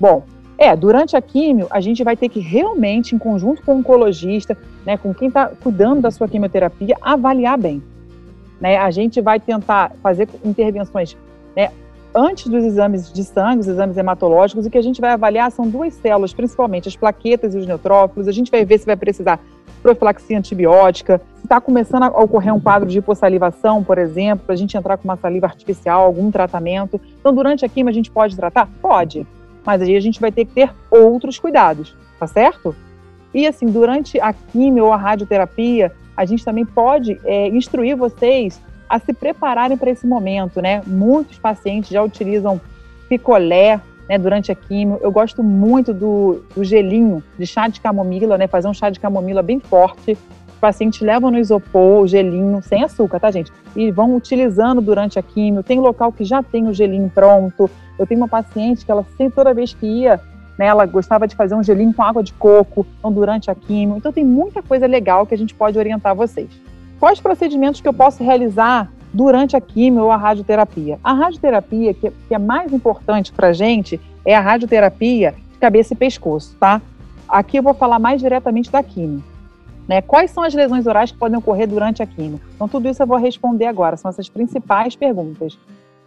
Bom, 0.00 0.24
é, 0.58 0.76
durante 0.76 1.16
a 1.16 1.20
químio, 1.20 1.66
a 1.70 1.80
gente 1.80 2.04
vai 2.04 2.16
ter 2.16 2.28
que 2.28 2.40
realmente, 2.40 3.14
em 3.14 3.18
conjunto 3.18 3.62
com 3.62 3.74
o 3.74 3.78
oncologista, 3.78 4.56
né, 4.86 4.96
com 4.96 5.12
quem 5.12 5.28
está 5.28 5.48
cuidando 5.48 6.02
da 6.02 6.10
sua 6.10 6.28
quimioterapia, 6.28 6.96
avaliar 7.00 7.58
bem. 7.58 7.82
Né? 8.60 8.76
A 8.76 8.90
gente 8.90 9.20
vai 9.20 9.40
tentar 9.40 9.92
fazer 10.02 10.28
intervenções 10.44 11.16
né, 11.56 11.70
antes 12.14 12.46
dos 12.46 12.62
exames 12.64 13.12
de 13.12 13.24
sangue, 13.24 13.60
os 13.60 13.68
exames 13.68 13.96
hematológicos, 13.96 14.66
e 14.66 14.70
que 14.70 14.78
a 14.78 14.82
gente 14.82 15.00
vai 15.00 15.10
avaliar 15.10 15.50
são 15.50 15.68
duas 15.68 15.94
células, 15.94 16.32
principalmente 16.32 16.88
as 16.88 16.96
plaquetas 16.96 17.54
e 17.54 17.58
os 17.58 17.66
neutrófilos. 17.66 18.28
A 18.28 18.32
gente 18.32 18.50
vai 18.50 18.64
ver 18.64 18.78
se 18.78 18.86
vai 18.86 18.96
precisar 18.96 19.40
profilaxia 19.82 20.38
antibiótica, 20.38 21.20
se 21.34 21.44
está 21.44 21.60
começando 21.60 22.04
a 22.04 22.08
ocorrer 22.08 22.54
um 22.54 22.60
quadro 22.60 22.88
de 22.88 22.98
hipossalivação, 22.98 23.82
por 23.82 23.98
exemplo, 23.98 24.46
para 24.46 24.54
a 24.54 24.56
gente 24.56 24.76
entrar 24.76 24.96
com 24.96 25.04
uma 25.04 25.16
saliva 25.16 25.46
artificial, 25.46 26.04
algum 26.04 26.30
tratamento. 26.30 27.00
Então, 27.18 27.34
durante 27.34 27.64
a 27.64 27.68
quimio, 27.68 27.90
a 27.90 27.94
gente 27.94 28.10
pode 28.10 28.36
tratar? 28.36 28.68
Pode, 28.80 29.26
mas 29.64 29.82
aí 29.82 29.96
a 29.96 30.00
gente 30.00 30.20
vai 30.20 30.32
ter 30.32 30.44
que 30.44 30.52
ter 30.52 30.70
outros 30.90 31.38
cuidados, 31.38 31.96
tá 32.18 32.26
certo? 32.26 32.74
E 33.34 33.46
assim, 33.46 33.66
durante 33.66 34.20
a 34.20 34.32
quimio 34.32 34.86
ou 34.86 34.92
a 34.92 34.96
radioterapia, 34.96 35.92
a 36.16 36.24
gente 36.24 36.44
também 36.44 36.64
pode 36.64 37.18
é, 37.24 37.48
instruir 37.48 37.96
vocês 37.96 38.60
a 38.88 38.98
se 38.98 39.12
prepararem 39.12 39.76
para 39.76 39.90
esse 39.90 40.06
momento, 40.06 40.60
né? 40.60 40.82
Muitos 40.86 41.38
pacientes 41.38 41.90
já 41.90 42.02
utilizam 42.02 42.60
picolé 43.08 43.80
né, 44.08 44.18
durante 44.18 44.52
a 44.52 44.54
quimio. 44.54 44.98
Eu 45.00 45.10
gosto 45.10 45.42
muito 45.42 45.94
do, 45.94 46.44
do, 46.54 46.62
gelinho 46.62 47.22
de 47.38 47.46
chá 47.46 47.68
de 47.68 47.80
camomila, 47.80 48.36
né? 48.36 48.46
Fazer 48.46 48.68
um 48.68 48.74
chá 48.74 48.90
de 48.90 49.00
camomila 49.00 49.42
bem 49.42 49.58
forte. 49.60 50.12
Os 50.12 50.60
pacientes 50.60 51.00
levam 51.00 51.30
no 51.30 51.38
isopor 51.38 52.02
o 52.02 52.06
gelinho, 52.06 52.62
sem 52.62 52.84
açúcar, 52.84 53.18
tá, 53.18 53.30
gente? 53.30 53.50
E 53.74 53.90
vão 53.90 54.14
utilizando 54.14 54.82
durante 54.82 55.18
a 55.18 55.22
quimio. 55.22 55.62
Tem 55.62 55.80
local 55.80 56.12
que 56.12 56.24
já 56.24 56.42
tem 56.42 56.68
o 56.68 56.74
gelinho 56.74 57.10
pronto. 57.14 57.70
Eu 58.02 58.06
tenho 58.06 58.20
uma 58.20 58.28
paciente 58.28 58.84
que 58.84 58.90
ela 58.90 59.04
sempre, 59.16 59.34
toda 59.34 59.54
vez 59.54 59.72
que 59.74 59.86
ia, 59.86 60.20
né, 60.58 60.66
ela 60.66 60.84
gostava 60.86 61.26
de 61.26 61.34
fazer 61.34 61.54
um 61.54 61.62
gelinho 61.62 61.94
com 61.94 62.02
água 62.02 62.22
de 62.22 62.32
coco, 62.32 62.86
então 62.98 63.12
durante 63.12 63.50
a 63.50 63.54
quimio. 63.54 63.96
Então 63.96 64.12
tem 64.12 64.24
muita 64.24 64.62
coisa 64.62 64.86
legal 64.86 65.26
que 65.26 65.34
a 65.34 65.38
gente 65.38 65.54
pode 65.54 65.78
orientar 65.78 66.14
vocês 66.14 66.48
quais 67.02 67.18
procedimentos 67.18 67.80
que 67.80 67.88
eu 67.88 67.92
posso 67.92 68.22
realizar 68.22 68.88
durante 69.12 69.56
a 69.56 69.60
quimio 69.60 70.04
ou 70.04 70.12
a 70.12 70.16
radioterapia. 70.16 71.00
A 71.02 71.12
radioterapia, 71.12 71.92
que, 71.92 72.12
que 72.28 72.32
é 72.32 72.38
mais 72.38 72.72
importante 72.72 73.32
para 73.32 73.48
a 73.48 73.52
gente, 73.52 74.00
é 74.24 74.36
a 74.36 74.40
radioterapia 74.40 75.34
de 75.50 75.58
cabeça 75.58 75.94
e 75.94 75.96
pescoço, 75.96 76.56
tá? 76.60 76.80
Aqui 77.28 77.56
eu 77.56 77.62
vou 77.64 77.74
falar 77.74 77.98
mais 77.98 78.20
diretamente 78.20 78.70
da 78.70 78.84
quimio. 78.84 79.20
Né? 79.88 80.00
Quais 80.00 80.30
são 80.30 80.44
as 80.44 80.54
lesões 80.54 80.86
orais 80.86 81.10
que 81.10 81.18
podem 81.18 81.36
ocorrer 81.36 81.66
durante 81.66 82.04
a 82.04 82.06
quimio? 82.06 82.40
Então, 82.54 82.68
tudo 82.68 82.88
isso 82.88 83.02
eu 83.02 83.06
vou 83.06 83.18
responder 83.18 83.66
agora, 83.66 83.96
são 83.96 84.08
essas 84.08 84.28
principais 84.28 84.94
perguntas. 84.94 85.58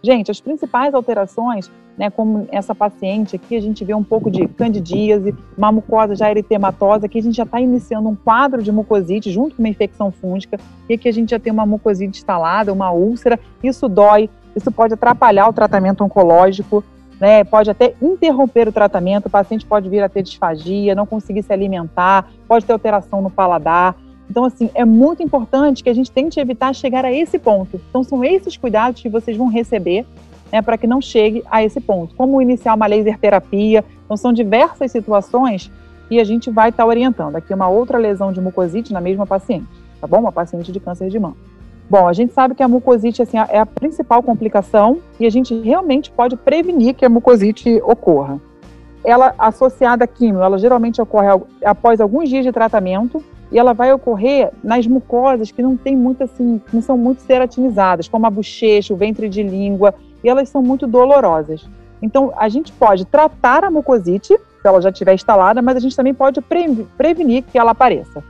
Gente, 0.02 0.30
as 0.30 0.40
principais 0.40 0.94
alterações, 0.94 1.70
né, 1.96 2.10
como 2.10 2.46
essa 2.52 2.74
paciente 2.74 3.36
aqui, 3.36 3.56
a 3.56 3.60
gente 3.60 3.84
vê 3.84 3.94
um 3.94 4.04
pouco 4.04 4.30
de 4.30 4.46
candidíase, 4.46 5.34
uma 5.56 5.72
mucosa 5.72 6.14
já 6.14 6.30
eritematosa, 6.30 7.06
aqui 7.06 7.18
a 7.18 7.22
gente 7.22 7.36
já 7.36 7.44
está 7.44 7.60
iniciando 7.60 8.08
um 8.08 8.14
quadro 8.14 8.62
de 8.62 8.70
mucosite 8.70 9.32
junto 9.32 9.56
com 9.56 9.62
uma 9.62 9.68
infecção 9.68 10.10
fúngica, 10.10 10.60
e 10.88 10.94
aqui 10.94 11.08
a 11.08 11.12
gente 11.12 11.30
já 11.30 11.38
tem 11.38 11.52
uma 11.52 11.64
mucosite 11.64 12.18
instalada, 12.18 12.72
uma 12.72 12.90
úlcera, 12.90 13.40
isso 13.62 13.88
dói, 13.88 14.28
isso 14.54 14.70
pode 14.70 14.94
atrapalhar 14.94 15.48
o 15.48 15.52
tratamento 15.52 16.04
oncológico, 16.04 16.84
né, 17.18 17.42
pode 17.44 17.70
até 17.70 17.94
interromper 18.00 18.68
o 18.68 18.72
tratamento, 18.72 19.26
o 19.26 19.30
paciente 19.30 19.64
pode 19.64 19.88
vir 19.88 20.02
a 20.02 20.08
ter 20.08 20.22
disfagia, 20.22 20.94
não 20.94 21.06
conseguir 21.06 21.42
se 21.42 21.52
alimentar, 21.52 22.28
pode 22.46 22.66
ter 22.66 22.74
alteração 22.74 23.22
no 23.22 23.30
paladar, 23.30 23.96
então, 24.28 24.44
assim, 24.44 24.70
é 24.74 24.84
muito 24.84 25.22
importante 25.22 25.82
que 25.82 25.90
a 25.90 25.94
gente 25.94 26.10
tente 26.10 26.40
evitar 26.40 26.74
chegar 26.74 27.04
a 27.04 27.12
esse 27.12 27.38
ponto. 27.38 27.80
Então, 27.88 28.02
são 28.02 28.24
esses 28.24 28.56
cuidados 28.56 29.00
que 29.00 29.08
vocês 29.08 29.36
vão 29.36 29.48
receber 29.48 30.04
né, 30.52 30.60
para 30.60 30.76
que 30.76 30.86
não 30.86 31.00
chegue 31.00 31.42
a 31.50 31.62
esse 31.62 31.80
ponto. 31.80 32.14
Como 32.14 32.42
iniciar 32.42 32.74
uma 32.74 32.86
laser 32.86 33.18
terapia. 33.18 33.84
Então, 34.04 34.16
são 34.16 34.32
diversas 34.32 34.90
situações 34.90 35.70
e 36.10 36.20
a 36.20 36.24
gente 36.24 36.50
vai 36.50 36.70
estar 36.70 36.82
tá 36.82 36.88
orientando. 36.88 37.36
Aqui, 37.36 37.54
uma 37.54 37.68
outra 37.68 37.98
lesão 37.98 38.32
de 38.32 38.40
mucosite 38.40 38.92
na 38.92 39.00
mesma 39.00 39.26
paciente, 39.26 39.66
tá 40.00 40.06
bom? 40.06 40.18
Uma 40.18 40.32
paciente 40.32 40.72
de 40.72 40.80
câncer 40.80 41.08
de 41.08 41.18
mama. 41.18 41.36
Bom, 41.88 42.08
a 42.08 42.12
gente 42.12 42.32
sabe 42.32 42.54
que 42.56 42.64
a 42.64 42.68
mucosite 42.68 43.22
assim, 43.22 43.38
é 43.38 43.60
a 43.60 43.66
principal 43.66 44.20
complicação 44.20 44.98
e 45.20 45.26
a 45.26 45.30
gente 45.30 45.54
realmente 45.60 46.10
pode 46.10 46.36
prevenir 46.36 46.94
que 46.94 47.04
a 47.04 47.08
mucosite 47.08 47.80
ocorra. 47.84 48.40
Ela, 49.04 49.32
associada 49.38 50.02
à 50.02 50.06
quimio, 50.08 50.42
ela 50.42 50.58
geralmente 50.58 51.00
ocorre 51.00 51.28
após 51.64 52.00
alguns 52.00 52.28
dias 52.28 52.44
de 52.44 52.50
tratamento 52.50 53.22
e 53.50 53.58
ela 53.58 53.72
vai 53.72 53.92
ocorrer 53.92 54.50
nas 54.62 54.86
mucosas 54.86 55.50
que 55.50 55.62
não 55.62 55.76
tem 55.76 55.96
muito 55.96 56.24
assim, 56.24 56.60
não 56.72 56.82
são 56.82 56.98
muito 56.98 57.22
ceratinizadas, 57.22 58.08
como 58.08 58.26
a 58.26 58.30
bochecha, 58.30 58.92
o 58.92 58.96
ventre 58.96 59.28
de 59.28 59.42
língua, 59.42 59.94
e 60.22 60.28
elas 60.28 60.48
são 60.48 60.62
muito 60.62 60.86
dolorosas. 60.86 61.68
Então, 62.02 62.32
a 62.36 62.48
gente 62.48 62.72
pode 62.72 63.04
tratar 63.04 63.64
a 63.64 63.70
mucosite, 63.70 64.36
se 64.36 64.68
ela 64.68 64.80
já 64.80 64.90
estiver 64.90 65.14
instalada, 65.14 65.62
mas 65.62 65.76
a 65.76 65.80
gente 65.80 65.96
também 65.96 66.12
pode 66.12 66.40
pre 66.40 66.86
prevenir 66.96 67.44
que 67.44 67.58
ela 67.58 67.70
apareça. 67.70 68.22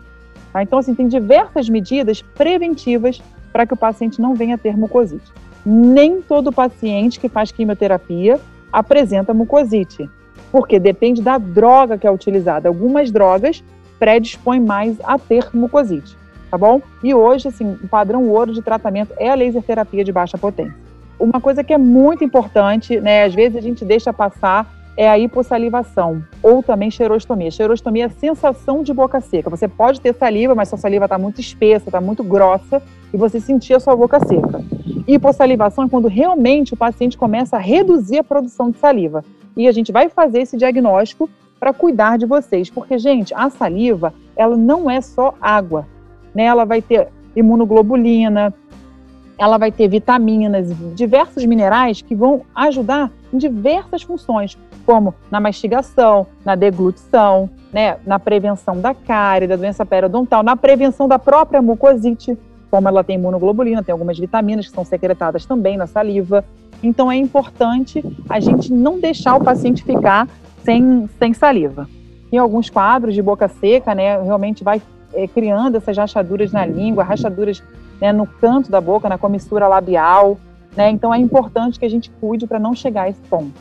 Tá? 0.52 0.62
Então, 0.62 0.78
assim, 0.78 0.94
tem 0.94 1.08
diversas 1.08 1.68
medidas 1.68 2.22
preventivas 2.22 3.22
para 3.52 3.66
que 3.66 3.74
o 3.74 3.76
paciente 3.76 4.20
não 4.20 4.34
venha 4.34 4.54
a 4.54 4.58
ter 4.58 4.76
mucosite. 4.76 5.32
Nem 5.64 6.20
todo 6.20 6.52
paciente 6.52 7.18
que 7.18 7.28
faz 7.28 7.50
quimioterapia 7.50 8.38
apresenta 8.72 9.32
mucosite, 9.32 10.08
porque 10.52 10.78
depende 10.78 11.22
da 11.22 11.38
droga 11.38 11.98
que 11.98 12.06
é 12.06 12.10
utilizada. 12.10 12.68
Algumas 12.68 13.10
drogas 13.10 13.64
predispõe 13.99 14.61
mais 14.61 14.97
a 15.05 15.18
ter 15.18 15.49
mucosite, 15.55 16.16
tá 16.51 16.59
bom? 16.59 16.80
E 17.03 17.14
hoje, 17.14 17.49
assim, 17.49 17.76
o 17.82 17.88
padrão 17.88 18.28
ouro 18.28 18.53
de 18.53 18.62
tratamento 18.62 19.12
é 19.18 19.30
a 19.30 19.34
laser 19.34 19.62
terapia 19.62 20.05
de 20.05 20.12
baixa 20.12 20.36
potência. 20.38 20.76
Uma 21.18 21.40
coisa 21.40 21.64
que 21.64 21.72
é 21.72 21.78
muito 21.78 22.22
importante, 22.22 23.01
né, 23.01 23.24
às 23.24 23.34
vezes 23.34 23.57
a 23.57 23.61
gente 23.61 23.84
deixa 23.84 24.12
passar, 24.12 24.70
é 24.97 25.09
a 25.09 25.18
hipossalivação 25.18 26.24
ou 26.42 26.62
também 26.62 26.90
xerostomia. 26.90 27.51
Xerostomia 27.51 28.05
é 28.05 28.07
a 28.07 28.11
sensação 28.11 28.82
de 28.82 28.92
boca 28.94 29.20
seca. 29.20 29.51
Você 29.51 29.68
pode 29.68 30.01
ter 30.01 30.14
saliva, 30.14 30.55
mas 30.55 30.68
sua 30.68 30.78
saliva 30.78 31.05
está 31.05 31.18
muito 31.18 31.40
espessa, 31.40 31.88
está 31.88 32.01
muito 32.01 32.24
grossa 32.24 32.82
e 33.12 33.16
você 33.16 33.38
sentir 33.38 33.74
a 33.74 33.80
sua 33.80 33.94
boca 33.94 34.18
seca. 34.20 34.62
Hipossalivação 35.07 35.84
é 35.84 35.88
quando 35.88 36.09
realmente 36.09 36.74
o 36.74 36.76
paciente 36.76 37.16
começa 37.16 37.57
a 37.57 37.61
reduzir 37.61 38.18
a 38.18 38.24
produção 38.24 38.70
de 38.70 38.78
saliva. 38.78 39.22
E 39.57 39.68
a 39.68 39.72
gente 39.72 39.92
vai 39.92 40.09
fazer 40.09 40.40
esse 40.40 40.57
diagnóstico 40.57 41.28
para 41.59 41.72
cuidar 41.72 42.18
de 42.18 42.26
vocês, 42.26 42.70
porque 42.70 42.98
gente, 42.98 43.34
a 43.34 43.50
saliva, 43.50 44.12
ela 44.36 44.57
não 44.57 44.90
é 44.90 45.00
só 45.00 45.34
água, 45.40 45.86
né? 46.34 46.44
Ela 46.44 46.64
vai 46.64 46.82
ter 46.82 47.09
imunoglobulina, 47.34 48.54
ela 49.38 49.59
vai 49.59 49.70
ter 49.70 49.88
vitaminas, 49.88 50.68
diversos 50.94 51.44
minerais 51.44 52.00
que 52.00 52.14
vão 52.14 52.42
ajudar 52.54 53.11
em 53.32 53.36
diversas 53.36 54.02
funções, 54.02 54.57
como 54.84 55.14
na 55.30 55.40
mastigação, 55.40 56.26
na 56.44 56.54
deglutição, 56.54 57.50
né, 57.72 57.98
na 58.07 58.18
prevenção 58.18 58.80
da 58.80 58.94
cárie, 58.94 59.48
da 59.48 59.57
doença 59.57 59.84
periodontal, 59.84 60.42
na 60.42 60.57
prevenção 60.57 61.07
da 61.07 61.18
própria 61.18 61.61
mucosite, 61.61 62.38
como 62.70 62.88
ela 62.88 63.04
tem 63.04 63.16
imunoglobulina, 63.16 63.82
tem 63.82 63.92
algumas 63.92 64.18
vitaminas 64.18 64.66
que 64.66 64.72
são 64.72 64.84
secretadas 64.84 65.44
também 65.44 65.76
na 65.76 65.86
saliva. 65.86 66.44
Então 66.82 67.11
é 67.11 67.16
importante 67.16 68.02
a 68.28 68.40
gente 68.40 68.72
não 68.72 68.98
deixar 68.98 69.34
o 69.36 69.44
paciente 69.44 69.84
ficar 69.84 70.28
sem, 70.66 71.08
sem 71.18 71.32
saliva. 71.32 71.88
Em 72.30 72.36
alguns 72.36 72.68
quadros 72.68 73.14
de 73.14 73.22
boca 73.22 73.48
seca, 73.48 73.94
né, 73.94 74.20
realmente 74.20 74.64
vai 74.64 74.82
é, 75.14 75.26
criando 75.28 75.76
essas 75.76 75.96
rachaduras 75.96 76.50
na 76.52 76.66
língua, 76.66 77.04
rachaduras 77.04 77.62
né, 78.00 78.12
no 78.12 78.26
canto 78.26 78.70
da 78.70 78.80
boca, 78.80 79.08
na 79.08 79.16
comissura 79.16 79.68
labial, 79.68 80.36
né? 80.76 80.90
Então 80.90 81.14
é 81.14 81.18
importante 81.18 81.78
que 81.78 81.86
a 81.86 81.88
gente 81.88 82.10
cuide 82.20 82.46
para 82.46 82.58
não 82.58 82.74
chegar 82.74 83.02
a 83.02 83.08
esse 83.08 83.20
ponto. 83.22 83.54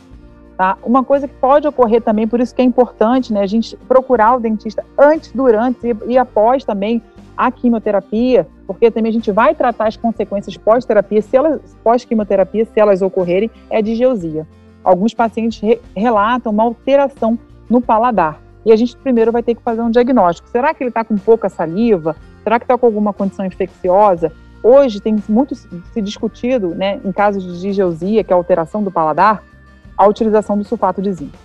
Tá? 0.58 0.76
Uma 0.82 1.04
coisa 1.04 1.28
que 1.28 1.34
pode 1.34 1.68
ocorrer 1.68 2.02
também, 2.02 2.26
por 2.26 2.40
isso 2.40 2.54
que 2.54 2.60
é 2.60 2.64
importante, 2.64 3.32
né, 3.32 3.42
a 3.42 3.46
gente 3.46 3.76
procurar 3.88 4.34
o 4.34 4.40
dentista 4.40 4.84
antes, 4.98 5.30
durante 5.32 5.86
e, 5.86 6.12
e 6.12 6.18
após 6.18 6.64
também 6.64 7.02
a 7.36 7.50
quimioterapia, 7.50 8.48
porque 8.66 8.90
também 8.90 9.10
a 9.10 9.12
gente 9.12 9.30
vai 9.30 9.54
tratar 9.54 9.86
as 9.86 9.96
consequências 9.96 10.56
pós-terapia, 10.56 11.20
se 11.22 11.36
elas 11.36 11.60
pós-quimioterapia, 11.84 12.64
se 12.64 12.80
elas 12.80 13.00
ocorrerem, 13.02 13.50
é 13.70 13.80
de 13.80 13.94
geosia 13.94 14.46
alguns 14.86 15.12
pacientes 15.12 15.60
re 15.60 15.80
relatam 15.96 16.52
uma 16.52 16.62
alteração 16.62 17.36
no 17.68 17.80
paladar. 17.80 18.40
E 18.64 18.70
a 18.72 18.76
gente 18.76 18.96
primeiro 18.96 19.32
vai 19.32 19.42
ter 19.42 19.56
que 19.56 19.62
fazer 19.62 19.80
um 19.82 19.90
diagnóstico. 19.90 20.48
Será 20.48 20.72
que 20.72 20.82
ele 20.82 20.90
está 20.90 21.04
com 21.04 21.16
pouca 21.16 21.48
saliva? 21.48 22.14
Será 22.44 22.58
que 22.60 22.64
está 22.64 22.78
com 22.78 22.86
alguma 22.86 23.12
condição 23.12 23.44
infecciosa? 23.44 24.32
Hoje 24.62 25.00
tem 25.00 25.16
muito 25.28 25.54
se 25.56 26.00
discutido, 26.00 26.68
né, 26.68 27.00
em 27.04 27.10
casos 27.12 27.42
de 27.42 27.60
digeusia, 27.60 28.22
que 28.22 28.32
é 28.32 28.34
a 28.34 28.36
alteração 28.36 28.82
do 28.82 28.90
paladar, 28.90 29.42
a 29.96 30.06
utilização 30.06 30.56
do 30.56 30.64
sulfato 30.64 31.02
de 31.02 31.12
zinco. 31.12 31.36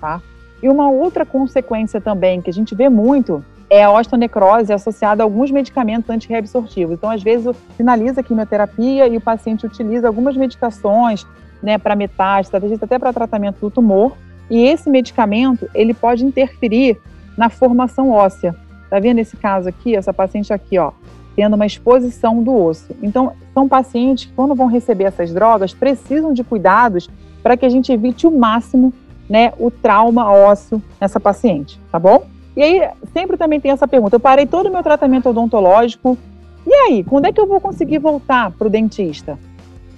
Tá? 0.00 0.20
E 0.62 0.68
uma 0.68 0.90
outra 0.90 1.24
consequência 1.24 2.00
também 2.00 2.40
que 2.40 2.50
a 2.50 2.52
gente 2.52 2.74
vê 2.74 2.88
muito 2.88 3.44
é 3.70 3.84
a 3.84 3.90
osteonecrose 3.90 4.72
associada 4.72 5.22
a 5.22 5.24
alguns 5.24 5.50
medicamentos 5.50 6.10
antirreabsortivos. 6.10 6.94
Então, 6.94 7.10
às 7.10 7.22
vezes, 7.22 7.56
finaliza 7.76 8.20
a 8.20 8.24
quimioterapia 8.24 9.08
e 9.08 9.16
o 9.16 9.20
paciente 9.20 9.66
utiliza 9.66 10.06
algumas 10.06 10.36
medicações 10.36 11.26
né, 11.64 11.78
para 11.78 11.96
metástase, 11.96 12.78
até 12.80 12.98
para 12.98 13.12
tratamento 13.12 13.58
do 13.58 13.70
tumor. 13.70 14.12
E 14.50 14.62
esse 14.62 14.90
medicamento, 14.90 15.66
ele 15.74 15.94
pode 15.94 16.22
interferir 16.22 17.00
na 17.38 17.48
formação 17.48 18.10
óssea. 18.10 18.54
Tá 18.90 19.00
vendo 19.00 19.18
esse 19.18 19.34
caso 19.34 19.66
aqui, 19.66 19.96
essa 19.96 20.12
paciente 20.12 20.52
aqui, 20.52 20.78
ó, 20.78 20.92
tendo 21.34 21.54
uma 21.54 21.64
exposição 21.64 22.42
do 22.42 22.54
osso. 22.54 22.94
Então, 23.02 23.32
são 23.54 23.66
pacientes 23.66 24.26
que, 24.26 24.32
quando 24.34 24.54
vão 24.54 24.66
receber 24.66 25.04
essas 25.04 25.32
drogas, 25.32 25.72
precisam 25.72 26.34
de 26.34 26.44
cuidados 26.44 27.08
para 27.42 27.56
que 27.56 27.64
a 27.64 27.68
gente 27.70 27.90
evite 27.90 28.26
o 28.26 28.30
máximo 28.30 28.92
né, 29.28 29.54
o 29.58 29.70
trauma 29.70 30.30
ósseo 30.30 30.82
nessa 31.00 31.18
paciente, 31.18 31.80
tá 31.90 31.98
bom? 31.98 32.26
E 32.54 32.62
aí, 32.62 32.88
sempre 33.14 33.38
também 33.38 33.58
tem 33.58 33.70
essa 33.70 33.88
pergunta: 33.88 34.16
eu 34.16 34.20
parei 34.20 34.44
todo 34.44 34.66
o 34.66 34.70
meu 34.70 34.82
tratamento 34.82 35.30
odontológico, 35.30 36.18
e 36.66 36.74
aí, 36.74 37.02
quando 37.02 37.24
é 37.24 37.32
que 37.32 37.40
eu 37.40 37.46
vou 37.46 37.58
conseguir 37.58 37.98
voltar 37.98 38.50
para 38.50 38.66
o 38.66 38.70
dentista? 38.70 39.38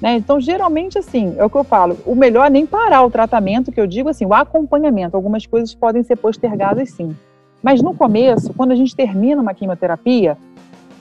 Né? 0.00 0.16
Então, 0.16 0.40
geralmente, 0.40 0.98
assim, 0.98 1.34
é 1.38 1.44
o 1.44 1.50
que 1.50 1.56
eu 1.56 1.64
falo: 1.64 1.96
o 2.04 2.14
melhor 2.14 2.46
é 2.46 2.50
nem 2.50 2.66
parar 2.66 3.02
o 3.02 3.10
tratamento, 3.10 3.72
que 3.72 3.80
eu 3.80 3.86
digo 3.86 4.08
assim, 4.08 4.26
o 4.26 4.34
acompanhamento. 4.34 5.16
Algumas 5.16 5.46
coisas 5.46 5.74
podem 5.74 6.02
ser 6.02 6.16
postergadas, 6.16 6.90
sim. 6.90 7.16
Mas 7.62 7.82
no 7.82 7.94
começo, 7.94 8.52
quando 8.54 8.72
a 8.72 8.76
gente 8.76 8.94
termina 8.94 9.40
uma 9.40 9.54
quimioterapia, 9.54 10.36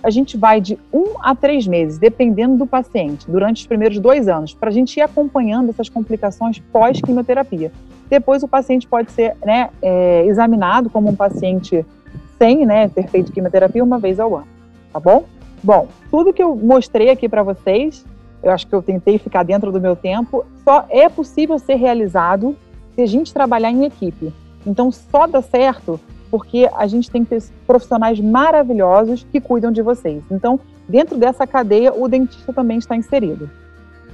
a 0.01 0.09
gente 0.09 0.37
vai 0.37 0.61
de 0.61 0.77
um 0.93 1.15
a 1.19 1.35
três 1.35 1.67
meses, 1.67 1.97
dependendo 1.97 2.57
do 2.57 2.67
paciente, 2.67 3.29
durante 3.29 3.61
os 3.61 3.67
primeiros 3.67 3.99
dois 3.99 4.27
anos, 4.27 4.53
para 4.53 4.69
a 4.69 4.71
gente 4.71 4.97
ir 4.97 5.01
acompanhando 5.01 5.69
essas 5.69 5.89
complicações 5.89 6.59
pós-quimioterapia. 6.71 7.71
Depois 8.07 8.43
o 8.43 8.47
paciente 8.47 8.87
pode 8.87 9.11
ser 9.11 9.35
né, 9.43 9.69
é, 9.81 10.23
examinado 10.27 10.91
como 10.91 11.09
um 11.09 11.15
paciente 11.15 11.83
sem 12.37 12.65
né, 12.65 12.87
ter 12.87 13.07
feito 13.07 13.31
quimioterapia 13.31 13.83
uma 13.83 13.97
vez 13.97 14.19
ao 14.19 14.35
ano, 14.35 14.47
tá 14.93 14.99
bom? 14.99 15.23
Bom, 15.63 15.87
tudo 16.11 16.31
que 16.31 16.43
eu 16.43 16.55
mostrei 16.55 17.09
aqui 17.09 17.27
para 17.27 17.41
vocês, 17.41 18.05
eu 18.45 18.51
acho 18.51 18.67
que 18.67 18.75
eu 18.75 18.81
tentei 18.81 19.17
ficar 19.17 19.43
dentro 19.43 19.71
do 19.71 19.81
meu 19.81 19.95
tempo, 19.95 20.45
só 20.63 20.85
é 20.89 21.09
possível 21.09 21.57
ser 21.57 21.75
realizado 21.75 22.55
se 22.93 23.01
a 23.01 23.05
gente 23.07 23.33
trabalhar 23.33 23.71
em 23.71 23.83
equipe. 23.85 24.31
Então 24.65 24.91
só 24.91 25.25
dá 25.25 25.41
certo 25.41 25.99
porque 26.29 26.69
a 26.75 26.85
gente 26.85 27.09
tem 27.09 27.23
que 27.23 27.31
ter 27.31 27.43
profissionais 27.65 28.19
maravilhosos 28.19 29.25
que 29.31 29.41
cuidam 29.41 29.71
de 29.71 29.81
vocês. 29.81 30.23
Então, 30.29 30.59
dentro 30.87 31.17
dessa 31.17 31.47
cadeia, 31.47 31.93
o 31.93 32.07
dentista 32.07 32.51
também 32.51 32.77
está 32.77 32.95
inserido, 32.95 33.49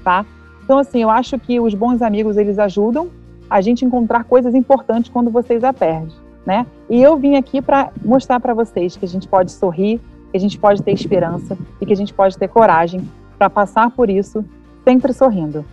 tá? 0.03 0.25
Então, 0.63 0.77
assim, 0.77 1.01
eu 1.01 1.09
acho 1.09 1.39
que 1.39 1.59
os 1.59 1.73
bons 1.73 2.01
amigos, 2.01 2.37
eles 2.37 2.59
ajudam 2.59 3.09
a 3.49 3.59
gente 3.59 3.83
encontrar 3.83 4.23
coisas 4.23 4.53
importantes 4.53 5.09
quando 5.11 5.31
vocês 5.31 5.63
a 5.63 5.73
perdem, 5.73 6.15
né? 6.45 6.65
E 6.89 7.01
eu 7.01 7.17
vim 7.17 7.35
aqui 7.35 7.61
para 7.61 7.91
mostrar 8.03 8.39
para 8.39 8.53
vocês 8.53 8.95
que 8.95 9.03
a 9.03 9.07
gente 9.07 9.27
pode 9.27 9.51
sorrir, 9.51 9.99
que 10.31 10.37
a 10.37 10.39
gente 10.39 10.59
pode 10.59 10.83
ter 10.83 10.91
esperança 10.91 11.57
e 11.81 11.85
que 11.85 11.93
a 11.93 11.97
gente 11.97 12.13
pode 12.13 12.37
ter 12.37 12.47
coragem 12.47 13.01
para 13.41 13.49
passar 13.49 13.89
por 13.89 14.07
isso 14.07 14.45
sempre 14.85 15.11
sorrindo. 15.13 15.65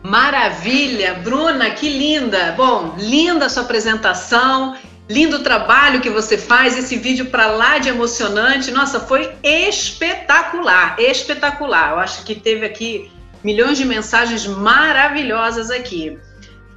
Maravilha, 0.00 1.14
Bruna, 1.14 1.70
que 1.70 1.88
linda! 1.88 2.54
Bom, 2.56 2.94
linda 2.96 3.46
a 3.46 3.48
sua 3.48 3.64
apresentação. 3.64 4.76
Lindo 5.08 5.42
trabalho 5.42 6.00
que 6.00 6.08
você 6.08 6.38
faz, 6.38 6.78
esse 6.78 6.96
vídeo 6.96 7.26
para 7.26 7.48
lá 7.48 7.78
de 7.78 7.88
emocionante. 7.88 8.70
Nossa, 8.70 9.00
foi 9.00 9.32
espetacular, 9.42 10.94
espetacular. 11.00 11.92
Eu 11.92 11.98
acho 11.98 12.24
que 12.24 12.36
teve 12.36 12.64
aqui 12.64 13.10
milhões 13.42 13.76
de 13.76 13.84
mensagens 13.84 14.46
maravilhosas 14.46 15.68
aqui. 15.68 16.16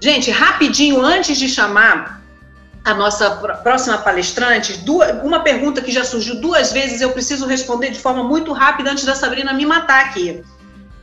Gente, 0.01 0.31
rapidinho, 0.31 0.99
antes 0.99 1.37
de 1.37 1.47
chamar 1.47 2.18
a 2.83 2.93
nossa 2.93 3.29
próxima 3.63 3.97
palestrante, 3.97 4.77
duas, 4.79 5.23
uma 5.23 5.41
pergunta 5.41 5.81
que 5.81 5.91
já 5.91 6.03
surgiu 6.03 6.35
duas 6.35 6.71
vezes, 6.71 7.01
eu 7.01 7.11
preciso 7.11 7.45
responder 7.45 7.91
de 7.91 7.99
forma 7.99 8.23
muito 8.23 8.53
rápida 8.53 8.91
antes 8.91 9.03
da 9.03 9.15
Sabrina 9.15 9.53
me 9.53 9.65
matar 9.65 10.05
aqui. 10.05 10.43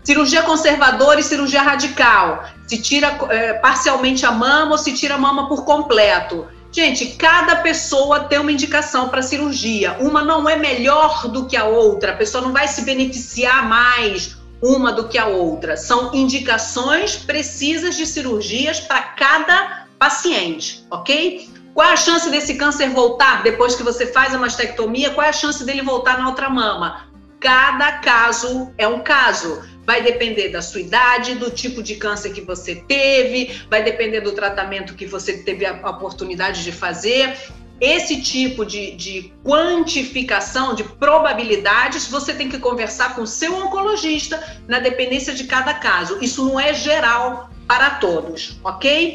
Cirurgia 0.03 0.43
conservadora 0.43 1.21
e 1.21 1.23
cirurgia 1.23 1.63
radical. 1.63 2.45
Se 2.67 2.79
tira 2.81 3.19
é, 3.29 3.55
parcialmente 3.55 4.25
a 4.25 4.31
mama 4.31 4.73
ou 4.73 4.79
se 4.79 4.93
tira 4.93 5.15
a 5.15 5.19
mama 5.19 5.49
por 5.49 5.65
completo? 5.65 6.47
Gente, 6.71 7.07
cada 7.17 7.57
pessoa 7.57 8.21
tem 8.21 8.39
uma 8.39 8.53
indicação 8.53 9.09
para 9.09 9.23
cirurgia. 9.23 9.97
Uma 9.99 10.23
não 10.23 10.49
é 10.49 10.57
melhor 10.57 11.29
do 11.29 11.47
que 11.47 11.57
a 11.57 11.65
outra, 11.65 12.13
a 12.13 12.17
pessoa 12.17 12.43
não 12.45 12.53
vai 12.53 12.69
se 12.69 12.83
beneficiar 12.83 13.69
mais 13.69 14.37
uma 14.63 14.93
do 14.93 15.09
que 15.09 15.19
a 15.19 15.27
outra. 15.27 15.77
São 15.77 16.15
indicações 16.15 17.17
precisas 17.17 17.97
de 17.97 18.07
cirurgias 18.07 18.79
para 18.81 19.01
cada 19.03 19.87
paciente, 19.99 20.85
ok? 20.91 21.49
Qual 21.77 21.87
é 21.87 21.93
a 21.93 21.97
chance 21.97 22.31
desse 22.31 22.55
câncer 22.55 22.89
voltar 22.89 23.43
depois 23.43 23.75
que 23.75 23.83
você 23.83 24.07
faz 24.07 24.35
a 24.35 24.39
mastectomia? 24.39 25.11
Qual 25.11 25.23
é 25.23 25.29
a 25.29 25.33
chance 25.33 25.63
dele 25.63 25.83
voltar 25.83 26.17
na 26.17 26.27
outra 26.27 26.49
mama? 26.49 27.07
Cada 27.39 27.99
caso 27.99 28.73
é 28.79 28.89
um 28.89 29.01
caso. 29.01 29.63
Vai 29.85 30.01
depender 30.01 30.49
da 30.49 30.63
sua 30.63 30.81
idade, 30.81 31.35
do 31.35 31.51
tipo 31.51 31.83
de 31.83 31.97
câncer 31.97 32.31
que 32.31 32.41
você 32.41 32.77
teve, 32.77 33.61
vai 33.69 33.83
depender 33.83 34.23
do 34.23 34.33
tratamento 34.33 34.95
que 34.95 35.05
você 35.05 35.43
teve 35.43 35.67
a 35.67 35.91
oportunidade 35.91 36.65
de 36.65 36.73
fazer. 36.73 37.37
Esse 37.79 38.23
tipo 38.23 38.65
de, 38.65 38.93
de 38.93 39.35
quantificação 39.45 40.75
de 40.75 40.83
probabilidades 40.83 42.09
você 42.09 42.33
tem 42.33 42.49
que 42.49 42.59
conversar 42.59 43.15
com 43.15 43.27
seu 43.27 43.55
oncologista 43.55 44.43
na 44.67 44.79
dependência 44.79 45.35
de 45.35 45.45
cada 45.45 45.75
caso. 45.75 46.17
Isso 46.23 46.43
não 46.43 46.59
é 46.59 46.73
geral 46.73 47.51
para 47.69 47.91
todos, 47.91 48.59
ok? 48.65 49.15